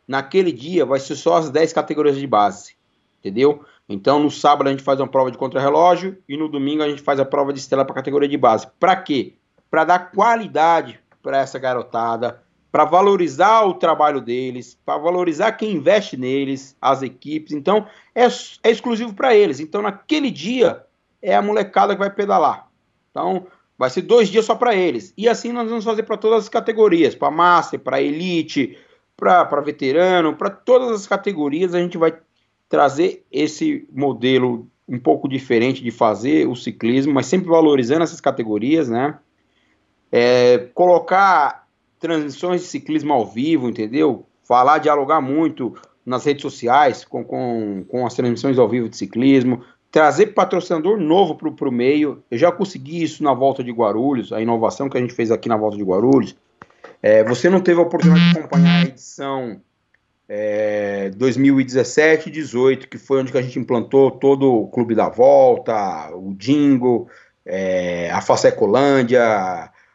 [0.09, 2.75] Naquele dia vai ser só as 10 categorias de base.
[3.21, 3.65] Entendeu?
[3.93, 7.03] Então, no sábado a gente faz uma prova de contrarrelógio e no domingo a gente
[7.03, 8.69] faz a prova de estrela para a categoria de base.
[8.79, 9.35] Para quê?
[9.69, 12.41] Para dar qualidade para essa garotada,
[12.71, 17.53] para valorizar o trabalho deles, para valorizar quem investe neles, as equipes.
[17.53, 17.85] Então,
[18.15, 18.27] é,
[18.63, 19.59] é exclusivo para eles.
[19.59, 20.85] Então, naquele dia
[21.21, 22.69] é a molecada que vai pedalar.
[23.11, 25.13] Então, vai ser dois dias só para eles.
[25.19, 28.79] E assim nós vamos fazer para todas as categorias, para master, para elite,
[29.17, 32.17] para veterano, para todas as categorias a gente vai
[32.71, 38.89] trazer esse modelo um pouco diferente de fazer o ciclismo, mas sempre valorizando essas categorias,
[38.89, 39.19] né?
[40.11, 41.67] é, colocar
[41.99, 44.27] transmissões de ciclismo ao vivo, entendeu?
[44.43, 45.75] Falar, dialogar muito
[46.05, 51.35] nas redes sociais com, com, com as transmissões ao vivo de ciclismo, trazer patrocinador novo
[51.35, 52.23] para o meio.
[52.31, 55.49] Eu já consegui isso na volta de Guarulhos, a inovação que a gente fez aqui
[55.49, 56.35] na volta de Guarulhos.
[57.03, 59.61] É, você não teve a oportunidade de acompanhar a edição
[60.33, 65.09] é, 2017 e 18, que foi onde que a gente implantou todo o Clube da
[65.09, 67.09] Volta, o Jingo,
[67.45, 69.21] é, a Facecolândia,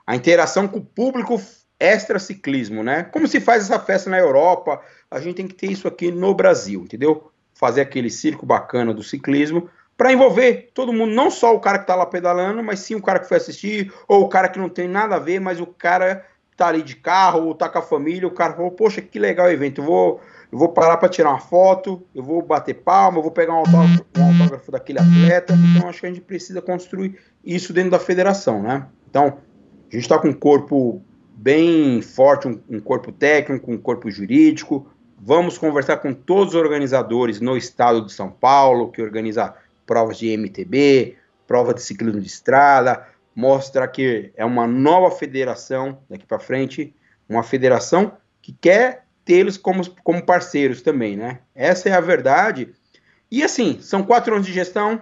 [0.05, 1.41] a interação com o público
[1.79, 3.03] extra ciclismo, né?
[3.03, 6.35] Como se faz essa festa na Europa, a gente tem que ter isso aqui no
[6.35, 7.31] Brasil, entendeu?
[7.53, 11.85] Fazer aquele circo bacana do ciclismo para envolver todo mundo, não só o cara que
[11.85, 14.67] está lá pedalando, mas sim o cara que foi assistir, ou o cara que não
[14.67, 16.25] tem nada a ver, mas o cara
[16.55, 19.47] tá ali de carro, ou tá com a família, o cara falou, poxa, que legal
[19.47, 20.21] o evento, eu vou,
[20.51, 23.57] eu vou parar para tirar uma foto, eu vou bater palma, eu vou pegar um
[23.57, 27.99] autógrafo, um autógrafo daquele atleta, então acho que a gente precisa construir isso dentro da
[27.99, 28.87] federação, né?
[29.09, 29.37] Então,
[29.89, 31.01] a gente está com um corpo
[31.35, 34.87] bem forte, um, um corpo técnico, um corpo jurídico,
[35.19, 39.53] vamos conversar com todos os organizadores no estado de São Paulo, que organiza
[39.85, 41.15] provas de MTB,
[41.45, 43.05] prova de ciclismo de estrada,
[43.35, 46.95] mostra que é uma nova federação daqui para frente,
[47.27, 51.39] uma federação que quer tê-los como, como parceiros também, né?
[51.53, 52.73] Essa é a verdade.
[53.29, 55.01] E assim, são quatro anos de gestão,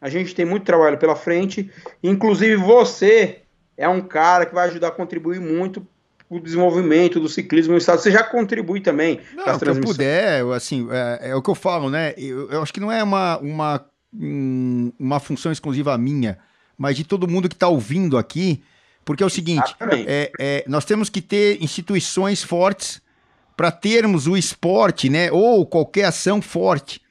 [0.00, 1.70] a gente tem muito trabalho pela frente,
[2.02, 3.42] inclusive você
[3.76, 5.86] é um cara que vai ajudar a contribuir muito
[6.28, 8.00] o desenvolvimento do ciclismo no estado.
[8.00, 9.20] Você já contribui também.
[9.34, 12.12] Não, o que eu puder, assim, é, é, o que eu falo, né?
[12.16, 16.38] Eu, eu, acho que não é uma, uma, uma função exclusiva minha
[16.78, 18.62] mas de todo mundo que está ouvindo aqui,
[19.04, 19.74] porque é o seguinte:
[20.06, 23.02] é, é, nós temos que ter instituições fortes
[23.56, 27.02] para termos o esporte, né, ou qualquer ação forte.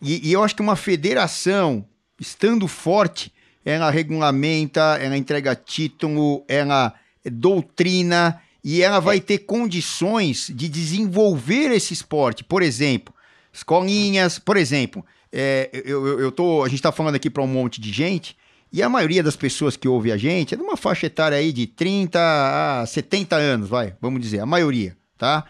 [0.00, 1.84] E, e, eu acho que uma federação,
[2.20, 3.32] estando forte,
[3.64, 11.92] ela regulamenta, ela entrega título, ela doutrina e ela vai ter condições de desenvolver esse
[11.92, 12.44] esporte.
[12.44, 13.12] Por exemplo,
[13.52, 17.46] escolinhas, por exemplo, é, eu, eu, eu tô, a gente está falando aqui para um
[17.46, 18.36] monte de gente,
[18.72, 21.52] e a maioria das pessoas que ouve a gente é de uma faixa etária aí
[21.52, 25.44] de 30 a 70 anos, vai, vamos dizer, a maioria, tá?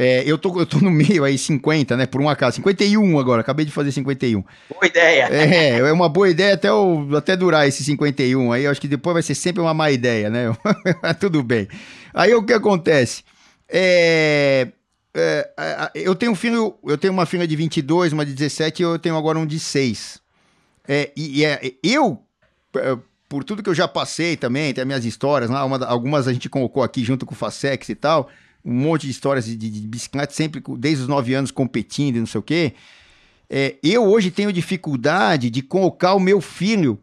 [0.00, 2.06] É, eu, tô, eu tô no meio aí, 50, né?
[2.06, 2.54] Por um acaso.
[2.54, 4.44] 51 agora, acabei de fazer 51.
[4.70, 5.28] Boa ideia.
[5.28, 8.62] É, é uma boa ideia até, o, até durar esse 51 aí.
[8.62, 10.56] Eu acho que depois vai ser sempre uma má ideia, né?
[11.18, 11.66] Tudo bem.
[12.14, 13.24] Aí o que acontece?
[13.68, 14.68] É,
[15.12, 15.50] é,
[15.96, 19.00] eu tenho um filho, eu tenho uma filha de 22, uma de 17 e eu
[19.00, 20.20] tenho agora um de 6.
[20.86, 22.22] É, e, e é, eu
[23.28, 26.32] por tudo que eu já passei também, tem as minhas histórias lá, uma, algumas a
[26.32, 28.28] gente colocou aqui junto com o Facex e tal,
[28.64, 32.20] um monte de histórias de, de, de bicicleta, sempre desde os nove anos competindo e
[32.20, 32.74] não sei o quê.
[33.50, 36.98] É, eu hoje tenho dificuldade de colocar o meu filho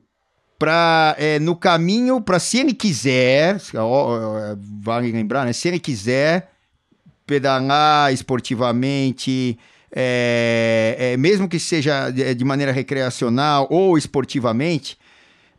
[0.58, 3.60] para é, no caminho para se ele quiser,
[4.82, 5.54] vale lembrar, né?
[5.54, 6.52] Se ele quiser
[7.26, 9.58] pedalar esportivamente,
[9.92, 14.98] é, é, mesmo que seja de maneira recreacional ou esportivamente,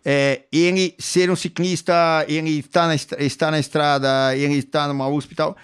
[0.08, 5.32] é, ele ser um ciclista, ele está na, está na estrada, ele está numa USP
[5.32, 5.56] e tal.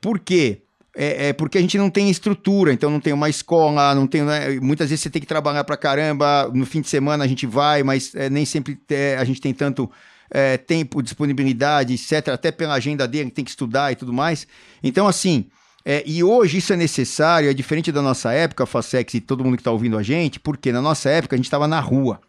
[0.00, 0.62] Por quê?
[0.96, 4.22] É, é, porque a gente não tem estrutura, então não tem uma escola, não tem.
[4.22, 4.58] Né?
[4.58, 6.50] Muitas vezes você tem que trabalhar pra caramba.
[6.54, 9.52] No fim de semana a gente vai, mas é, nem sempre é, a gente tem
[9.52, 9.90] tanto
[10.30, 12.28] é, tempo, disponibilidade, etc.
[12.28, 14.46] Até pela agenda dele, tem que estudar e tudo mais.
[14.82, 15.46] Então, assim.
[15.82, 19.56] É, e hoje isso é necessário, é diferente da nossa época, Facex e todo mundo
[19.56, 22.20] que está ouvindo a gente, porque na nossa época a gente estava na rua.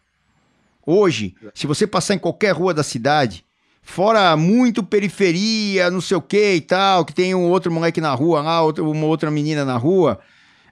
[0.84, 3.44] Hoje, se você passar em qualquer rua da cidade,
[3.82, 8.14] fora muito periferia, não sei o que e tal, que tem um outro moleque na
[8.14, 10.20] rua lá, outra, uma outra menina na rua,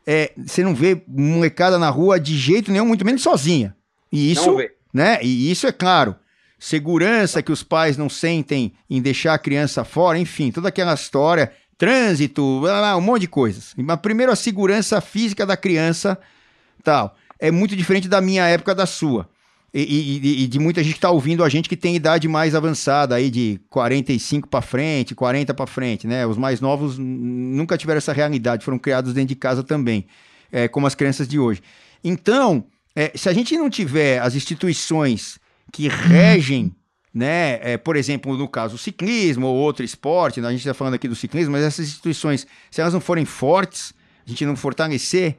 [0.07, 3.77] é, você não vê molecada na rua de jeito nenhum, muito menos sozinha.
[4.11, 4.57] E isso,
[4.93, 5.19] né?
[5.23, 6.17] E isso é claro.
[6.59, 11.53] Segurança que os pais não sentem em deixar a criança fora, enfim, toda aquela história,
[11.79, 12.43] trânsito,
[12.97, 13.73] um monte de coisas.
[13.77, 16.19] Mas primeiro a segurança física da criança,
[16.83, 17.17] tal.
[17.39, 19.27] É muito diferente da minha época da sua.
[19.73, 22.57] E, e, e, de muita gente que está ouvindo a gente que tem idade mais
[22.57, 26.27] avançada, aí de 45 para frente, 40 para frente, né?
[26.27, 30.07] Os mais novos nunca tiveram essa realidade, foram criados dentro de casa também,
[30.51, 31.63] é, como as crianças de hoje.
[32.03, 32.65] Então,
[32.97, 35.39] é, se a gente não tiver as instituições
[35.73, 36.75] que regem,
[37.15, 37.59] né?
[37.63, 40.49] É, por exemplo, no caso, o ciclismo ou outro esporte, né?
[40.49, 43.93] a gente está falando aqui do ciclismo, mas essas instituições, se elas não forem fortes,
[44.27, 45.37] a gente não fortalecer,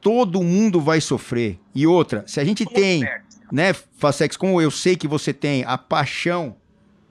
[0.00, 1.58] todo mundo vai sofrer.
[1.74, 3.02] E outra, se a gente tem
[3.54, 6.56] né, Facex, como eu sei que você tem a paixão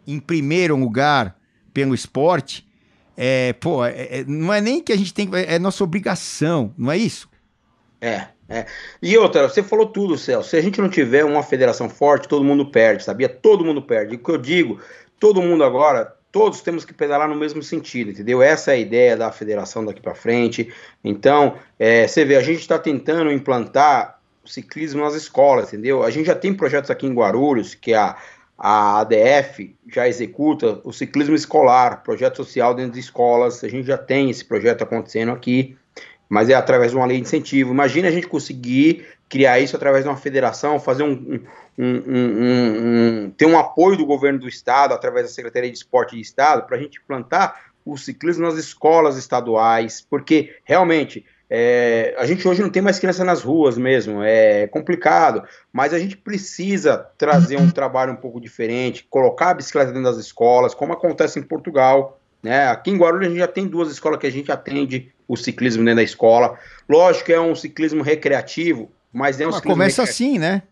[0.06, 1.40] em primeiro lugar
[1.74, 2.68] pelo esporte,
[3.15, 6.91] é, pô, é, é, não é nem que a gente tem, é, nossa obrigação, não
[6.91, 7.30] é isso?
[8.02, 8.65] É, é.
[9.02, 10.49] E outra, você falou tudo, Celso.
[10.49, 13.30] Se a gente não tiver uma federação forte, todo mundo perde, sabia?
[13.30, 14.15] Todo mundo perde.
[14.15, 14.82] E o que eu digo,
[15.18, 18.41] todo mundo agora, todos temos que pedalar no mesmo sentido, entendeu?
[18.41, 20.74] Essa é a ideia da federação daqui para frente.
[21.02, 26.03] Então, é, você vê, a gente está tentando implantar ciclismo nas escolas, entendeu?
[26.03, 28.18] A gente já tem projetos aqui em Guarulhos, que a,
[28.57, 33.64] a ADF já executa o ciclismo escolar, projeto social dentro de escolas.
[33.64, 35.78] A gente já tem esse projeto acontecendo aqui,
[36.30, 37.72] mas é através de uma lei de incentivo.
[37.72, 41.41] Imagina a gente conseguir criar isso através de uma federação, fazer um,
[41.78, 46.15] um, um, um ter um apoio do governo do estado, através da Secretaria de Esporte
[46.15, 52.25] de Estado, para a gente implantar o ciclismo nas escolas estaduais, porque realmente é, a
[52.25, 56.97] gente hoje não tem mais criança nas ruas mesmo, é complicado, mas a gente precisa
[57.15, 61.43] trazer um trabalho um pouco diferente, colocar a bicicleta dentro das escolas, como acontece em
[61.43, 62.19] Portugal.
[62.41, 62.65] Né?
[62.69, 65.84] Aqui em Guarulhos a gente já tem duas escolas que a gente atende o ciclismo
[65.84, 66.57] dentro da escola.
[66.89, 70.63] Lógico que é um ciclismo recreativo, mas é um mas começa assim, né?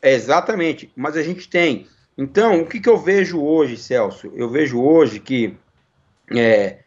[0.00, 1.88] É, exatamente, mas a gente tem.
[2.16, 4.30] Então, o que, que eu vejo hoje, Celso?
[4.36, 5.56] Eu vejo hoje que
[6.32, 6.78] é,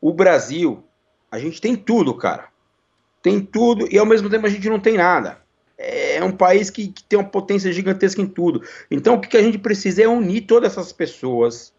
[0.00, 0.84] o Brasil,
[1.28, 2.47] a gente tem tudo, cara
[3.28, 5.38] tem tudo e ao mesmo tempo a gente não tem nada.
[5.76, 8.62] É um país que, que tem uma potência gigantesca em tudo.
[8.90, 11.72] Então o que, que a gente precisa é unir todas essas pessoas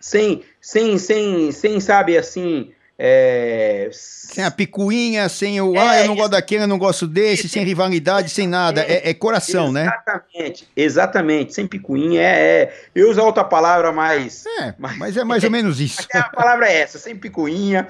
[0.00, 3.88] sem, sem, sem, sem sabe, assim, é...
[3.90, 7.48] Sem a picuinha, sem o, é, ah, eu não gosto daquele, eu não gosto desse,
[7.48, 8.82] sem rivalidade, sem nada.
[8.82, 10.02] É, é coração, exatamente, né?
[10.06, 11.54] Exatamente, exatamente.
[11.54, 12.74] Sem picuinha, é, é.
[12.94, 14.44] Eu uso outra palavra mais.
[14.60, 16.06] É, mas é mais ou menos isso.
[16.12, 17.88] a palavra é essa, sem picuinha,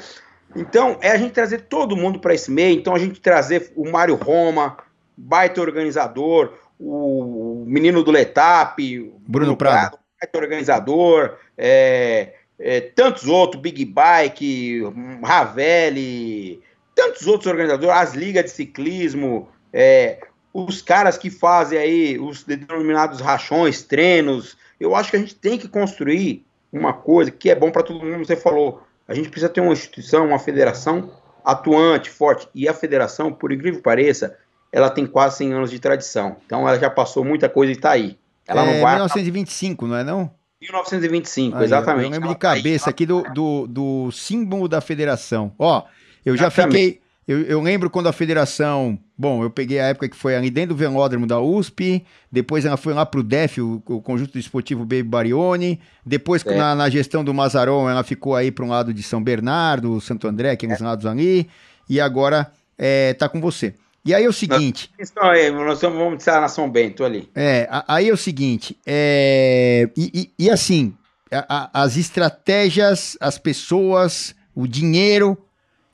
[0.54, 2.78] então, é a gente trazer todo mundo para esse meio.
[2.78, 4.76] Então, a gente trazer o Mário Roma,
[5.16, 13.60] baita organizador, o menino do Letap, Bruno, Bruno Prado, baita organizador, é, é, tantos outros,
[13.60, 14.82] Big Bike,
[15.22, 16.62] Ravelli,
[16.94, 20.20] tantos outros organizadores, as ligas de ciclismo, é,
[20.52, 24.56] os caras que fazem aí os denominados rachões, treinos.
[24.78, 28.04] Eu acho que a gente tem que construir uma coisa que é bom para todo
[28.04, 28.24] mundo.
[28.24, 31.10] Você falou, a gente precisa ter uma instituição, uma federação
[31.44, 32.48] atuante, forte.
[32.54, 34.36] E a federação, por incrível que pareça,
[34.72, 36.36] ela tem quase 100 anos de tradição.
[36.46, 38.18] Então ela já passou muita coisa e está aí.
[38.46, 38.94] Ela é, não vai.
[38.94, 40.30] 1925, não é não?
[40.60, 42.04] 1925, aí, exatamente.
[42.06, 45.52] Eu, lembro de cabeça aqui do, do, do símbolo da federação.
[45.58, 45.84] Ó,
[46.24, 47.03] eu já fiquei.
[47.26, 48.98] Eu, eu, lembro quando a federação.
[49.16, 52.76] Bom, eu peguei a época que foi ali dentro do velódromo da USP, depois ela
[52.76, 56.56] foi lá para o DEF, o, o Conjunto Esportivo Baby Barione, depois é.
[56.56, 60.26] na, na, gestão do Mazaron ela ficou aí para um lado de São Bernardo, Santo
[60.26, 60.84] André, aqueles é.
[60.84, 61.48] lados ali,
[61.88, 63.74] e agora é, tá com você.
[64.04, 64.90] E aí é o seguinte.
[64.98, 67.30] Nós, nós vamos estar na São Bento ali.
[67.34, 68.76] É, aí é o seguinte.
[68.84, 70.94] É, e, e, e assim,
[71.32, 75.38] a, a, as estratégias, as pessoas, o dinheiro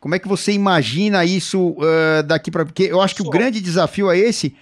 [0.00, 2.64] como é que você imagina isso uh, daqui para.
[2.64, 4.56] Porque eu acho que o grande desafio é esse,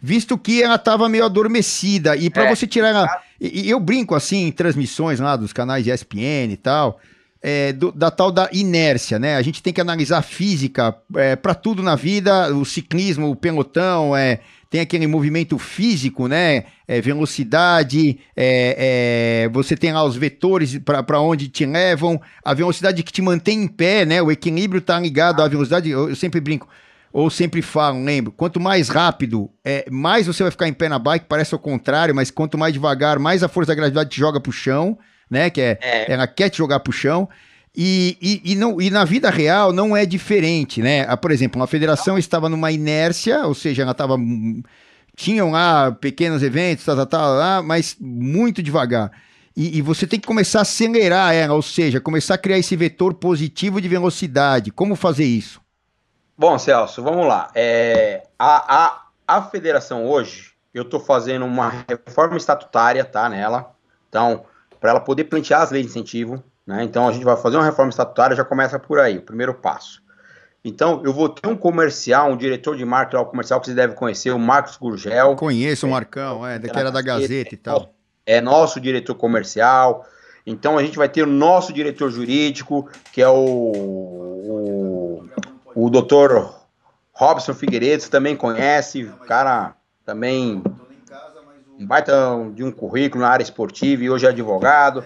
[0.00, 2.16] visto que ela estava meio adormecida.
[2.16, 3.22] E para é, você tirar ela.
[3.40, 7.00] E, e, eu brinco assim em transmissões lá dos canais de ESPN e tal.
[7.42, 9.36] É, do, da tal da inércia, né?
[9.36, 13.36] A gente tem que analisar a física é, para tudo na vida, o ciclismo, o
[13.36, 14.40] pelotão, é,
[14.74, 16.64] tem aquele movimento físico, né?
[16.88, 23.04] É, velocidade, é, é, você tem lá os vetores para onde te levam, a velocidade
[23.04, 24.20] que te mantém em pé, né?
[24.20, 25.88] O equilíbrio está ligado à velocidade.
[25.88, 26.68] Eu, eu, sempre brinco,
[27.12, 30.98] ou sempre falo, lembro, quanto mais rápido, é, mais você vai ficar em pé na
[30.98, 34.40] bike, parece o contrário, mas quanto mais devagar, mais a força da gravidade te joga
[34.40, 34.98] para o chão,
[35.30, 35.50] né?
[35.50, 36.12] Que é, é.
[36.12, 37.28] ela quer te jogar para o chão.
[37.76, 41.04] E, e, e, não, e na vida real não é diferente, né?
[41.08, 44.16] Ah, por exemplo, a federação estava numa inércia, ou seja, ela estava.
[45.16, 49.10] Tinham lá pequenos eventos, tal, tal, tal, mas muito devagar.
[49.56, 52.74] E, e, você tem que começar a acelerar ela, ou seja, começar a criar esse
[52.74, 54.72] vetor positivo de velocidade.
[54.72, 55.60] Como fazer isso?
[56.36, 57.50] Bom, Celso, vamos lá.
[57.54, 63.72] É, a, a, a federação hoje, eu estou fazendo uma reforma estatutária, tá, nela.
[64.08, 64.44] Então,
[64.80, 66.82] para ela poder plantear as leis de incentivo, né?
[66.84, 70.02] Então a gente vai fazer uma reforma estatutária, já começa por aí, o primeiro passo.
[70.64, 74.30] Então eu vou ter um comercial, um diretor de marketing comercial que você deve conhecer,
[74.30, 75.36] o Marcos Gurgel.
[75.36, 77.94] Conheço o Marcão, é, daqui era da Gazeta e tal.
[78.24, 80.06] É nosso diretor comercial.
[80.46, 85.28] Então a gente vai ter o nosso diretor jurídico, que é o, o,
[85.74, 86.54] o doutor
[87.12, 89.74] Robson Figueiredo, você também conhece, o cara
[90.04, 90.62] também
[91.78, 92.14] um baita
[92.54, 95.04] de um currículo na área esportiva e hoje é advogado.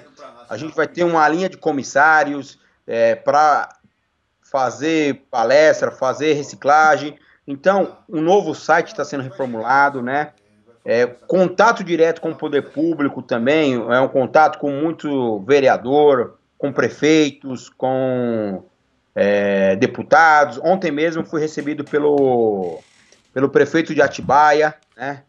[0.48, 3.68] A gente vai ter uma linha de comissários é, para
[4.42, 7.18] fazer palestra, fazer reciclagem.
[7.46, 10.32] Então, um novo site está sendo reformulado, né?
[10.84, 16.72] É, contato direto com o poder público também, é um contato com muito vereador, com
[16.72, 18.64] prefeitos, com
[19.14, 20.58] é, deputados.
[20.62, 22.80] Ontem mesmo fui recebido pelo,
[23.34, 25.24] pelo prefeito de Atibaia, né?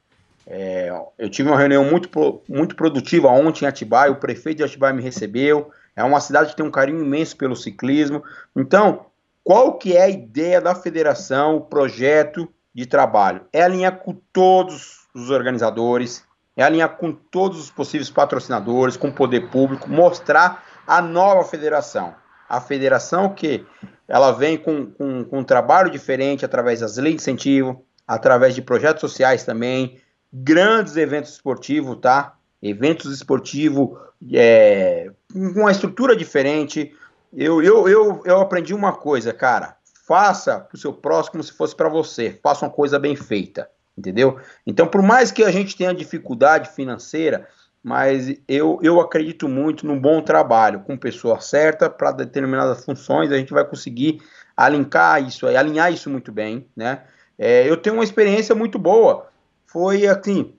[0.51, 2.09] É, eu tive uma reunião muito,
[2.49, 6.55] muito produtiva ontem em Atibaia, o prefeito de Atibaia me recebeu, é uma cidade que
[6.55, 8.23] tem um carinho imenso pelo ciclismo.
[8.55, 9.05] Então,
[9.43, 13.41] qual que é a ideia da federação, o projeto de trabalho?
[13.53, 16.23] É alinhar com todos os organizadores,
[16.57, 22.15] é alinhar com todos os possíveis patrocinadores, com o poder público, mostrar a nova federação.
[22.47, 23.63] A federação que
[24.07, 28.61] ela vem com, com, com um trabalho diferente através das leis de incentivo, através de
[28.63, 32.35] projetos sociais também, grandes eventos esportivos, tá?
[32.61, 33.97] Eventos esportivos
[34.31, 36.93] é, com uma estrutura diferente.
[37.33, 39.77] Eu, eu, eu, eu aprendi uma coisa, cara.
[40.07, 42.39] Faça para o seu próximo se fosse para você.
[42.41, 44.39] Faça uma coisa bem feita, entendeu?
[44.65, 47.47] Então, por mais que a gente tenha dificuldade financeira,
[47.83, 53.31] mas eu, eu acredito muito num bom trabalho com pessoa certa para determinadas funções.
[53.31, 54.21] A gente vai conseguir
[54.57, 57.03] alinhar isso, alinhar isso muito bem, né?
[57.37, 59.28] É, eu tenho uma experiência muito boa
[59.71, 60.55] foi assim,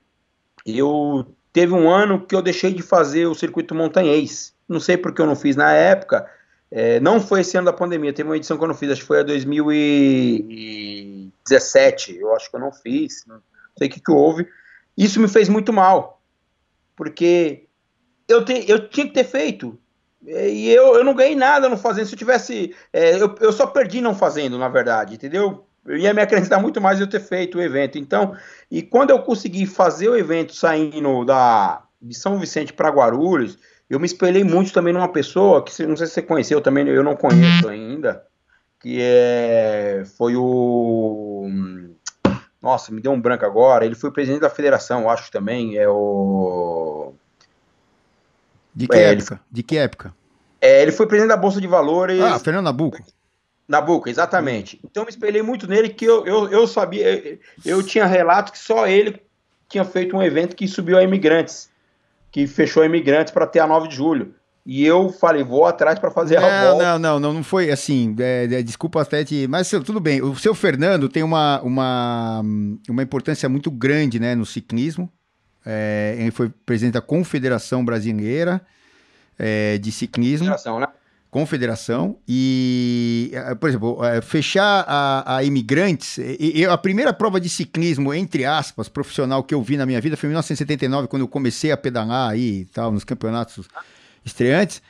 [0.64, 4.54] eu teve um ano que eu deixei de fazer o circuito montanhês.
[4.68, 6.30] Não sei porque eu não fiz na época.
[6.70, 9.00] É, não foi esse ano da pandemia, teve uma edição que eu não fiz, acho
[9.00, 13.42] que foi a 2017, eu acho que eu não fiz, não
[13.76, 14.46] sei o que, que houve.
[14.96, 16.22] Isso me fez muito mal,
[16.94, 17.66] porque
[18.28, 19.76] eu, te, eu tinha que ter feito,
[20.24, 22.06] e eu, eu não ganhei nada não fazendo.
[22.06, 22.72] Se eu tivesse.
[22.92, 25.66] É, eu, eu só perdi não fazendo, na verdade, entendeu?
[25.90, 27.98] Eu ia me acreditar muito mais eu ter feito o evento.
[27.98, 28.36] Então,
[28.70, 33.58] e quando eu consegui fazer o evento saindo da, de São Vicente para Guarulhos,
[33.88, 37.02] eu me espelhei muito também numa pessoa que não sei se você conheceu também, eu
[37.02, 38.24] não conheço ainda,
[38.78, 41.48] que é, foi o.
[42.62, 43.84] Nossa, me deu um branco agora.
[43.84, 45.76] Ele foi presidente da federação, acho também.
[45.76, 47.14] É o.
[48.72, 49.34] De que é, época?
[49.34, 49.40] Ele...
[49.50, 50.14] De que época?
[50.60, 52.20] É, ele foi presidente da Bolsa de Valores.
[52.22, 52.98] Ah, Fernando Nabuco.
[53.70, 54.80] Nabuco, exatamente.
[54.84, 58.58] Então eu me espelhei muito nele que eu, eu, eu sabia, eu, tinha relatos que
[58.58, 59.22] só ele
[59.68, 61.70] tinha feito um evento que subiu a imigrantes,
[62.32, 64.34] que fechou a imigrantes para ter a 9 de julho.
[64.66, 66.84] E eu falei, vou atrás para fazer não, a volta.
[66.84, 68.14] Não, não, não, não foi assim.
[68.18, 69.46] É, é, desculpa até te.
[69.48, 70.20] Mas tudo bem.
[70.20, 72.42] O seu Fernando tem uma, uma,
[72.88, 75.10] uma importância muito grande né, no ciclismo.
[75.64, 78.60] É, ele foi presidente da Confederação Brasileira
[79.38, 80.48] é, de Ciclismo.
[80.48, 80.88] Confederação, né?
[81.30, 86.18] Confederação e, eh, por exemplo, eh, fechar a, a imigrantes.
[86.38, 90.16] Eu, a primeira prova de ciclismo, entre aspas, profissional que eu vi na minha vida
[90.16, 93.68] foi em 1979, quando eu comecei a pedalar aí tal, nos campeonatos
[94.24, 94.82] estreantes.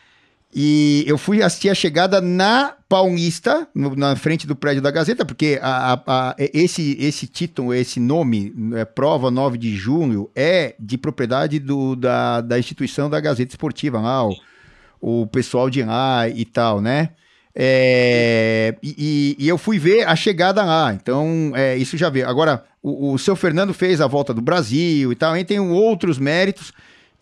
[0.53, 5.25] E eu fui assistir a chegada na Paulista, no, na frente do prédio da Gazeta,
[5.25, 10.75] porque a, a, a, esse, esse título, esse nome, é, Prova 9 de Junho, é
[10.81, 14.35] de propriedade do, da, da instituição da Gazeta Esportiva, lá, o,
[15.01, 17.11] o pessoal de lá e tal, né?
[17.55, 22.29] É, e, e, eu fui ver a chegada lá, então é, isso já veio.
[22.29, 26.19] Agora, o, o seu Fernando fez a volta do Brasil e tal, e tem outros
[26.19, 26.73] méritos,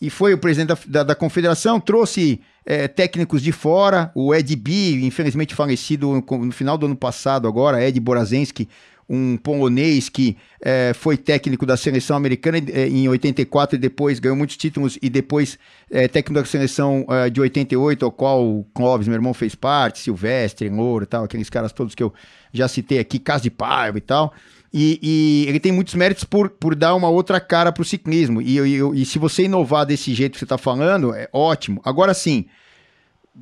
[0.00, 4.54] e foi o presidente da, da, da confederação, trouxe é, técnicos de fora, o Ed
[4.54, 8.68] B, infelizmente falecido no, no, final do ano passado agora, Ed Borazensky,
[9.08, 14.36] um polonês que é, foi técnico da seleção americana é, em 84 e depois ganhou
[14.36, 15.58] muitos títulos e depois
[15.90, 20.00] é, técnico da seleção é, de 88, ao qual o Clóvis, meu irmão, fez parte,
[20.00, 22.12] Silvestre, Louro tal, aqueles caras todos que eu
[22.52, 24.32] já citei aqui, Cas de Paiva e tal.
[24.72, 28.42] E, e, ele tem muitos méritos por, por dar uma outra cara para o ciclismo.
[28.42, 31.80] E, e, e, se você inovar desse jeito que você está falando, é ótimo.
[31.84, 32.44] Agora sim,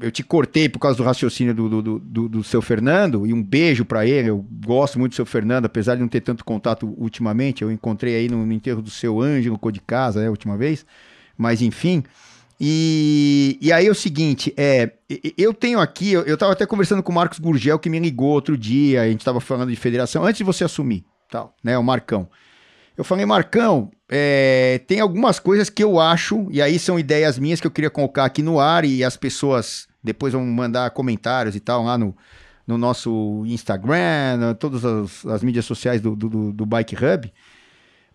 [0.00, 3.42] eu te cortei por causa do raciocínio do, do, do, do seu Fernando, e um
[3.42, 4.30] beijo para ele.
[4.30, 7.62] Eu gosto muito do seu Fernando, apesar de não ter tanto contato ultimamente.
[7.62, 10.56] Eu encontrei aí no, no enterro do seu Ângelo Cor de Casa, né, a última
[10.56, 10.84] vez.
[11.36, 12.02] Mas enfim.
[12.60, 14.90] E, e aí é o seguinte, é,
[15.36, 18.30] eu tenho aqui, eu, eu tava até conversando com o Marcos Gurgel, que me ligou
[18.30, 21.84] outro dia, a gente tava falando de federação, antes de você assumir, tal, né, o
[21.84, 22.26] Marcão.
[22.96, 27.60] Eu falei, Marcão, é, tem algumas coisas que eu acho, e aí são ideias minhas
[27.60, 31.60] que eu queria colocar aqui no ar e as pessoas depois vão mandar comentários e
[31.60, 32.16] tal lá no,
[32.66, 37.32] no nosso Instagram, todas as, as mídias sociais do, do, do Bike Hub.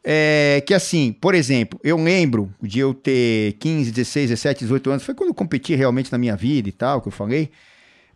[0.04, 5.04] É, que assim, por exemplo, eu lembro de eu ter 15, 16, 17, 18 anos,
[5.04, 7.52] foi quando eu competi realmente na minha vida e tal, que eu falei.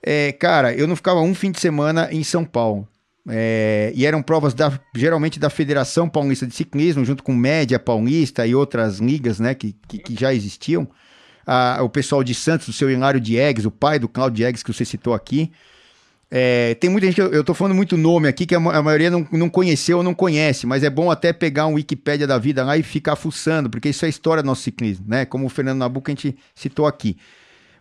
[0.01, 2.87] É, cara, eu não ficava um fim de semana em São Paulo.
[3.27, 8.45] É, e eram provas da, geralmente da Federação Paulista de Ciclismo, junto com Média Paulista
[8.45, 10.87] e outras ligas né, que, que, que já existiam.
[11.45, 14.71] Ah, o pessoal de Santos, o seu Hilário Diegues, o pai do Claudio Diegues que
[14.71, 15.51] você citou aqui.
[16.29, 19.11] É, tem muita gente que eu, tô falando muito nome aqui que a, a, maioria
[19.11, 22.63] não, não conheceu ou não conhece, mas é bom até pegar um Wikipédia da vida
[22.63, 25.25] lá e ficar fuçando, porque isso é história do nosso ciclismo, né?
[25.25, 27.15] Como o Fernando Nabuco a gente citou aqui.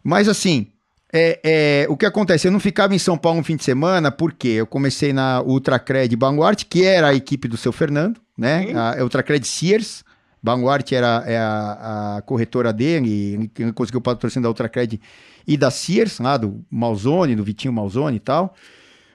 [0.03, 0.69] Mas assim,
[1.17, 2.49] é, é, o que acontece?
[2.49, 6.17] Eu não ficava em São Paulo no fim de semana, porque eu comecei na Ultracred
[6.17, 8.73] Vanguard, que era a equipe do seu Fernando, né?
[8.75, 10.05] A Ultracred Sears,
[10.43, 15.01] Baluarte era é a, a, corretora dele, ele conseguiu patrocínio da Ultracred
[15.47, 18.53] e da Sears, lá do Malzone, do Vitinho Malzone e tal.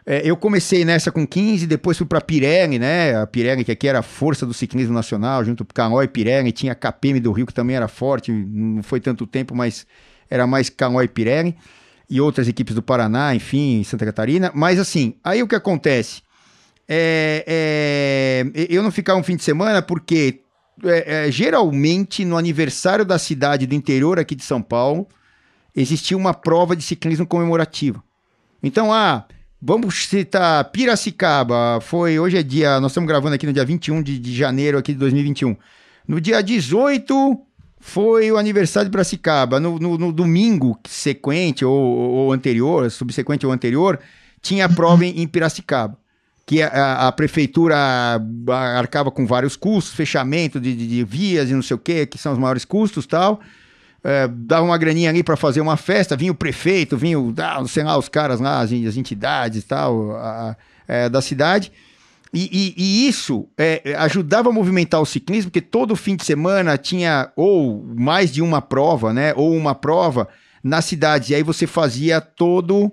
[0.05, 3.13] É, eu comecei nessa com 15, depois fui para Pirelli, né?
[3.17, 6.53] A Pirelli, que aqui era a força do ciclismo nacional, junto com Calói e Pirelli,
[6.53, 9.85] tinha a KPM do Rio, que também era forte, não foi tanto tempo, mas
[10.29, 11.57] era mais Calói e Pirelli,
[12.09, 14.51] e outras equipes do Paraná, enfim, Santa Catarina.
[14.55, 16.21] Mas assim, aí o que acontece?
[16.87, 17.43] É,
[18.55, 20.41] é, eu não ficava um fim de semana porque
[20.83, 25.07] é, é, geralmente no aniversário da cidade do interior aqui de São Paulo
[25.75, 28.03] existia uma prova de ciclismo comemorativo.
[28.61, 29.25] Então, ah,
[29.61, 34.17] vamos citar Piracicaba, foi, hoje é dia, nós estamos gravando aqui no dia 21 de,
[34.17, 35.55] de janeiro aqui de 2021.
[36.07, 37.39] No dia 18
[37.89, 39.59] foi o aniversário de Piracicaba.
[39.59, 43.99] No, no, no domingo sequente ou, ou, anterior, subsequente ou anterior,
[44.41, 45.97] tinha a prova em, em Piracicaba
[46.45, 47.77] que a, a, prefeitura
[48.75, 52.17] arcava com vários custos, fechamento de, de, de, vias e não sei o que, que
[52.17, 53.39] são os maiores custos tal.
[54.03, 57.63] É, dava uma graninha ali para fazer uma festa, vinha o prefeito, vinha o, ah,
[57.67, 60.55] sei lá, os caras lá, as, as entidades tal, a,
[60.87, 61.71] é, da cidade.
[62.33, 66.77] E, e, e isso é, ajudava a movimentar o ciclismo, porque todo fim de semana
[66.77, 69.33] tinha ou mais de uma prova, né?
[69.35, 70.27] Ou uma prova
[70.63, 71.33] na cidade.
[71.33, 72.91] E aí você fazia todo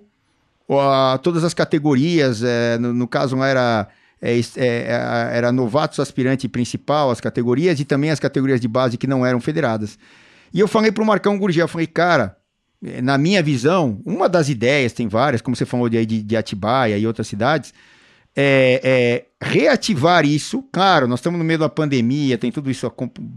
[0.68, 3.88] uh, todas as categorias, é, no, no, caso era,
[4.20, 8.98] é, é, é, era novatos, aspirante principal, as categorias, e também as categorias de base
[8.98, 9.98] que não eram federadas.
[10.52, 12.36] E eu falei para o Marcão Gurgel, eu falei, cara,
[12.84, 16.36] é, na minha visão, uma das ideias, tem várias, como você falou de, de, de
[16.36, 17.72] Atibaia e outras cidades,
[18.34, 20.62] é, é, reativar isso.
[20.72, 22.90] Claro, nós estamos no meio da pandemia, tem tudo isso,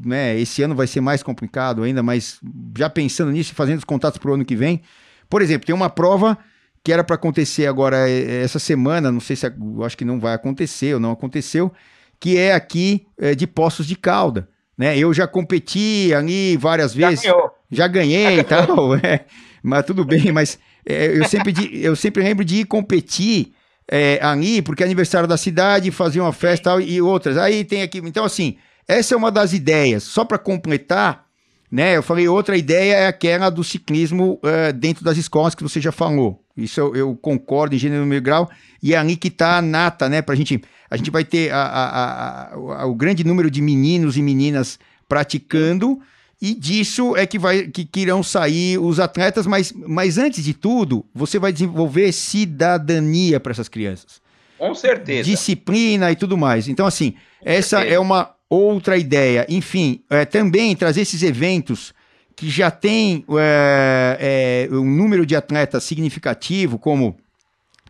[0.05, 0.39] né?
[0.39, 2.39] Esse ano vai ser mais complicado ainda, mas
[2.77, 4.81] já pensando nisso e fazendo os contatos para o ano que vem.
[5.29, 6.37] Por exemplo, tem uma prova
[6.83, 9.45] que era para acontecer agora é, é, essa semana, não sei se
[9.85, 11.71] acho que não vai acontecer ou não aconteceu,
[12.19, 14.49] que é aqui é, de Poços de Calda.
[14.77, 14.97] Né?
[14.97, 19.25] Eu já competi ali várias vezes, já, já ganhei e tal, é,
[19.61, 23.53] mas tudo bem, mas é, eu, sempre de, eu sempre lembro de ir competir
[23.89, 27.37] é, ali, porque é aniversário da cidade, fazer uma festa e outras.
[27.37, 28.57] Aí tem aqui, então assim,
[28.87, 31.25] essa é uma das ideias, só para completar,
[31.71, 31.97] né?
[31.97, 35.91] Eu falei, outra ideia é aquela do ciclismo uh, dentro das escolas que você já
[35.91, 36.43] falou.
[36.57, 38.49] Isso eu, eu concordo em gênero e grau.
[38.81, 40.21] E é ali que está a nata, né?
[40.21, 44.21] Pra gente, a gente vai ter a, a, a, o grande número de meninos e
[44.21, 45.99] meninas praticando.
[46.41, 50.53] E disso é que, vai, que, que irão sair os atletas, mas, mas antes de
[50.53, 54.21] tudo, você vai desenvolver cidadania para essas crianças.
[54.57, 55.23] Com certeza.
[55.23, 56.67] Disciplina e tudo mais.
[56.67, 57.95] Então, assim, Com essa certeza.
[57.95, 59.45] é uma outra ideia.
[59.49, 61.93] Enfim, é, também trazer esses eventos
[62.35, 67.17] que já tem é, é, um número de atletas significativo, como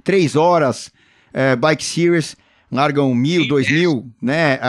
[0.03, 0.91] três horas
[1.31, 2.35] é, Bike Series,
[2.71, 4.59] largam mil, dois mil, né?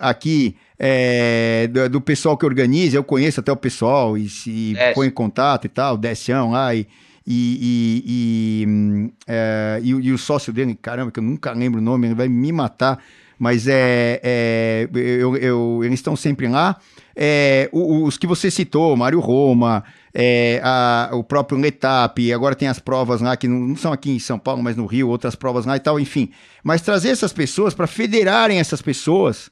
[0.00, 5.08] aqui é, do, do, pessoal que organiza, eu conheço até o pessoal e se põe
[5.08, 6.86] em contato e tal, Décião lá e.
[7.26, 11.82] E, e, e, é, e, e, o sócio dele, caramba, que eu nunca lembro o
[11.82, 13.02] nome, ele vai me matar
[13.38, 16.76] mas é, é eu, eu, eles estão sempre lá.
[17.16, 19.84] É, os que você citou, Mário Roma,
[20.14, 24.12] é, a, o próprio Letap, agora tem as provas lá que não, não, são aqui
[24.12, 26.30] em São Paulo, mas no Rio, outras provas lá e tal, enfim.
[26.62, 29.50] Mas trazer essas pessoas para federarem essas pessoas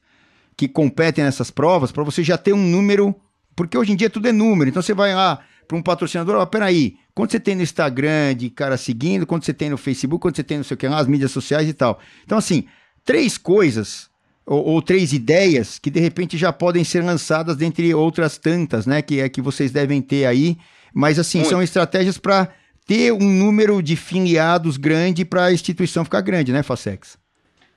[0.56, 3.12] que competem nessas provas, para você já ter um número,
[3.56, 4.70] porque hoje em dia tudo é número.
[4.70, 8.48] Então você vai lá para um patrocinador, ó, peraí, quanto você tem no Instagram de
[8.48, 10.98] cara seguindo, quanto você tem no Facebook, quanto você tem no sei o que lá,
[10.98, 11.98] as mídias sociais e tal.
[12.24, 12.66] Então, assim,
[13.04, 14.11] três coisas
[14.46, 19.00] ou, ou, três ideias que de repente já podem ser lançadas dentre outras tantas, né?
[19.00, 20.56] Que é que vocês devem ter aí.
[20.92, 21.50] Mas assim, Muito.
[21.50, 22.48] são estratégias para
[22.86, 27.16] ter um número de filiados grande para a instituição ficar grande, né, Facex?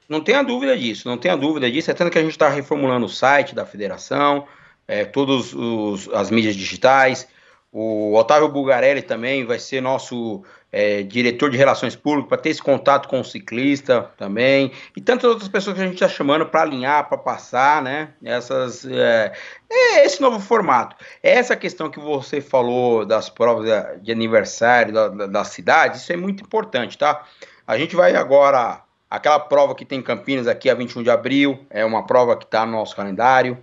[0.08, 1.90] Não tenha dúvida disso, não tenha dúvida disso.
[1.90, 4.46] É tanto que a gente está reformulando o site da federação,
[4.88, 5.54] é, todas
[6.14, 7.28] as mídias digitais.
[7.72, 10.44] O Otávio Bulgarelli também vai ser nosso
[10.76, 15.30] é, diretor de relações públicas, para ter esse contato com o ciclista também, e tantas
[15.30, 18.10] outras pessoas que a gente está chamando para alinhar, para passar, né?
[18.22, 19.32] Essas, é,
[19.72, 20.98] é, esse novo formato.
[21.24, 23.66] Essa questão que você falou das provas
[24.02, 27.24] de aniversário da, da, da cidade, isso é muito importante, tá?
[27.66, 31.58] A gente vai agora, aquela prova que tem em Campinas aqui a 21 de abril,
[31.70, 33.58] é uma prova que está no nosso calendário.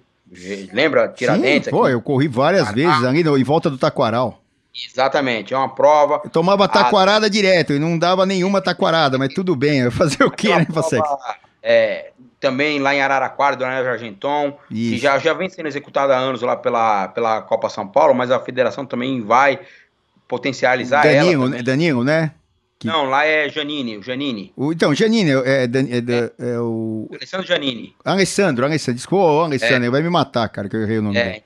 [0.72, 1.08] Lembra?
[1.08, 1.66] Tiradentes?
[1.66, 4.41] Sim, pô, eu corri várias ah, vezes ali em volta do Taquaral.
[4.74, 6.22] Exatamente, é uma prova.
[6.24, 7.28] Eu tomava taquarada a...
[7.28, 10.66] direto e não dava nenhuma taquarada, mas tudo bem, eu fazer o quê, é né,
[10.72, 11.06] Facex?
[11.62, 16.18] É, também lá em Araraquara, do Anel Argenton, que já, já vem sendo executada há
[16.18, 19.60] anos lá pela, pela Copa São Paulo, mas a federação também vai
[20.26, 21.62] potencializar Danilo, ela.
[21.62, 22.32] Danilo, né?
[22.78, 22.88] Que...
[22.88, 24.52] Não, lá é Janine, o Janine.
[24.56, 27.08] O, então, Janine é, é, é, é, o.
[27.14, 27.94] Alessandro Janine.
[28.04, 28.96] Alessandro, Alessandro.
[28.96, 29.90] Desculpa, Alessandro, é.
[29.90, 31.24] vai me matar, cara, que eu errei o nome é.
[31.24, 31.44] dele.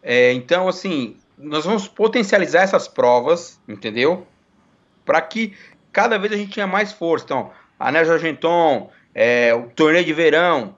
[0.00, 4.26] É, então, assim, nós vamos potencializar essas provas, entendeu?
[5.04, 5.56] Para que
[5.92, 7.24] cada vez a gente tenha mais força.
[7.24, 10.76] Então, a Nerd Argenton, é, o torneio de verão,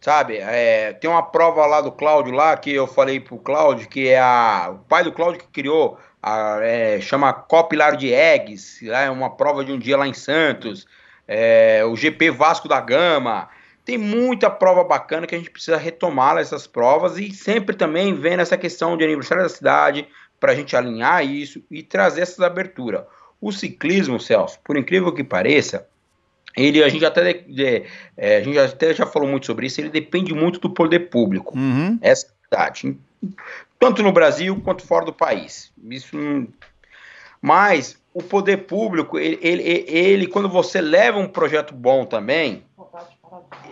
[0.00, 0.38] sabe?
[0.38, 4.18] É, tem uma prova lá do Cláudio lá que eu falei pro Cláudio que é
[4.18, 9.30] a, o pai do Cláudio que criou, a, é, chama Copilar de Eggs, é uma
[9.30, 10.86] prova de um dia lá em Santos.
[11.26, 13.48] É, o GP Vasco da Gama.
[13.88, 18.40] Tem muita prova bacana que a gente precisa retomar essas provas e sempre também vendo
[18.40, 20.06] essa questão de aniversário da cidade
[20.38, 23.04] para a gente alinhar isso e trazer essas aberturas.
[23.40, 25.88] O ciclismo, Celso, por incrível que pareça,
[26.54, 29.80] ele a gente até de, é, a gente até já falou muito sobre isso.
[29.80, 31.56] Ele depende muito do poder público.
[31.56, 31.98] Uhum.
[32.02, 32.98] Essa é a verdade,
[33.78, 35.72] tanto no Brasil quanto fora do país.
[35.88, 36.14] Isso,
[37.40, 42.67] mas o poder público, ele, ele, ele quando você leva um projeto bom também,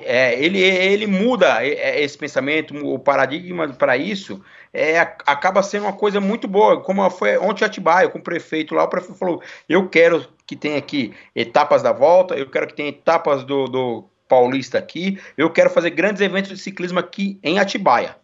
[0.02, 4.43] é, ele, ele muda esse pensamento, o paradigma para isso
[4.73, 8.74] é, acaba sendo uma coisa muito boa, como foi ontem em Atibaia, com o prefeito
[8.74, 12.74] lá, o prefeito falou, eu quero que tenha aqui etapas da volta, eu quero que
[12.74, 17.59] tenha etapas do, do Paulista aqui, eu quero fazer grandes eventos de ciclismo aqui em
[17.59, 18.16] Atibaia.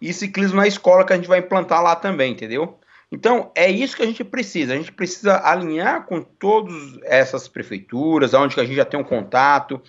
[0.00, 2.78] E ciclismo na escola que a gente vai implantar lá também, entendeu?
[3.10, 4.72] Então, é isso que a gente precisa.
[4.72, 6.74] A gente precisa alinhar com todas
[7.04, 9.80] essas prefeituras, onde a gente já tem um contato.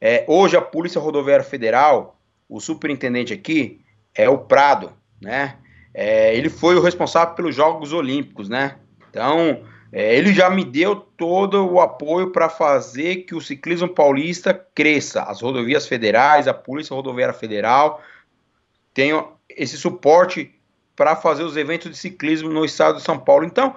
[0.00, 2.18] É, hoje, a Polícia Rodoviária Federal,
[2.48, 3.80] o superintendente aqui,
[4.14, 5.56] é o Prado né?
[5.92, 8.76] É, ele foi o responsável pelos Jogos Olímpicos, né?
[9.10, 14.54] Então, é, ele já me deu todo o apoio para fazer que o ciclismo paulista
[14.74, 15.22] cresça.
[15.22, 18.00] As rodovias federais, a Polícia Rodoviária Federal
[18.94, 20.54] tenham esse suporte
[20.94, 23.44] para fazer os eventos de ciclismo no estado de São Paulo.
[23.44, 23.74] Então,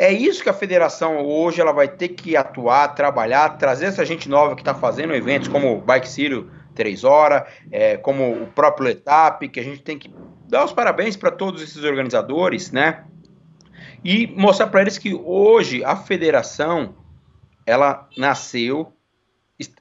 [0.00, 4.30] é isso que a federação hoje ela vai ter que atuar, trabalhar, trazer essa gente
[4.30, 8.86] nova que está fazendo eventos como o Bike Ciro 3 horas, é, como o próprio
[8.86, 10.10] Letap, que a gente tem que
[10.48, 13.04] dar os parabéns para todos esses organizadores, né?
[14.02, 16.94] E mostrar para eles que hoje a federação
[17.66, 18.94] ela nasceu,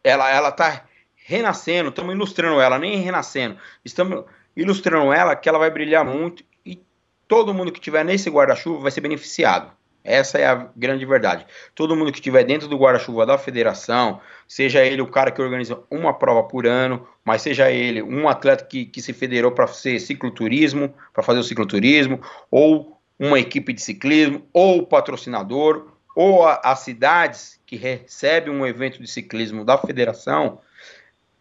[0.04, 0.84] ela ela tá
[1.16, 6.84] renascendo, estamos ilustrando ela, nem renascendo, estamos ilustrando ela que ela vai brilhar muito e
[7.26, 9.79] todo mundo que tiver nesse guarda-chuva vai ser beneficiado.
[10.10, 11.46] Essa é a grande verdade.
[11.76, 15.80] Todo mundo que estiver dentro do guarda-chuva da federação, seja ele o cara que organiza
[15.88, 20.00] uma prova por ano, mas seja ele um atleta que, que se federou para ser
[20.00, 22.20] cicloturismo, para fazer o cicloturismo,
[22.50, 29.08] ou uma equipe de ciclismo, ou patrocinador, ou as cidades que recebem um evento de
[29.08, 30.60] ciclismo da federação,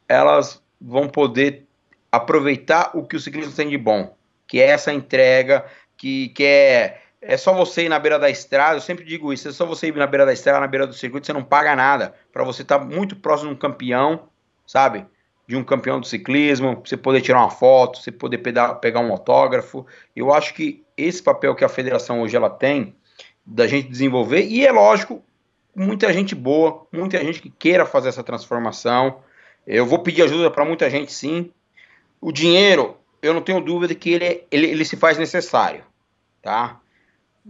[0.07, 1.65] elas vão poder
[2.12, 4.15] aproveitar o que o ciclismo tem de bom,
[4.47, 5.65] que é essa entrega,
[5.97, 9.49] que, que é é só você ir na beira da estrada, eu sempre digo isso,
[9.49, 11.74] é só você ir na beira da estrada, na beira do circuito, você não paga
[11.74, 14.28] nada, para você estar tá muito próximo de um campeão,
[14.66, 15.05] sabe?
[15.47, 19.86] De um campeão do ciclismo, você poder tirar uma foto, você poder pegar um autógrafo.
[20.15, 22.95] Eu acho que esse papel que a federação hoje ela tem,
[23.45, 25.24] da gente desenvolver, e é lógico,
[25.74, 29.20] muita gente boa, muita gente que queira fazer essa transformação.
[29.66, 31.51] Eu vou pedir ajuda para muita gente, sim.
[32.20, 35.82] O dinheiro, eu não tenho dúvida que ele, ele, ele se faz necessário,
[36.43, 36.78] tá?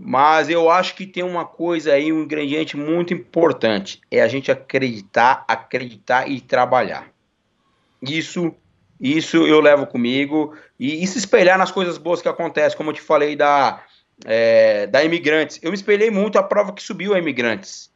[0.01, 4.49] Mas eu acho que tem uma coisa aí, um ingrediente muito importante, é a gente
[4.49, 7.09] acreditar, acreditar e trabalhar.
[8.01, 8.55] Isso,
[9.01, 12.95] isso eu levo comigo e, e se espelhar nas coisas boas que acontecem, como eu
[12.95, 13.83] te falei da
[14.25, 15.59] é, da Imigrantes.
[15.62, 17.91] Eu me espelhei muito a prova que subiu a Imigrantes.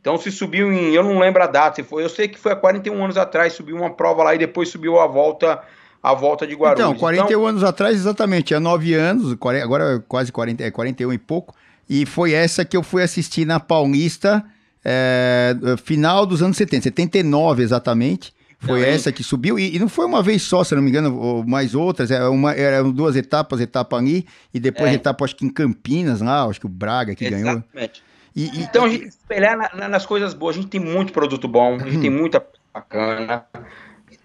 [0.00, 2.56] Então se subiu em, eu não lembro a data, foi, eu sei que foi há
[2.56, 5.62] 41 anos atrás, subiu uma prova lá e depois subiu a volta
[6.02, 6.88] a volta de Guarulhos.
[6.88, 7.46] Então, 41 então...
[7.46, 11.54] anos atrás, exatamente, há 9 anos, agora quase 40, é 41 e pouco,
[11.88, 14.44] e foi essa que eu fui assistir na Paulista,
[14.84, 18.34] é, final dos anos 70, 79 exatamente.
[18.58, 20.88] Foi não, essa que subiu, e, e, não foi uma vez só, se não me
[20.88, 24.94] engano, mais outras, era uma, eram duas etapas, etapa ali, e depois é.
[24.94, 27.66] etapa, acho que em Campinas, lá, acho que o Braga que Exatamente.
[27.74, 27.90] ganhou.
[28.34, 31.74] E, então, a gente espelhar na, nas coisas boas, a gente tem muito produto bom,
[31.74, 32.42] a gente tem muita
[32.72, 33.44] bacana,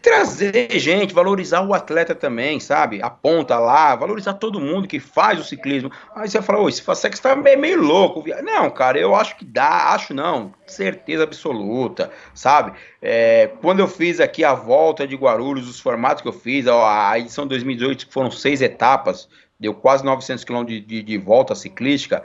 [0.01, 3.01] trazer gente, valorizar o atleta também, sabe?
[3.01, 5.91] Aponta lá, valorizar todo mundo que faz o ciclismo.
[6.15, 8.23] Aí você fala, ô, esse Fasex tá meio louco.
[8.43, 12.73] Não, cara, eu acho que dá, acho não, certeza absoluta, sabe?
[13.01, 16.85] É, quando eu fiz aqui a volta de Guarulhos, os formatos que eu fiz, ó,
[16.85, 19.29] a edição 2018 foram seis etapas,
[19.59, 22.23] deu quase 900 km de, de, de volta ciclística,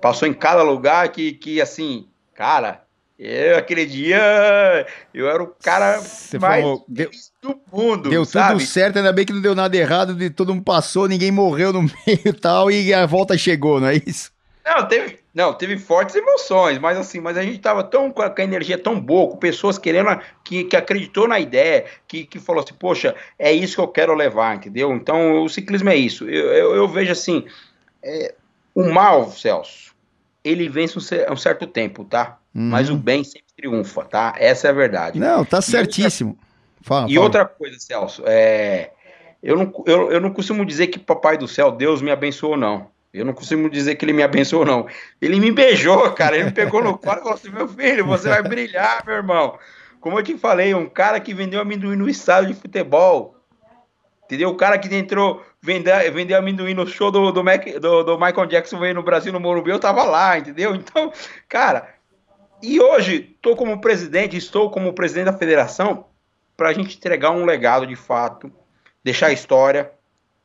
[0.00, 2.84] passou em cada lugar que, que assim, cara,
[3.22, 7.10] eu, aquele dia, eu era o cara Você mais falou, deu,
[7.42, 8.08] do mundo.
[8.08, 8.54] Deu sabe?
[8.54, 11.70] tudo certo, ainda bem que não deu nada errado, de todo mundo passou, ninguém morreu
[11.70, 14.32] no meio e tal, e a volta chegou, não é isso?
[14.64, 18.30] Não, teve, Não, teve fortes emoções, mas assim, mas a gente tava tão com a,
[18.30, 22.38] com a energia tão boa, com pessoas querendo, que, que acreditou na ideia, que, que
[22.38, 24.94] falou assim, poxa, é isso que eu quero levar, entendeu?
[24.94, 26.26] Então o ciclismo é isso.
[26.26, 27.44] Eu, eu, eu vejo assim,
[28.02, 28.34] é,
[28.74, 29.94] o mal, Celso,
[30.42, 32.39] ele vence um, um certo tempo, tá?
[32.54, 32.68] Uhum.
[32.70, 34.34] Mas o bem sempre triunfa, tá?
[34.38, 35.18] Essa é a verdade.
[35.18, 36.30] Não, tá certíssimo.
[36.30, 38.90] E outra, fala, e outra coisa, Celso, é,
[39.42, 42.88] eu, não, eu, eu não costumo dizer que Papai do Céu, Deus me abençoou, não.
[43.12, 44.86] Eu não consigo dizer que ele me abençoou, não.
[45.20, 46.36] Ele me beijou, cara.
[46.36, 49.58] Ele me pegou no colo e falou assim: meu filho, você vai brilhar, meu irmão.
[50.00, 53.36] Como eu te falei, um cara que vendeu amendoim no estádio de futebol.
[54.24, 54.50] Entendeu?
[54.50, 58.46] O cara que entrou, vendeu, vendeu amendoim no show do, do, Mac, do, do Michael
[58.46, 60.72] Jackson veio no Brasil, no Morumbi, eu tava lá, entendeu?
[60.76, 61.12] Então,
[61.48, 61.88] cara,
[62.62, 66.06] e hoje, tô como presidente, estou como presidente da federação,
[66.56, 68.52] pra gente entregar um legado de fato,
[69.02, 69.90] deixar a história,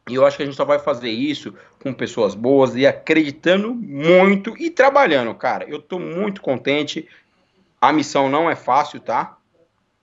[0.09, 3.73] e eu acho que a gente só vai fazer isso com pessoas boas e acreditando
[3.73, 5.65] muito e trabalhando, cara.
[5.67, 7.09] Eu tô muito contente.
[7.81, 9.37] A missão não é fácil, tá?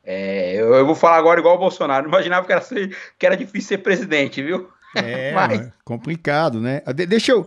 [0.04, 2.06] É, eu, eu, vou falar agora igual o Bolsonaro.
[2.08, 4.68] imaginava que era, ser, que era difícil ser presidente, viu?
[4.96, 6.82] É, mas, complicado, né?
[6.94, 7.46] De, deixa eu.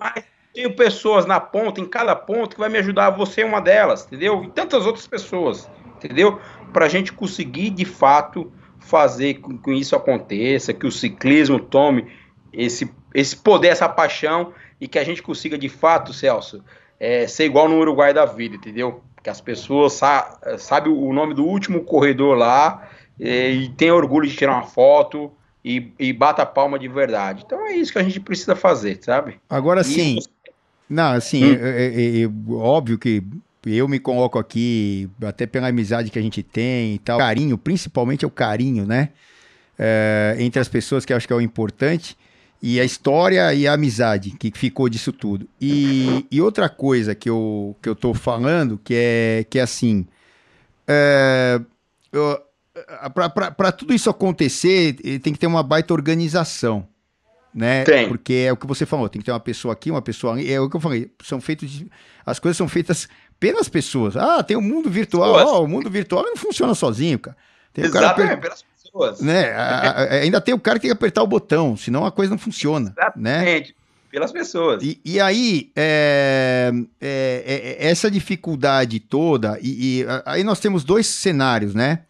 [0.56, 3.10] Tenho pessoas na ponta, em cada ponto, que vai me ajudar.
[3.12, 4.46] Você é uma delas, entendeu?
[4.46, 6.40] E tantas outras pessoas, entendeu?
[6.72, 12.08] Pra gente conseguir, de fato, fazer com que isso aconteça, que o ciclismo tome
[12.54, 16.64] esse, esse poder, essa paixão e que a gente consiga de fato, Celso,
[16.98, 19.04] é, ser igual no Uruguai da vida, entendeu?
[19.22, 22.88] Que as pessoas sa sabem o nome do último corredor lá
[23.20, 25.32] e, e tem orgulho de tirar uma foto
[25.64, 27.44] e, e bata a palma de verdade.
[27.46, 29.40] Então é isso que a gente precisa fazer, sabe?
[29.50, 30.20] Agora sim.
[30.90, 31.58] Não, assim, hum.
[31.60, 33.24] é, é, é, óbvio que
[33.66, 37.18] eu me coloco aqui, até pela amizade que a gente tem e tal.
[37.18, 39.10] Carinho, principalmente é o carinho, né?
[39.78, 42.16] É, entre as pessoas, que eu acho que é o importante
[42.62, 45.48] e a história e a amizade que ficou disso tudo.
[45.60, 50.06] E, e outra coisa que eu, que eu tô falando, que é, que é assim,
[50.88, 51.60] é,
[53.14, 56.88] para tudo isso acontecer, tem que ter uma baita organização,
[57.56, 57.86] né?
[57.86, 58.10] Tem.
[58.10, 60.52] Porque é o que você falou, tem que ter uma pessoa aqui, uma pessoa ali,
[60.52, 61.90] é o que eu falei, são feitos, de,
[62.26, 63.08] as coisas são feitas
[63.40, 64.18] pelas pessoas.
[64.18, 67.38] Ah, tem o um mundo virtual, oh, o mundo virtual não funciona sozinho, cara.
[67.72, 69.22] Tem Exatamente, cara, pelas pessoas.
[69.22, 69.52] Né?
[69.54, 72.32] A, a, ainda tem o cara que tem que apertar o botão, senão a coisa
[72.32, 72.94] não funciona.
[73.16, 73.42] Né?
[73.42, 73.70] Exatamente.
[73.70, 73.76] Né?
[74.12, 74.84] Pelas pessoas.
[74.84, 76.72] E, e aí, é,
[77.02, 82.04] é, é, essa dificuldade toda, e, e, aí nós temos dois cenários, né?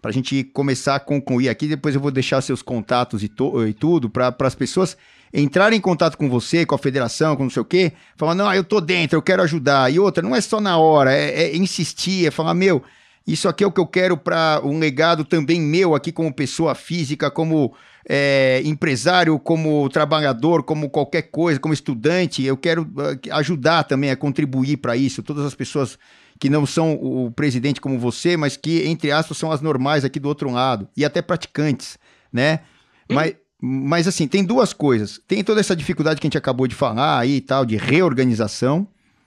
[0.00, 3.30] Para a gente começar a concluir aqui, depois eu vou deixar seus contatos e,
[3.68, 4.96] e tudo, para as pessoas
[5.32, 8.52] entrarem em contato com você, com a federação, com não sei o quê, falar, não,
[8.54, 9.92] eu tô dentro, eu quero ajudar.
[9.92, 12.82] E outra, não é só na hora, é, é insistir, é falar, meu,
[13.26, 16.76] isso aqui é o que eu quero para um legado também meu aqui como pessoa
[16.76, 17.74] física, como
[18.08, 22.44] é, empresário, como trabalhador, como qualquer coisa, como estudante.
[22.44, 25.24] Eu quero ah, ajudar também a contribuir para isso.
[25.24, 25.98] Todas as pessoas
[26.38, 30.20] que não são o presidente como você, mas que, entre aspas, são as normais aqui
[30.20, 31.98] do outro lado, e até praticantes,
[32.32, 32.60] né?
[33.08, 35.20] Mas, mas assim, tem duas coisas.
[35.26, 38.86] Tem toda essa dificuldade que a gente acabou de falar aí e tal, de reorganização,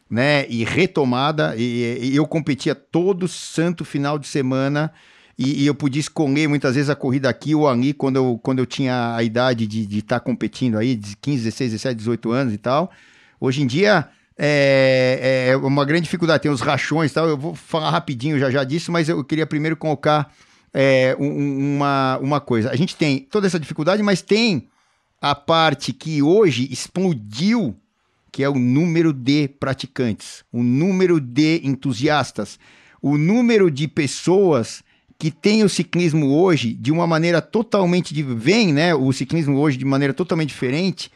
[0.09, 0.47] né?
[0.49, 1.55] E retomada.
[1.57, 4.91] E, e eu competia todo santo final de semana.
[5.37, 8.59] E, e, eu podia escolher muitas vezes a corrida aqui ou ali, quando eu, quando
[8.59, 12.53] eu tinha a idade de estar tá competindo aí, de 15, 16, 17, 18 anos
[12.53, 12.91] e tal.
[13.39, 14.09] Hoje em dia
[14.41, 17.27] é, é uma grande dificuldade, tem os rachões e tal.
[17.27, 20.33] Eu vou falar rapidinho já já disso, mas eu queria primeiro colocar
[20.73, 22.71] é, um, uma, uma coisa.
[22.71, 24.69] A gente tem toda essa dificuldade, mas tem
[25.21, 27.75] a parte que hoje explodiu
[28.31, 32.59] que é o número de praticantes, o número de entusiastas,
[33.01, 34.83] o número de pessoas
[35.17, 39.77] que têm o ciclismo hoje de uma maneira totalmente de vem, né, o ciclismo hoje
[39.77, 41.11] de maneira totalmente diferente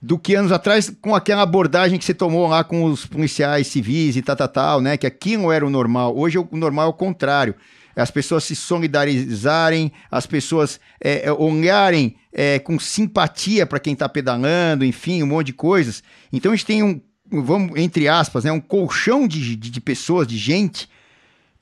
[0.00, 4.16] do que anos atrás com aquela abordagem que você tomou lá com os policiais civis
[4.16, 6.16] e tal, tal, tal, né, que aquilo era o normal.
[6.16, 7.54] Hoje o normal é o contrário
[7.96, 14.06] as pessoas se solidarizarem, as pessoas é, é olharem é, com simpatia para quem está
[14.06, 16.02] pedalando, enfim, um monte de coisas.
[16.30, 17.00] Então a gente tem um,
[17.30, 20.88] vamos, entre aspas, né, um colchão de, de, de pessoas, de gente,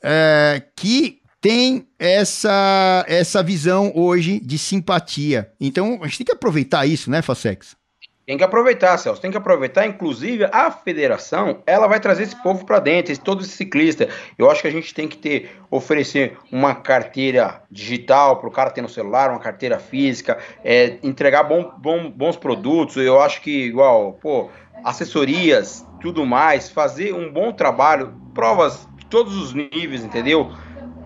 [0.03, 5.53] é, que tem essa, essa visão hoje de simpatia.
[5.61, 7.77] Então a gente tem que aproveitar isso, né, Facex?
[8.27, 9.87] Tem que aproveitar, Celso, tem que aproveitar.
[9.87, 14.09] Inclusive, a federação, ela vai trazer esse povo para dentro, esse, todo esse ciclista.
[14.39, 18.71] Eu acho que a gente tem que ter, oferecer uma carteira digital para o cara
[18.71, 22.97] ter no celular, uma carteira física, é, entregar bom, bom, bons produtos.
[22.97, 24.49] Eu acho que, igual, pô,
[24.83, 30.51] assessorias, tudo mais, fazer um bom trabalho, provas de todos os níveis, entendeu?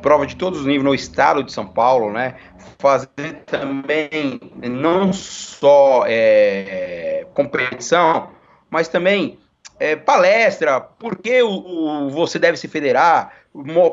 [0.00, 2.36] Prova de todos os níveis no estado de São Paulo, né?
[2.78, 8.30] fazer também não só é, competição,
[8.70, 9.38] mas também
[9.80, 13.32] é, palestra, por que o, o, você deve se federar,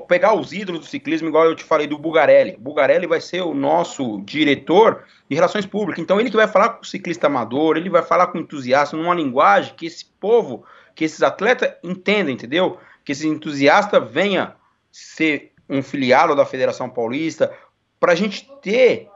[0.07, 2.57] pegar os ídolos do ciclismo, igual eu te falei do Bugarelli.
[2.57, 6.01] Bugarelli vai ser o nosso diretor de relações públicas.
[6.01, 9.15] Então ele que vai falar com o ciclista amador, ele vai falar com entusiasta numa
[9.15, 10.63] linguagem que esse povo,
[10.93, 12.77] que esses atletas entendam, entendeu?
[13.03, 14.55] Que esse entusiasta venha
[14.91, 17.51] ser um filiado da Federação Paulista,
[17.99, 19.09] para a gente ter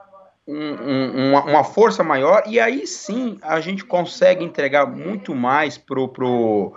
[0.48, 5.78] um, um, uma, uma, força maior e aí sim a gente consegue entregar muito mais
[5.78, 6.74] pro, pro,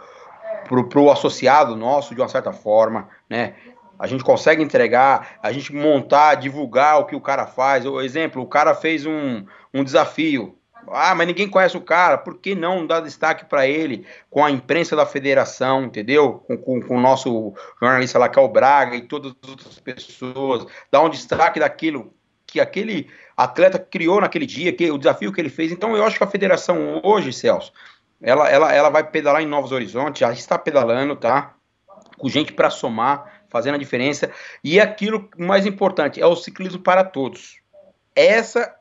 [0.65, 3.55] pro, pro associado nosso de uma certa forma, né?
[3.99, 7.86] A gente consegue entregar, a gente montar, divulgar o que o cara faz.
[7.86, 10.59] O exemplo, o cara fez um, um desafio.
[10.88, 14.50] Ah, mas ninguém conhece o cara, por que não dar destaque para ele com a
[14.50, 16.42] imprensa da federação, entendeu?
[16.46, 19.78] Com, com, com, o nosso jornalista lá, que é o Braga e todas as outras
[19.80, 22.12] pessoas, dar um destaque daquilo
[22.46, 25.72] que aquele atleta criou naquele dia, que o desafio que ele fez.
[25.72, 27.72] Então eu acho que a federação hoje, Celso,
[28.20, 31.54] ela, ela, ela vai pedalar em Novos Horizontes, já está pedalando, tá?
[32.18, 34.30] Com gente para somar, fazendo a diferença.
[34.62, 37.60] E aquilo mais importante é o ciclismo para todos.
[38.14, 38.74] Essa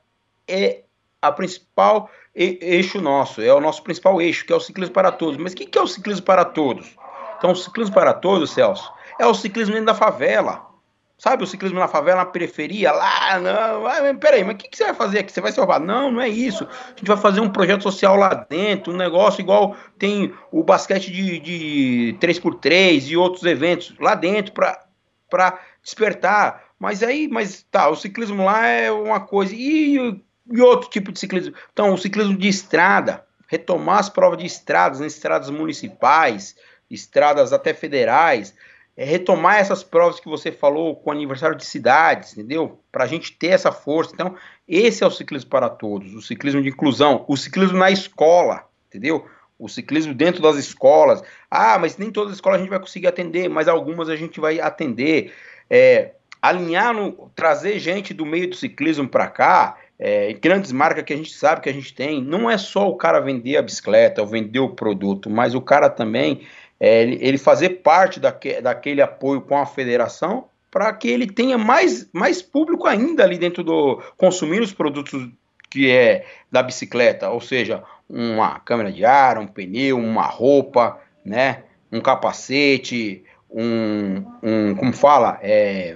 [0.48, 0.84] é
[1.22, 5.38] a principal eixo nosso, é o nosso principal eixo, que é o ciclismo para todos.
[5.38, 6.96] Mas o que, que é o ciclismo para todos?
[7.38, 10.72] Então, o ciclismo para todos, Celso, é o ciclismo dentro da favela.
[11.18, 13.86] Sabe o ciclismo na favela, na periferia, lá, não.
[13.86, 15.32] Ah, peraí, mas o que, que, você vai fazer aqui?
[15.32, 15.80] Você vai roubar?
[15.80, 16.64] Não, não é isso.
[16.64, 21.12] A gente vai fazer um projeto social lá dentro, um negócio igual tem o basquete
[21.12, 26.64] de, de 3x3 e outros eventos lá dentro para despertar.
[26.80, 29.54] Mas aí, mas tá, o ciclismo lá é uma coisa.
[29.56, 30.20] E,
[30.54, 31.56] e outro tipo de ciclismo?
[31.72, 36.56] Então, o ciclismo de estrada, retomar as provas de estradas, né, estradas municipais,
[36.90, 38.54] estradas até federais
[38.96, 42.80] é retomar essas provas que você falou com aniversário de cidades, entendeu?
[42.92, 44.14] Para a gente ter essa força.
[44.14, 44.36] Então,
[44.68, 49.26] esse é o ciclismo para todos, o ciclismo de inclusão, o ciclismo na escola, entendeu?
[49.58, 51.24] O ciclismo dentro das escolas.
[51.50, 54.40] Ah, mas nem todas as escolas a gente vai conseguir atender, mas algumas a gente
[54.40, 55.34] vai atender.
[55.70, 56.12] É,
[56.42, 61.16] alinhar, no, trazer gente do meio do ciclismo para cá, é, grandes marcas que a
[61.16, 64.28] gente sabe que a gente tem, não é só o cara vender a bicicleta ou
[64.28, 66.42] vender o produto, mas o cara também
[66.80, 72.10] é, ele, fazer parte daque, daquele apoio com a federação para que ele tenha mais,
[72.12, 75.30] mais público ainda ali dentro do consumir os produtos
[75.70, 81.64] que é da bicicleta, ou seja, uma câmera de ar, um pneu, uma roupa, né,
[81.92, 85.96] um capacete, um, um como fala, é,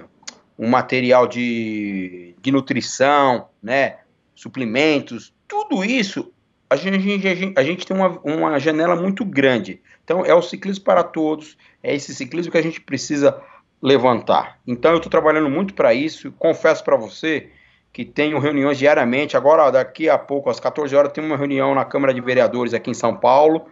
[0.56, 3.98] um material de, de nutrição, né,
[4.34, 6.32] suplementos, tudo isso
[6.68, 10.40] a gente, a gente, a gente tem uma, uma janela muito grande então, é o
[10.40, 13.42] ciclismo para todos, é esse ciclismo que a gente precisa
[13.82, 14.60] levantar.
[14.64, 16.30] Então, eu estou trabalhando muito para isso.
[16.38, 17.50] Confesso para você
[17.92, 19.36] que tenho reuniões diariamente.
[19.36, 22.88] Agora, daqui a pouco, às 14 horas, tem uma reunião na Câmara de Vereadores aqui
[22.88, 23.66] em São Paulo.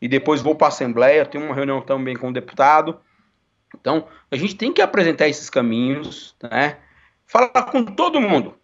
[0.00, 1.26] E depois vou para a Assembleia.
[1.26, 3.00] Tenho uma reunião também com o deputado.
[3.80, 6.76] Então, a gente tem que apresentar esses caminhos, né?
[7.30, 8.56] Falar com todo mundo,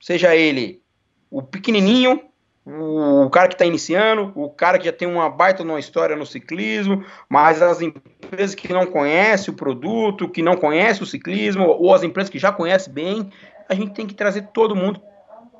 [0.00, 0.80] seja ele
[1.28, 2.20] o pequenininho
[2.64, 6.24] o cara que está iniciando, o cara que já tem uma baita numa história no
[6.24, 11.92] ciclismo, mas as empresas que não conhecem o produto, que não conhecem o ciclismo, ou
[11.92, 13.32] as empresas que já conhecem bem,
[13.68, 15.02] a gente tem que trazer todo mundo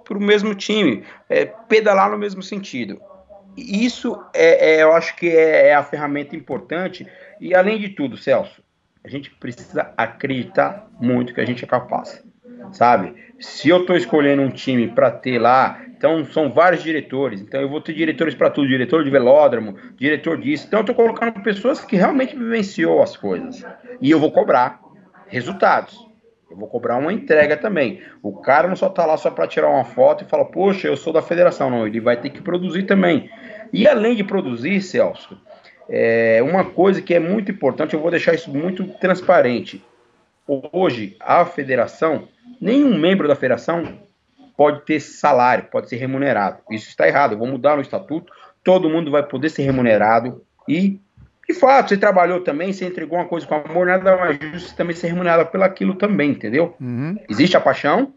[0.05, 3.01] para o mesmo time, é, pedalar no mesmo sentido.
[3.57, 7.05] Isso é, é eu acho que é, é a ferramenta importante.
[7.41, 8.63] E além de tudo, Celso,
[9.03, 12.23] a gente precisa acreditar muito que a gente é capaz,
[12.71, 13.15] sabe?
[13.39, 17.41] Se eu estou escolhendo um time para ter lá então são vários diretores.
[17.41, 20.65] Então eu vou ter diretores para tudo, diretor de velódromo, diretor disso.
[20.67, 23.65] Então eu estou colocando pessoas que realmente vivenciou as coisas.
[24.01, 24.81] E eu vou cobrar
[25.29, 25.97] resultados.
[26.51, 28.03] Eu vou cobrar uma entrega também.
[28.21, 30.97] O cara não só está lá só para tirar uma foto e falar, poxa, eu
[30.97, 31.71] sou da federação.
[31.71, 33.31] Não, ele vai ter que produzir também.
[33.73, 35.41] E além de produzir, Celso,
[35.89, 39.81] é uma coisa que é muito importante, eu vou deixar isso muito transparente.
[40.49, 42.27] Hoje, a federação,
[42.63, 43.99] nenhum membro da federação
[44.57, 46.59] pode ter salário, pode ser remunerado.
[46.71, 47.33] Isso está errado.
[47.33, 48.33] Eu vou mudar no estatuto.
[48.63, 51.01] Todo mundo vai poder ser remunerado e
[51.49, 54.95] de fato, você trabalhou também, você entregou uma coisa com amor, nada mais justo também
[54.95, 56.77] ser remunerado pelaquilo também, entendeu?
[56.81, 57.19] Uhum.
[57.29, 58.15] Existe a paixão,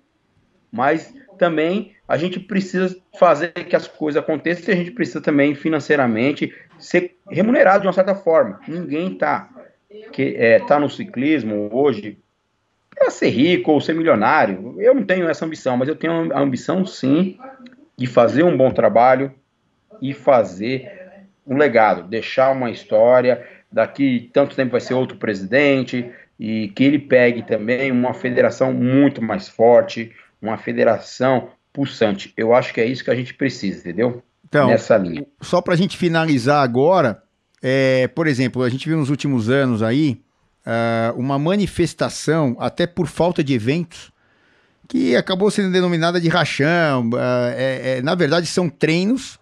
[0.71, 5.55] mas também a gente precisa fazer que as coisas aconteçam e a gente precisa também
[5.55, 8.59] financeiramente ser remunerado de uma certa forma.
[8.67, 9.49] Ninguém está
[10.11, 12.19] que é, tá no ciclismo hoje
[12.95, 14.75] para ser rico ou ser milionário.
[14.79, 17.37] Eu não tenho essa ambição, mas eu tenho a ambição sim
[17.97, 19.31] de fazer um bom trabalho
[20.01, 20.91] e fazer
[21.45, 23.45] um legado, deixar uma história.
[23.71, 26.09] Daqui tanto tempo vai ser outro presidente
[26.39, 30.11] e que ele pegue também uma federação muito mais forte,
[30.41, 32.33] uma federação pulsante.
[32.37, 34.23] Eu acho que é isso que a gente precisa, entendeu?
[34.47, 35.25] Então, Nessa linha.
[35.41, 37.21] Só para a gente finalizar agora,
[37.67, 40.21] É, por exemplo, a gente viu nos últimos anos aí
[40.65, 44.11] uh, uma manifestação, até por falta de eventos,
[44.87, 47.09] que acabou sendo denominada de rachão.
[47.09, 47.17] Uh,
[47.55, 49.39] é, é, na verdade, são treinos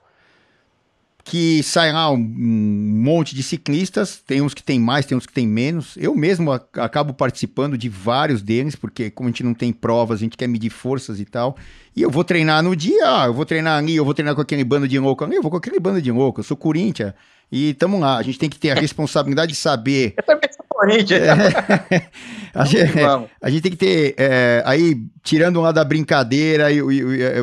[1.23, 5.25] que saem lá um, um, monte de ciclistas, tem uns que tem mais, tem uns
[5.25, 5.95] que tem menos.
[5.95, 10.23] Eu mesmo acabo participando de vários deles, porque como a gente não tem provas, a
[10.23, 11.55] gente quer medir forças e tal.
[11.95, 14.41] E eu vou treinar no dia, ah, eu vou treinar ali, eu vou treinar com
[14.41, 17.13] aquele bando de louco ali, eu vou com aquele bando de louco, eu sou Corinthians.
[17.55, 20.15] E tamo lá, a gente tem que ter a responsabilidade de saber.
[20.17, 21.21] Eu também sou Corinthians.
[21.21, 21.31] É,
[22.51, 22.99] a, gente,
[23.39, 27.01] a, gente, tem que ter, é, aí, tirando um lado da brincadeira, e, e,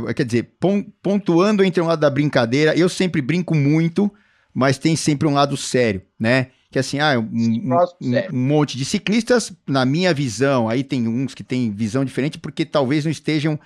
[0.09, 0.51] e, quer dizer,
[1.01, 4.13] pontuando entre um lado da brincadeira, eu sempre brinco muito,
[4.53, 6.49] mas tem sempre um lado sério, né?
[6.73, 11.37] Que assim, ah, um, um, um, monte de ciclistas, na minha visão, aí tem uns
[11.37, 13.59] que têm visão diferente, porque talvez não estejam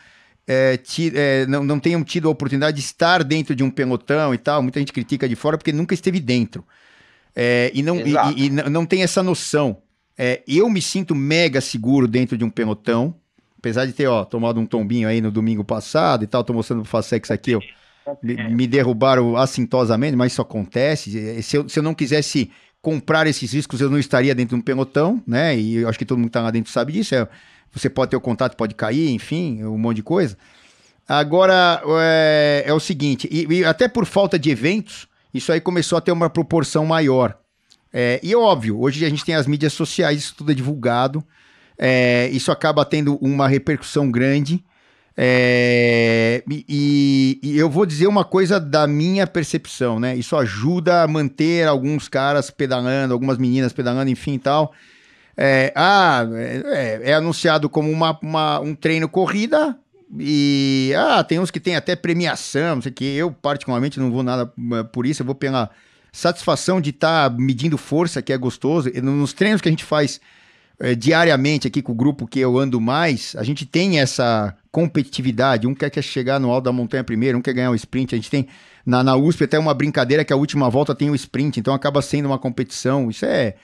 [0.46, 0.78] é,
[1.14, 4.62] é, não, não tenham tido a oportunidade de estar dentro de um pelotão e tal.
[4.62, 6.64] Muita gente critica de fora porque nunca esteve dentro.
[7.34, 9.78] É, e, não, e, e, não tem essa noção.
[10.16, 13.14] É, eu me sinto mega seguro dentro de um pelotão,
[13.58, 16.44] apesar de ter ó, tomado um tombinho aí no domingo passado e tal.
[16.44, 17.60] Tô mostrando o Facex aqui, ó,
[18.22, 21.42] me derrubaram assintosamente, mas isso acontece.
[21.42, 22.50] Se eu, se eu não quisesse
[22.80, 25.56] comprar esses riscos, eu não estaria dentro de um pelotão, né?
[25.58, 27.14] E eu acho que todo mundo que tá lá dentro sabe disso.
[27.14, 27.26] É,
[27.74, 30.36] você pode ter o contato, pode cair, enfim, um monte de coisa.
[31.06, 35.98] Agora, é, é o seguinte, e, e, até por falta de eventos, isso aí começou
[35.98, 37.36] a ter uma proporção maior.
[37.92, 41.22] É, e óbvio, hoje a gente tem as mídias sociais, isso tudo é divulgado,
[41.78, 44.64] é, isso acaba tendo uma repercussão grande.
[45.16, 50.16] É, e, e, eu vou dizer uma coisa da minha percepção, né?
[50.16, 54.72] Isso ajuda a manter alguns caras pedalando, algumas meninas pedalando, enfim e tal.
[55.36, 59.76] É, ah, é, é, anunciado como uma, uma, um treino corrida
[60.18, 63.04] e ah, tem uns que tem até premiação, não sei o que.
[63.04, 65.70] Eu, particularmente, não vou nada eh, por isso, eu vou pela
[66.12, 68.88] satisfação de estar tá medindo força, que é gostoso.
[68.94, 70.20] E nos treinos que a gente faz
[70.78, 75.66] é, diariamente aqui com o grupo que eu ando mais, a gente tem essa competitividade.
[75.66, 78.14] Um quer, quer chegar no alto da montanha primeiro, um quer ganhar o um sprint.
[78.14, 78.46] A gente tem
[78.86, 81.74] na, na USP até uma brincadeira que a última volta tem o um sprint, então
[81.74, 83.10] acaba sendo uma competição.
[83.10, 83.56] Isso é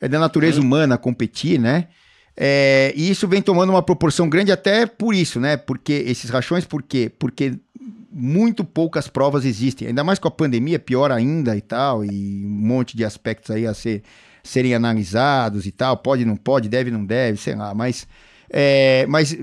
[0.00, 1.88] é da natureza humana competir, né?
[2.36, 5.56] É, e isso vem tomando uma proporção grande até por isso, né?
[5.56, 7.12] Porque esses rachões, por quê?
[7.18, 7.58] Porque
[8.10, 12.48] muito poucas provas existem, ainda mais com a pandemia, pior ainda e tal, e um
[12.48, 14.02] monte de aspectos aí a ser,
[14.42, 18.08] serem analisados e tal, pode, não pode, deve, não deve, sei lá, mas,
[18.50, 19.36] é, mas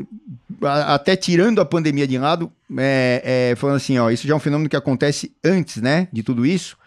[0.61, 4.37] a, até tirando a pandemia de lado, é, é, falando assim, ó, isso já é
[4.37, 6.77] um fenômeno que acontece antes, né, de tudo isso,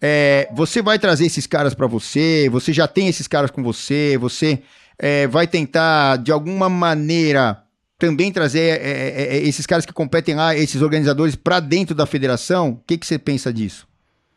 [0.00, 4.16] é, você vai trazer esses caras para você, você já tem esses caras com você,
[4.18, 4.62] você
[4.98, 7.62] é, vai tentar, de alguma maneira,
[7.98, 12.06] também trazer é, é, é esses caras que competem lá, esses organizadores, para dentro da
[12.06, 12.70] federação?
[12.70, 13.86] O que, que você pensa disso?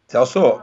[0.07, 0.61] Celso,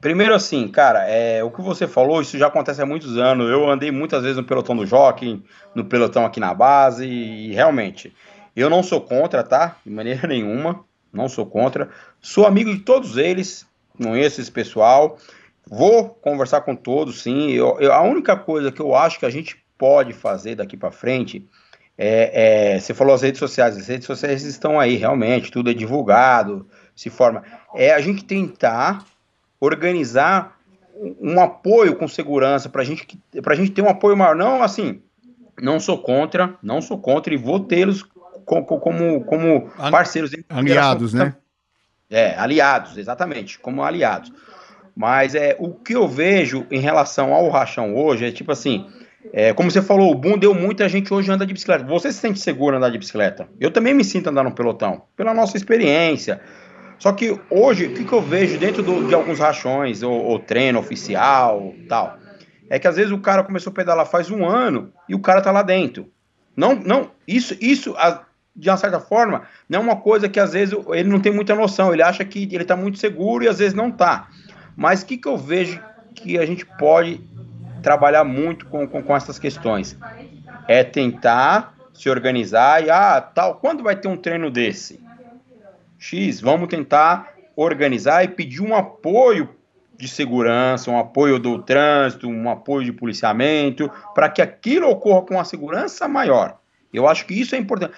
[0.00, 3.50] primeiro assim, cara, é, o que você falou, isso já acontece há muitos anos.
[3.50, 5.42] Eu andei muitas vezes no pelotão do Jockey,
[5.74, 8.14] no pelotão aqui na base, e realmente,
[8.54, 9.76] eu não sou contra, tá?
[9.84, 11.88] De maneira nenhuma, não sou contra.
[12.20, 13.66] Sou amigo de todos eles,
[13.96, 15.18] conheço esse pessoal,
[15.68, 17.50] vou conversar com todos, sim.
[17.50, 20.90] Eu, eu, a única coisa que eu acho que a gente pode fazer daqui para
[20.90, 21.48] frente
[21.96, 25.74] é, é, você falou as redes sociais, as redes sociais estão aí, realmente, tudo é
[25.74, 26.66] divulgado,
[26.96, 27.42] se forma.
[27.74, 29.04] É a gente tentar
[29.60, 30.58] organizar
[31.20, 34.34] um apoio com segurança para gente, a gente ter um apoio maior.
[34.34, 35.02] Não, assim,
[35.60, 38.04] não sou contra, não sou contra e vou tê-los
[38.44, 40.32] como, como, como parceiros.
[40.48, 41.34] Aliados, né?
[42.12, 44.30] É, aliados, exatamente, como aliados.
[44.94, 48.86] Mas é o que eu vejo em relação ao rachão hoje é tipo assim,
[49.32, 51.84] é, como você falou, o boom deu muita gente hoje anda de bicicleta.
[51.84, 53.48] Você se sente seguro andar de bicicleta?
[53.58, 56.40] Eu também me sinto andar no pelotão, pela nossa experiência.
[56.98, 60.38] Só que hoje, o que, que eu vejo dentro do, de alguns rachões, ou, ou,
[60.38, 62.18] treino oficial, tal,
[62.68, 65.40] é que às vezes o cara começou a pedalar faz um ano e o cara
[65.40, 66.08] tá lá dentro.
[66.54, 67.94] Não, não, isso, isso,
[68.54, 71.54] de uma certa forma, não é uma coisa que às vezes ele não tem muita
[71.54, 74.28] noção, ele acha que ele está muito seguro e às vezes não está.
[74.76, 75.82] Mas o que, que eu vejo
[76.14, 77.20] que a gente pode
[77.82, 79.98] trabalhar muito com, com, com essas questões?
[80.68, 85.02] É tentar se organizar e, ah, tal, quando vai ter um treino desse?
[85.98, 89.48] X, vamos tentar organizar e pedir um apoio
[89.96, 95.34] de segurança, um apoio do trânsito, um apoio de policiamento, para que aquilo ocorra com
[95.34, 96.58] uma segurança maior.
[96.92, 97.94] Eu acho que isso é importante.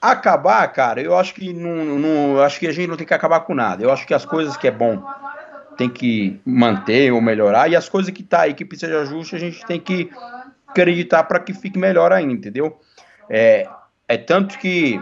[0.00, 3.40] Acabar, cara, eu acho que não, não, acho que a gente não tem que acabar
[3.40, 3.82] com nada.
[3.82, 5.02] Eu acho que as coisas que é bom
[5.76, 9.36] tem que manter ou melhorar e as coisas que tá aí que precisa de ajuste
[9.36, 10.10] a gente tem que
[10.66, 12.80] acreditar para que fique melhor ainda, entendeu?
[13.30, 13.68] É,
[14.08, 15.00] é tanto que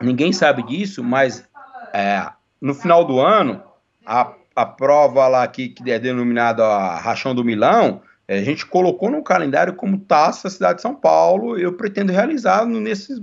[0.00, 1.48] ninguém sabe disso, mas
[1.92, 2.26] é,
[2.60, 3.62] no final do ano
[4.04, 9.10] a a prova lá que, que é denominada a Rachão do Milão, a gente colocou
[9.10, 11.58] no calendário como taça a cidade de São Paulo.
[11.58, 13.14] Eu pretendo realizar nesse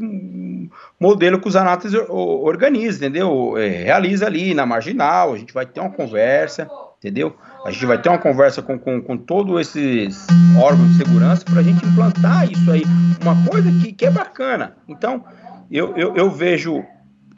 [1.00, 3.58] modelo que os anatas organizam, entendeu?
[3.58, 7.36] É, realiza ali na marginal, a gente vai ter uma conversa, entendeu?
[7.66, 10.28] A gente vai ter uma conversa com, com, com todos esses
[10.62, 12.84] órgãos de segurança para a gente implantar isso aí,
[13.22, 14.78] uma coisa que, que é bacana.
[14.88, 15.24] Então,
[15.72, 16.84] eu, eu, eu vejo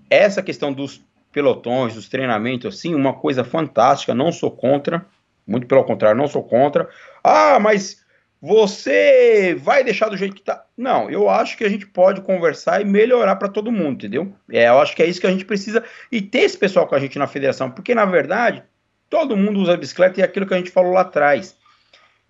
[0.10, 5.06] essa questão dos pelotões, dos treinamentos, assim, uma coisa fantástica, não sou contra,
[5.48, 6.90] muito pelo contrário, não sou contra.
[7.24, 8.02] Ah, mas
[8.42, 10.66] você vai deixar do jeito que tá.
[10.76, 14.34] Não, eu acho que a gente pode conversar e melhorar para todo mundo, entendeu?
[14.50, 16.96] É, eu acho que é isso que a gente precisa e ter esse pessoal com
[16.96, 18.64] a gente na federação, porque na verdade
[19.10, 21.56] todo mundo usa bicicleta e é aquilo que a gente falou lá atrás.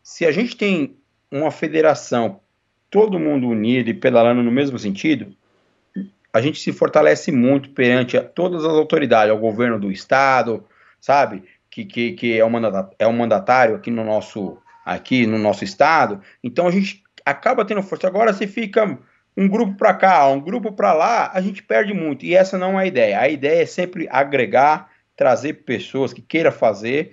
[0.03, 0.97] Se a gente tem
[1.31, 2.41] uma federação,
[2.89, 5.34] todo mundo unido e pedalando no mesmo sentido,
[6.34, 10.65] a gente se fortalece muito perante todas as autoridades, ao governo do estado,
[10.99, 11.43] sabe?
[11.69, 16.22] Que, que, que é, mandatário, é mandatário aqui no nosso aqui no nosso estado.
[16.44, 18.08] Então a gente acaba tendo força.
[18.08, 18.98] Agora se fica
[19.36, 22.26] um grupo para cá, um grupo para lá, a gente perde muito.
[22.26, 23.20] E essa não é a ideia.
[23.20, 27.12] A ideia é sempre agregar, trazer pessoas que queiram fazer.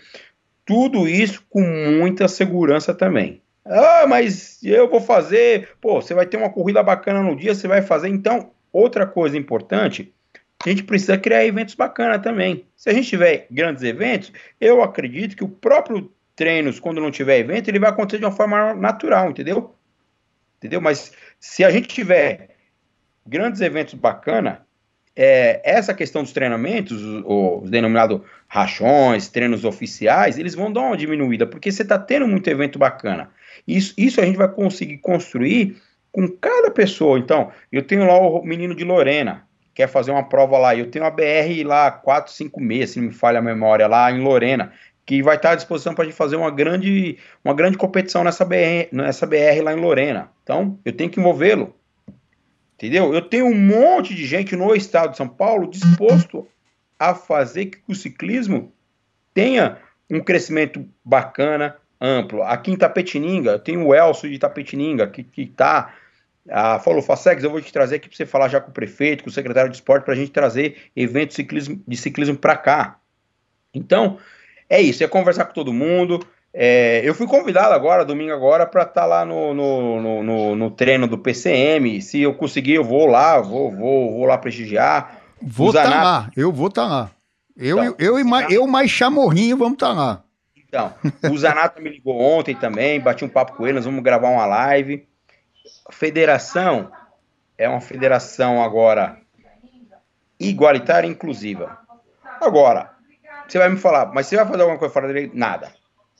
[0.65, 3.40] Tudo isso com muita segurança também.
[3.65, 5.69] Ah, mas eu vou fazer.
[5.81, 8.09] Pô, você vai ter uma corrida bacana no dia, você vai fazer.
[8.09, 10.12] Então, outra coisa importante,
[10.65, 12.65] a gente precisa criar eventos bacanas também.
[12.74, 17.40] Se a gente tiver grandes eventos, eu acredito que o próprio treinos, quando não tiver
[17.40, 19.74] evento, ele vai acontecer de uma forma natural, entendeu?
[20.56, 20.81] Entendeu?
[20.81, 22.51] Mas se a gente tiver
[23.27, 24.65] grandes eventos bacana,
[25.16, 31.44] é, essa questão dos treinamentos, os denominados rachões, treinos oficiais, eles vão dar uma diminuída,
[31.44, 33.31] porque você está tendo muito evento bacana.
[33.66, 35.77] Isso, isso a gente vai conseguir construir
[36.12, 37.19] com cada pessoa.
[37.19, 39.44] Então, eu tenho lá o menino de Lorena,
[39.74, 43.40] quer fazer uma prova lá, eu tenho a BR lá 456, se não me falha
[43.40, 44.73] a memória, lá em Lorena
[45.09, 48.44] que vai estar à disposição para a gente fazer uma grande, uma grande competição nessa
[48.44, 50.30] BR, nessa BR lá em Lorena.
[50.43, 51.74] Então, eu tenho que envolvê-lo.
[52.74, 53.14] Entendeu?
[53.14, 56.47] Eu tenho um monte de gente no estado de São Paulo disposto
[56.98, 58.70] a fazer que o ciclismo
[59.32, 59.78] tenha
[60.10, 62.43] um crescimento bacana, amplo.
[62.43, 65.94] Aqui em Tapetininga, eu tenho o Elcio de Tapetininga, que está
[66.51, 69.24] ah, falou, Facex, eu vou te trazer aqui para você falar já com o prefeito,
[69.24, 72.59] com o secretário de esporte, para a gente trazer eventos de ciclismo, de ciclismo para
[72.59, 73.01] cá.
[73.72, 74.18] Então,
[74.69, 76.20] é isso, é conversar com todo mundo.
[76.53, 80.70] É, eu fui convidado agora, domingo agora, para estar tá lá no, no, no, no,
[80.70, 82.01] treino do PCM.
[82.01, 85.20] Se eu conseguir, eu vou lá, vou, vou, vou lá prestigiar.
[85.40, 87.11] Vou estar tá lá, eu vou estar tá lá.
[87.57, 90.23] Eu, então, eu, eu, mais, eu mais chamorrinho vamos estar tá lá.
[90.57, 90.93] Então,
[91.31, 94.47] o Zanata me ligou ontem também, bati um papo com ele, nós vamos gravar uma
[94.47, 95.07] live.
[95.90, 96.90] Federação
[97.57, 99.19] é uma federação agora
[100.39, 101.78] igualitária e inclusiva.
[102.40, 102.97] Agora,
[103.48, 105.30] você vai me falar, mas você vai fazer alguma coisa fora da lei?
[105.32, 105.72] Nada.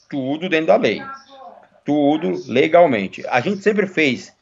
[0.09, 1.03] Tudo dentro da lei.
[1.85, 3.25] Tudo legalmente.
[3.29, 4.33] A gente sempre fez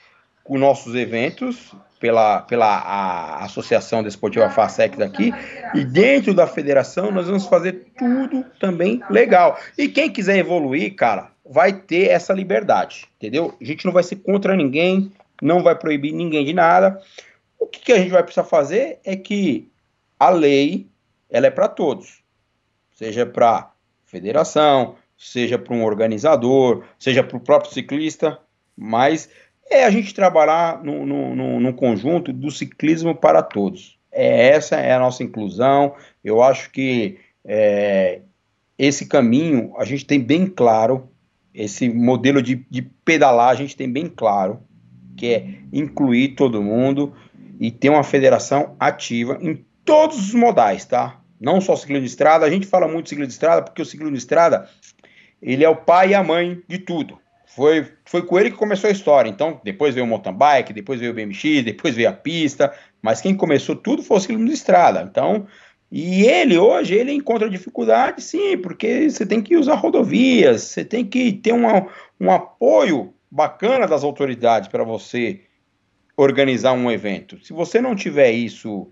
[0.45, 5.33] com nossos eventos pela, pela a Associação Desportiva FASEC daqui,
[5.75, 9.59] e dentro da federação nós vamos fazer tudo também legal.
[9.77, 13.57] E quem quiser evoluir, cara, vai ter essa liberdade, entendeu?
[13.61, 17.01] A gente não vai ser contra ninguém, não vai proibir ninguém de nada.
[17.59, 19.69] O que, que a gente vai precisar fazer é que
[20.19, 20.87] a lei,
[21.31, 22.26] ela é para todos
[22.97, 23.71] seja para
[24.07, 28.39] federação, seja para um organizador, seja para o próprio ciclista,
[28.77, 29.29] mas
[29.71, 33.99] é a gente trabalhar no, conjunto do ciclismo para todos.
[34.11, 35.95] É, essa é a nossa inclusão.
[36.25, 38.23] Eu acho que é,
[38.79, 41.11] esse caminho a gente tem bem claro,
[41.53, 44.61] esse modelo de, de pedalar a gente tem bem claro,
[45.17, 47.15] que é incluir todo mundo
[47.61, 51.21] e ter uma federação ativa em todos os modais, tá?
[51.41, 53.87] Não só ciclismo de estrada, a gente fala muito de ciclismo de estrada porque o
[53.87, 54.69] ciclismo de estrada
[55.41, 57.19] ele é o pai e a mãe de tudo.
[57.47, 59.31] Foi, foi com ele que começou a história.
[59.31, 63.21] Então, depois veio o mountain bike, depois veio o BMX, depois veio a pista, mas
[63.21, 65.03] quem começou tudo foi o ciclismo de estrada.
[65.03, 65.47] Então,
[65.91, 71.05] e ele hoje ele encontra dificuldade, sim, porque você tem que usar rodovias, você tem
[71.05, 71.87] que ter uma,
[72.21, 75.41] um apoio bacana das autoridades para você
[76.17, 77.43] organizar um evento.
[77.45, 78.91] Se você não tiver isso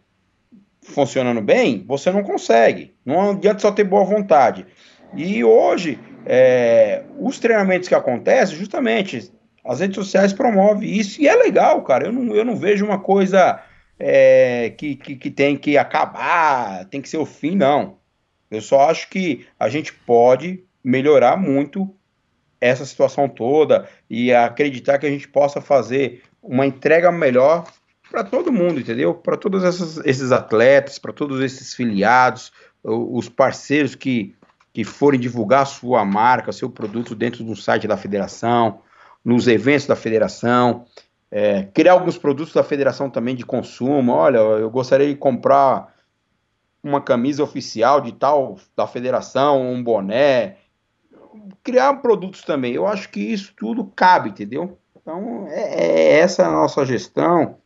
[0.84, 2.94] funcionando bem, você não consegue.
[3.04, 4.66] Não adianta só ter boa vontade.
[5.16, 9.32] E hoje, é, os treinamentos que acontecem, justamente,
[9.64, 12.06] as redes sociais promovem isso e é legal, cara.
[12.06, 13.62] Eu não, eu não vejo uma coisa
[13.98, 17.98] é, que, que, que tem que acabar, tem que ser o fim, não.
[18.50, 21.94] Eu só acho que a gente pode melhorar muito
[22.60, 27.64] essa situação toda e acreditar que a gente possa fazer uma entrega melhor
[28.14, 29.12] para todo mundo, entendeu?
[29.12, 34.36] Para todos esses, esses atletas, para todos esses filiados, os parceiros que
[34.72, 38.80] que forem divulgar sua marca, seu produto dentro do site da federação,
[39.24, 40.84] nos eventos da federação,
[41.30, 44.10] é, criar alguns produtos da federação também de consumo.
[44.10, 45.94] Olha, eu gostaria de comprar
[46.82, 50.56] uma camisa oficial de tal da federação, um boné,
[51.62, 52.74] criar produtos também.
[52.74, 54.76] Eu acho que isso tudo cabe, entendeu?
[55.00, 57.58] Então, é, é essa a nossa gestão,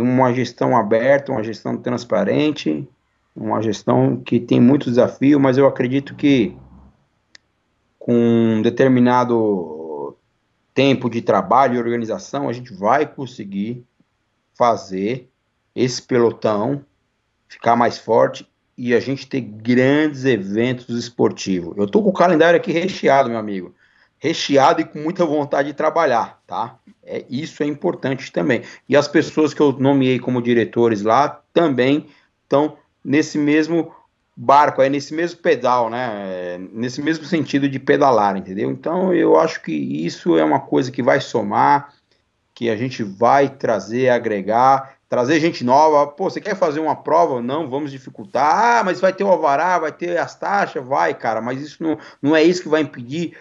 [0.00, 2.88] uma gestão aberta, uma gestão transparente,
[3.34, 6.56] uma gestão que tem muitos desafios, mas eu acredito que
[7.98, 10.16] com um determinado
[10.72, 13.84] tempo de trabalho e organização, a gente vai conseguir
[14.54, 15.28] fazer
[15.74, 16.84] esse pelotão
[17.48, 21.76] ficar mais forte e a gente ter grandes eventos esportivos.
[21.76, 23.74] Eu tô com o calendário aqui recheado, meu amigo.
[24.18, 26.78] Recheado e com muita vontade de trabalhar, tá?
[27.06, 28.62] É, isso é importante também.
[28.88, 32.06] E as pessoas que eu nomeei como diretores lá também
[32.42, 33.94] estão nesse mesmo
[34.36, 36.08] barco, é nesse mesmo pedal, né?
[36.26, 38.70] É, nesse mesmo sentido de pedalar, entendeu?
[38.70, 41.94] Então eu acho que isso é uma coisa que vai somar,
[42.54, 46.06] que a gente vai trazer, agregar trazer gente nova.
[46.06, 47.40] Pô, você quer fazer uma prova?
[47.40, 48.78] Não, vamos dificultar.
[48.78, 50.84] Ah, mas vai ter o alvará, vai ter as taxas?
[50.84, 53.36] Vai, cara, mas isso não, não é isso que vai impedir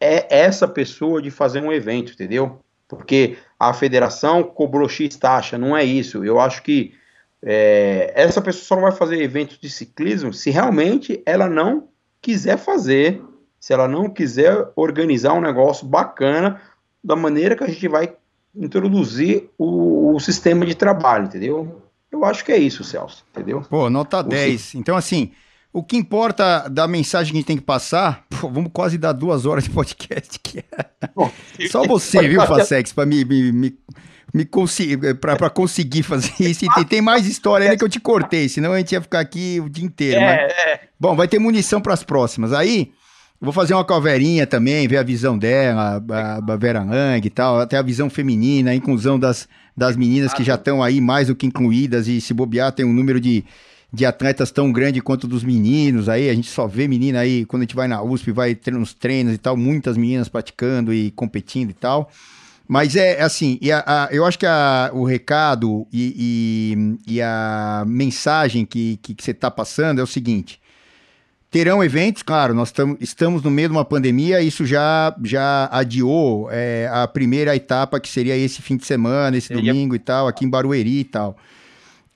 [0.00, 2.60] é essa pessoa de fazer um evento, entendeu?
[2.88, 6.24] Porque a federação cobrou X taxa, não é isso.
[6.24, 6.94] Eu acho que
[7.42, 11.88] é, essa pessoa só não vai fazer eventos de ciclismo se realmente ela não
[12.20, 13.22] quiser fazer,
[13.60, 16.60] se ela não quiser organizar um negócio bacana
[17.02, 18.14] da maneira que a gente vai
[18.56, 21.82] introduzir o, o, sistema de trabalho, entendeu?
[22.10, 23.62] Eu acho que é isso, Celso, entendeu?
[23.68, 24.76] Pô, nota o 10.
[24.76, 25.32] Então, assim,
[25.74, 29.10] o que importa da mensagem que a gente tem que passar, pô, vamos quase dar
[29.10, 30.62] duas horas de podcast aqui.
[31.68, 33.78] Só você, viu, Facex, para me, me, me,
[34.32, 36.64] me conseguir, para conseguir fazer isso.
[36.78, 39.60] E tem mais história ainda que eu te cortei, senão a gente ia ficar aqui
[39.60, 40.20] o dia inteiro.
[40.20, 40.52] É, mas...
[40.52, 40.80] é.
[40.98, 42.52] Bom, vai ter munição para as próximas.
[42.52, 42.92] Aí,
[43.40, 47.60] Vou fazer uma coverinha também, ver a visão dela, a, a Vera Lang e tal,
[47.60, 49.46] até a visão feminina, a inclusão das,
[49.76, 52.92] das meninas que já estão aí mais do que incluídas e se bobear tem um
[52.92, 53.44] número de,
[53.94, 57.62] de atletas tão grande quanto dos meninos aí, a gente só vê menina aí, quando
[57.62, 61.12] a gente vai na USP, vai ter uns treinos e tal, muitas meninas praticando e
[61.12, 62.10] competindo e tal.
[62.66, 67.22] Mas é assim, e a, a, eu acho que a, o recado e, e, e,
[67.22, 70.58] a mensagem que, que, que você está passando é o seguinte:
[71.50, 76.48] Terão eventos, claro, nós tam, estamos no meio de uma pandemia, isso já, já adiou
[76.50, 80.44] é, a primeira etapa, que seria esse fim de semana, esse domingo e tal, aqui
[80.44, 81.36] em Barueri e tal.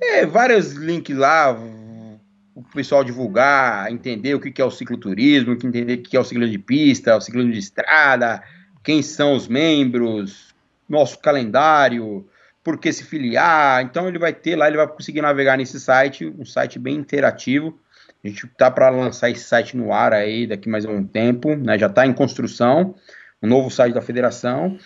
[0.00, 6.02] É, vários links lá, o pessoal divulgar, entender o que é o cicloturismo, entender o
[6.02, 8.42] que é o ciclismo de pista, o ciclismo de estrada,
[8.82, 10.52] quem são os membros,
[10.88, 12.26] nosso calendário,
[12.62, 13.82] por que se filiar.
[13.82, 17.78] Então ele vai ter lá, ele vai conseguir navegar nesse site, um site bem interativo.
[18.24, 21.78] A gente tá para lançar esse site no ar aí daqui mais um tempo, né?
[21.78, 22.94] Já está em construção,
[23.42, 24.78] um novo site da federação.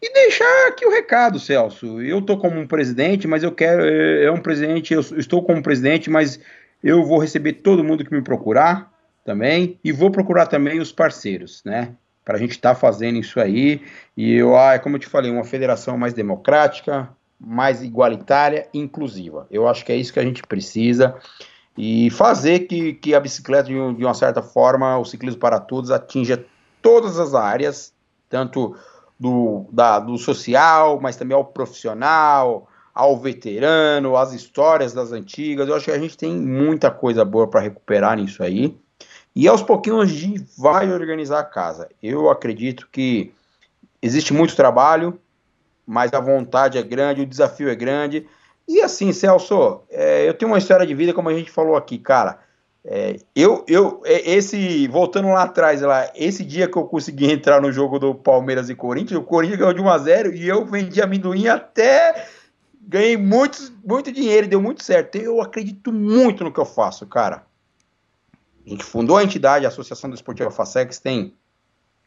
[0.00, 2.00] E deixar aqui o recado, Celso.
[2.00, 3.84] Eu tô como um presidente, mas eu quero.
[3.84, 6.38] É um presidente, eu estou como presidente, mas
[6.82, 8.92] eu vou receber todo mundo que me procurar
[9.24, 11.94] também e vou procurar também os parceiros, né?
[12.24, 13.82] para a gente estar tá fazendo isso aí.
[14.16, 17.08] E eu, ah, como eu te falei, uma federação mais democrática,
[17.46, 19.46] mais igualitária e inclusiva.
[19.50, 21.16] Eu acho que é isso que a gente precisa
[21.76, 26.44] e fazer que, que a bicicleta, de, uma certa forma, o ciclismo para todos atinja
[26.80, 27.92] todas as áreas,
[28.28, 28.76] tanto
[29.18, 35.68] do, da, do social, mas também ao profissional, ao veterano, as histórias das antigas.
[35.68, 38.76] Eu acho que a gente tem muita coisa boa para recuperar nisso aí.
[39.34, 41.88] E aos pouquinhos a gente vai organizar a casa.
[42.00, 43.32] Eu acredito que
[44.00, 45.18] existe muito trabalho,
[45.86, 48.26] mas a vontade é grande, o desafio é grande.
[48.66, 51.98] E assim, Celso, é, eu tenho uma história de vida, como a gente falou aqui,
[51.98, 52.38] cara.
[52.86, 57.60] É, eu, eu, é, esse, voltando lá atrás, lá, esse dia que eu consegui entrar
[57.60, 60.64] no jogo do Palmeiras e Corinthians, o Corinthians ganhou de 1 a 0 e eu
[60.66, 62.26] vendi amendoim até
[62.86, 65.16] ganhei muito, muito dinheiro, deu muito certo.
[65.16, 67.44] Eu acredito muito no que eu faço, cara.
[68.66, 71.34] A gente fundou a entidade, a Associação do Esportivo Facex, tem,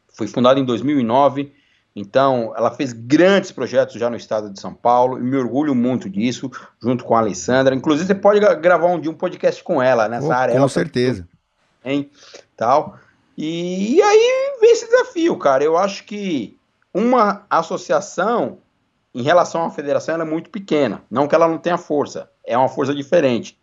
[0.08, 1.52] foi fundada em 2009,
[1.98, 6.08] então ela fez grandes projetos já no estado de São Paulo, e me orgulho muito
[6.08, 6.50] disso,
[6.80, 7.74] junto com a Alessandra.
[7.74, 10.52] Inclusive, você pode gravar um dia um podcast com ela nessa oh, área.
[10.52, 11.28] Com ela certeza.
[11.84, 12.10] Hein,
[12.56, 12.98] tal.
[13.36, 15.62] E, e aí vem esse desafio, cara.
[15.64, 16.56] Eu acho que
[16.92, 18.58] uma associação,
[19.14, 21.02] em relação à federação, ela é muito pequena.
[21.10, 23.58] Não que ela não tenha força, é uma força diferente.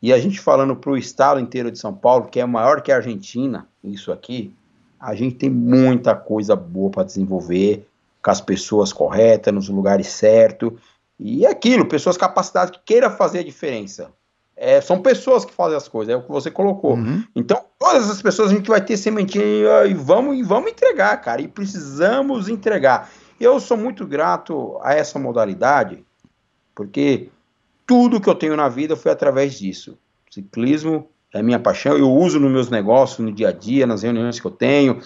[0.00, 2.92] E a gente falando para o estado inteiro de São Paulo, que é maior que
[2.92, 4.54] a Argentina, isso aqui,
[5.00, 7.86] a gente tem muita coisa boa para desenvolver,
[8.22, 10.72] com as pessoas corretas, nos lugares certos.
[11.18, 14.10] E é aquilo, pessoas capacitadas que queiram fazer a diferença.
[14.56, 16.94] É, são pessoas que fazem as coisas, é o que você colocou.
[16.94, 17.22] Uhum.
[17.34, 21.40] Então, todas as pessoas a gente vai ter sementinha e vamos, e vamos entregar, cara.
[21.40, 23.08] E precisamos entregar.
[23.40, 26.04] Eu sou muito grato a essa modalidade,
[26.74, 27.30] porque
[27.86, 29.96] tudo que eu tenho na vida foi através disso.
[30.28, 34.40] Ciclismo é minha paixão, eu uso nos meus negócios, no dia a dia, nas reuniões
[34.40, 35.00] que eu tenho.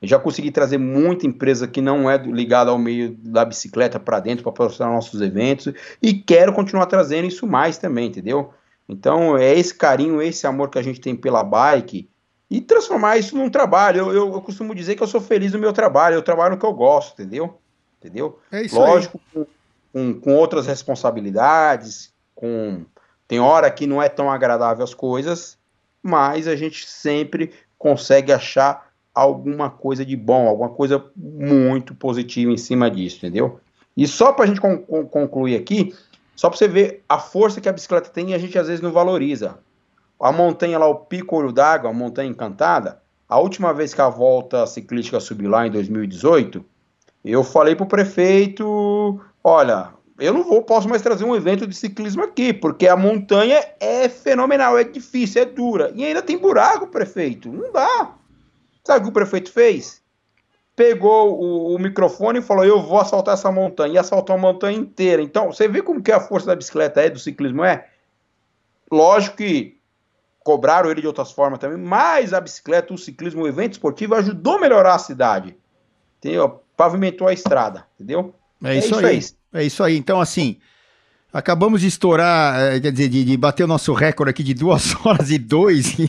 [0.00, 4.20] Eu já consegui trazer muita empresa que não é ligada ao meio da bicicleta para
[4.20, 5.72] dentro para patrocinar nossos eventos
[6.02, 8.52] e quero continuar trazendo isso mais também, entendeu?
[8.88, 12.08] Então é esse carinho, esse amor que a gente tem pela bike
[12.50, 13.98] e transformar isso num trabalho.
[14.00, 16.58] Eu, eu, eu costumo dizer que eu sou feliz no meu trabalho, eu trabalho no
[16.58, 17.58] que eu gosto, entendeu?
[17.98, 18.38] Entendeu?
[18.50, 19.46] É isso Lógico, com,
[19.92, 22.84] com, com outras responsabilidades, com
[23.28, 25.56] tem hora que não é tão agradável as coisas,
[26.02, 32.56] mas a gente sempre consegue achar alguma coisa de bom, alguma coisa muito positiva em
[32.56, 33.60] cima disso, entendeu?
[33.96, 35.94] E só para a gente con concluir aqui,
[36.34, 38.80] só para você ver a força que a bicicleta tem e a gente às vezes
[38.80, 39.58] não valoriza.
[40.18, 44.08] A montanha lá, o Pico Olho d'Água, a montanha encantada, a última vez que a
[44.08, 46.64] volta ciclística subiu lá em 2018,
[47.24, 51.74] eu falei para o prefeito, olha, eu não vou, posso mais trazer um evento de
[51.74, 55.92] ciclismo aqui, porque a montanha é fenomenal, é difícil, é dura.
[55.94, 57.50] E ainda tem buraco, prefeito.
[57.50, 58.14] Não dá.
[58.84, 60.02] Sabe o que o prefeito fez?
[60.76, 63.94] Pegou o, o microfone e falou: Eu vou assaltar essa montanha.
[63.94, 65.22] E assaltou a montanha inteira.
[65.22, 67.88] Então, você vê como que a força da bicicleta é, do ciclismo é?
[68.90, 69.78] Lógico que
[70.44, 74.56] cobraram ele de outras formas também, mas a bicicleta, o ciclismo, o evento esportivo ajudou
[74.56, 75.56] a melhorar a cidade.
[76.18, 76.62] Entendeu?
[76.76, 78.34] Pavimentou a estrada, entendeu?
[78.62, 79.16] É, é isso, isso aí.
[79.16, 79.41] aí.
[79.52, 79.96] É isso aí.
[79.96, 80.56] Então, assim,
[81.32, 84.94] acabamos de estourar, eh, quer dizer, de, de bater o nosso recorde aqui de duas
[85.04, 85.86] horas e dois.
[85.86, 86.08] Sei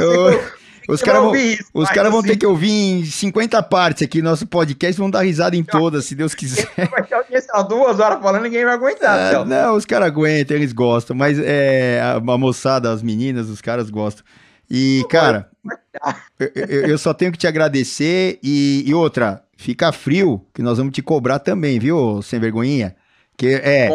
[0.00, 0.56] eu...
[0.88, 1.32] Os caras vão,
[1.74, 5.22] os cara vão ter assim- que ouvir em 50 partes aqui nosso podcast, vão dar
[5.22, 6.68] risada em todas, se Deus quiser.
[6.90, 9.34] Vai ter audiência duas horas falando, ninguém vai aguentar.
[9.34, 13.60] É, não, os caras aguentam, eles gostam, mas é, a, a, moçada, as meninas, os
[13.60, 14.24] caras gostam.
[14.70, 15.48] E, cara,
[16.38, 18.38] eu, eu, só tenho que te agradecer.
[18.42, 22.94] E, e outra, fica frio, que nós vamos te cobrar também, viu, sem vergonhinha?
[23.36, 23.88] Que é.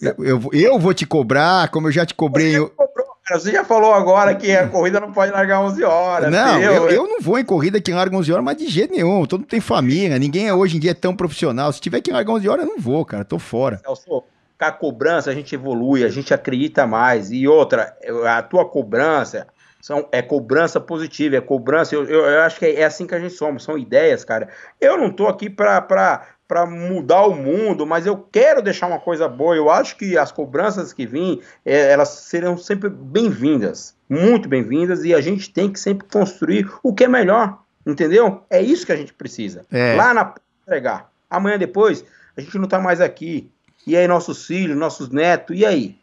[0.00, 2.52] Eu, eu, eu, vou te cobrar, como eu já te cobrei.
[2.52, 6.30] Você já, cobrou, você já falou agora que a corrida não pode largar 11 horas.
[6.30, 9.26] Não, eu, eu, não vou em corrida que larga 11 horas, mas de jeito nenhum.
[9.26, 11.72] Todo mundo tem família, ninguém é, hoje em dia é tão profissional.
[11.72, 13.78] Se tiver que largar 11 horas, eu não vou, cara, tô fora.
[13.78, 14.22] Celso,
[14.58, 17.32] com a cobrança a gente evolui, a gente acredita mais.
[17.32, 17.96] E outra,
[18.26, 19.48] a tua cobrança
[19.88, 21.94] são, é cobrança positiva, é cobrança.
[21.94, 24.50] Eu, eu, eu, acho que é, é, assim que a gente somos, são ideias, cara.
[24.78, 29.00] Eu não tô aqui pra, pra, pra mudar o mundo, mas eu quero deixar uma
[29.00, 29.56] coisa boa.
[29.56, 35.14] Eu acho que as cobranças que vêm, é, elas serão sempre bem-vindas, muito bem-vindas, e
[35.14, 38.42] a gente tem que sempre construir o que é melhor, entendeu?
[38.50, 39.64] É isso que a gente precisa.
[39.72, 39.96] É.
[39.96, 40.34] Lá na
[40.66, 41.10] entregar.
[41.30, 42.04] Amanhã depois,
[42.36, 43.50] a gente não tá mais aqui.
[43.86, 45.98] E aí, nossos filhos, nossos netos, e aí?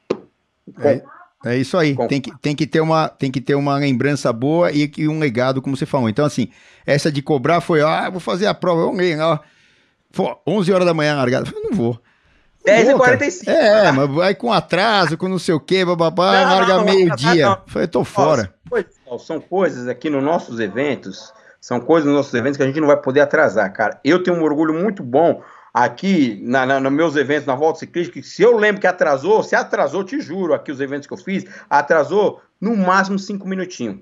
[0.80, 1.04] É.
[1.46, 1.96] É isso aí.
[2.08, 5.20] Tem que, tem, que ter uma, tem que ter uma lembrança boa e, e, um
[5.20, 6.10] legado, como você falou.
[6.10, 6.50] Então, assim,
[6.88, 9.38] essa de cobrar foi, ah, vou fazer a prova, ganhei, ó.
[10.48, 11.48] 11 horas da manhã largada.
[11.54, 12.02] Eu não vou.
[12.66, 16.84] 10 e 45 É, mas vai com atraso, com não sei o que, bababá, larga
[16.84, 17.60] meio-dia.
[17.68, 18.52] Falei, tô fora.
[19.20, 21.32] São coisas aqui nos nossos eventos,
[21.62, 24.00] São coisas nos nossos eventos que a gente não vai poder atrasar, cara.
[24.04, 25.44] Eu tenho um orgulho muito bom
[25.76, 29.58] aqui na, na, nos meus eventos na volta ciclística, se eu lembro que atrasou, se
[29.58, 33.98] atrasou, te juro, aqui os eventos que eu fiz, atrasou no máximo cinco minutinhos.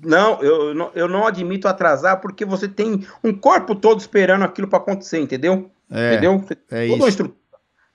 [0.00, 4.68] Não, eu, não, eu não admito atrasar porque você tem um corpo todo esperando aquilo
[4.68, 5.68] para acontecer, entendeu?
[5.90, 6.44] É, entendeu?
[6.70, 7.34] É isso.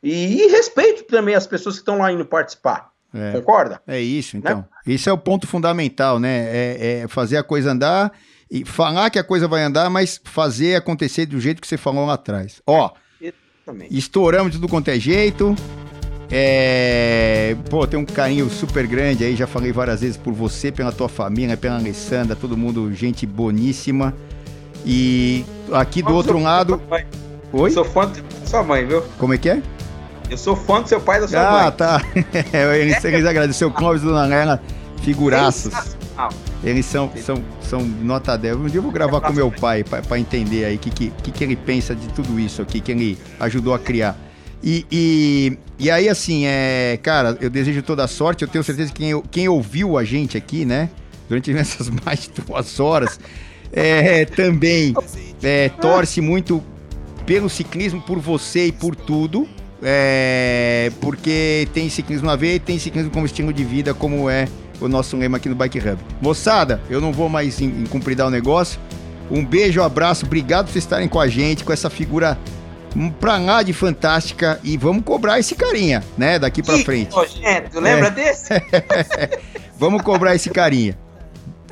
[0.03, 2.91] E, e respeito também as pessoas que estão lá indo participar.
[3.13, 3.81] É, Concorda?
[3.87, 4.57] É isso, então.
[4.57, 4.65] Né?
[4.85, 6.49] Isso é o ponto fundamental, né?
[6.49, 8.11] É, é, fazer a coisa andar
[8.49, 12.05] e falar que a coisa vai andar, mas fazer acontecer do jeito que você falou
[12.05, 12.61] lá atrás.
[12.65, 12.91] Ó,
[13.21, 13.97] Exatamente.
[13.97, 15.55] estouramos de tudo quanto é jeito.
[16.29, 17.55] É...
[17.69, 21.07] Pô, tem um carinho super grande aí, já falei várias vezes por você, pela tua
[21.07, 24.13] família, pela Alessandra, todo mundo, gente boníssima.
[24.85, 26.81] E aqui do outro lado.
[27.51, 27.69] Oi?
[27.69, 29.01] Eu sou fã da sua mãe, viu?
[29.17, 29.61] Como é que é?
[30.29, 31.61] Eu sou fã do seu pai e da sua ah, mãe.
[31.67, 32.01] Ah, tá.
[32.75, 33.67] eles, eles agradecem.
[33.67, 34.61] O Clóvis e Dona Lela,
[35.01, 35.73] figuraços.
[36.63, 38.55] Eles são, são, são nota 10.
[38.57, 41.43] Um dia eu vou gravar com meu pai para entender aí o que, que, que
[41.43, 44.17] ele pensa de tudo isso aqui, que ele ajudou a criar.
[44.63, 48.43] E, e, e, aí, assim, é, cara, eu desejo toda a sorte.
[48.43, 50.89] Eu tenho certeza que quem, quem ouviu a gente aqui, né,
[51.29, 53.19] durante essas mais de duas horas,
[53.71, 54.95] é, também
[55.43, 56.63] é, torce muito
[57.25, 59.47] pelo ciclismo, por você e por tudo.
[59.81, 64.47] É, porque tem ciclismo veia e tem ciclismo como estilo de vida, como é
[64.79, 65.97] o nosso lema aqui no Bike Hub.
[66.21, 67.57] Moçada, eu não vou mais
[67.89, 68.79] cumpridar o negócio.
[69.29, 72.37] Um beijo, um abraço, obrigado por estarem com a gente, com essa figura
[73.19, 77.15] pra lá de fantástica e vamos cobrar esse carinha, né, daqui pra frente.
[77.15, 78.11] Nojento, lembra é.
[78.11, 78.49] desse?
[79.77, 80.97] vamos cobrar esse carinha.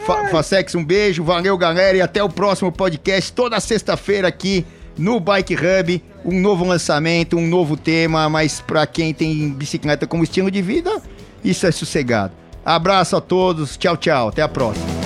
[0.05, 4.65] Fa Facex, um beijo, valeu galera e até o próximo podcast, toda sexta-feira aqui
[4.97, 10.23] no Bike Hub, um novo lançamento, um novo tema, mas para quem tem bicicleta como
[10.23, 11.01] estilo de vida,
[11.43, 12.33] isso é sossegado.
[12.65, 15.04] Abraço a todos, tchau, tchau, até a próxima.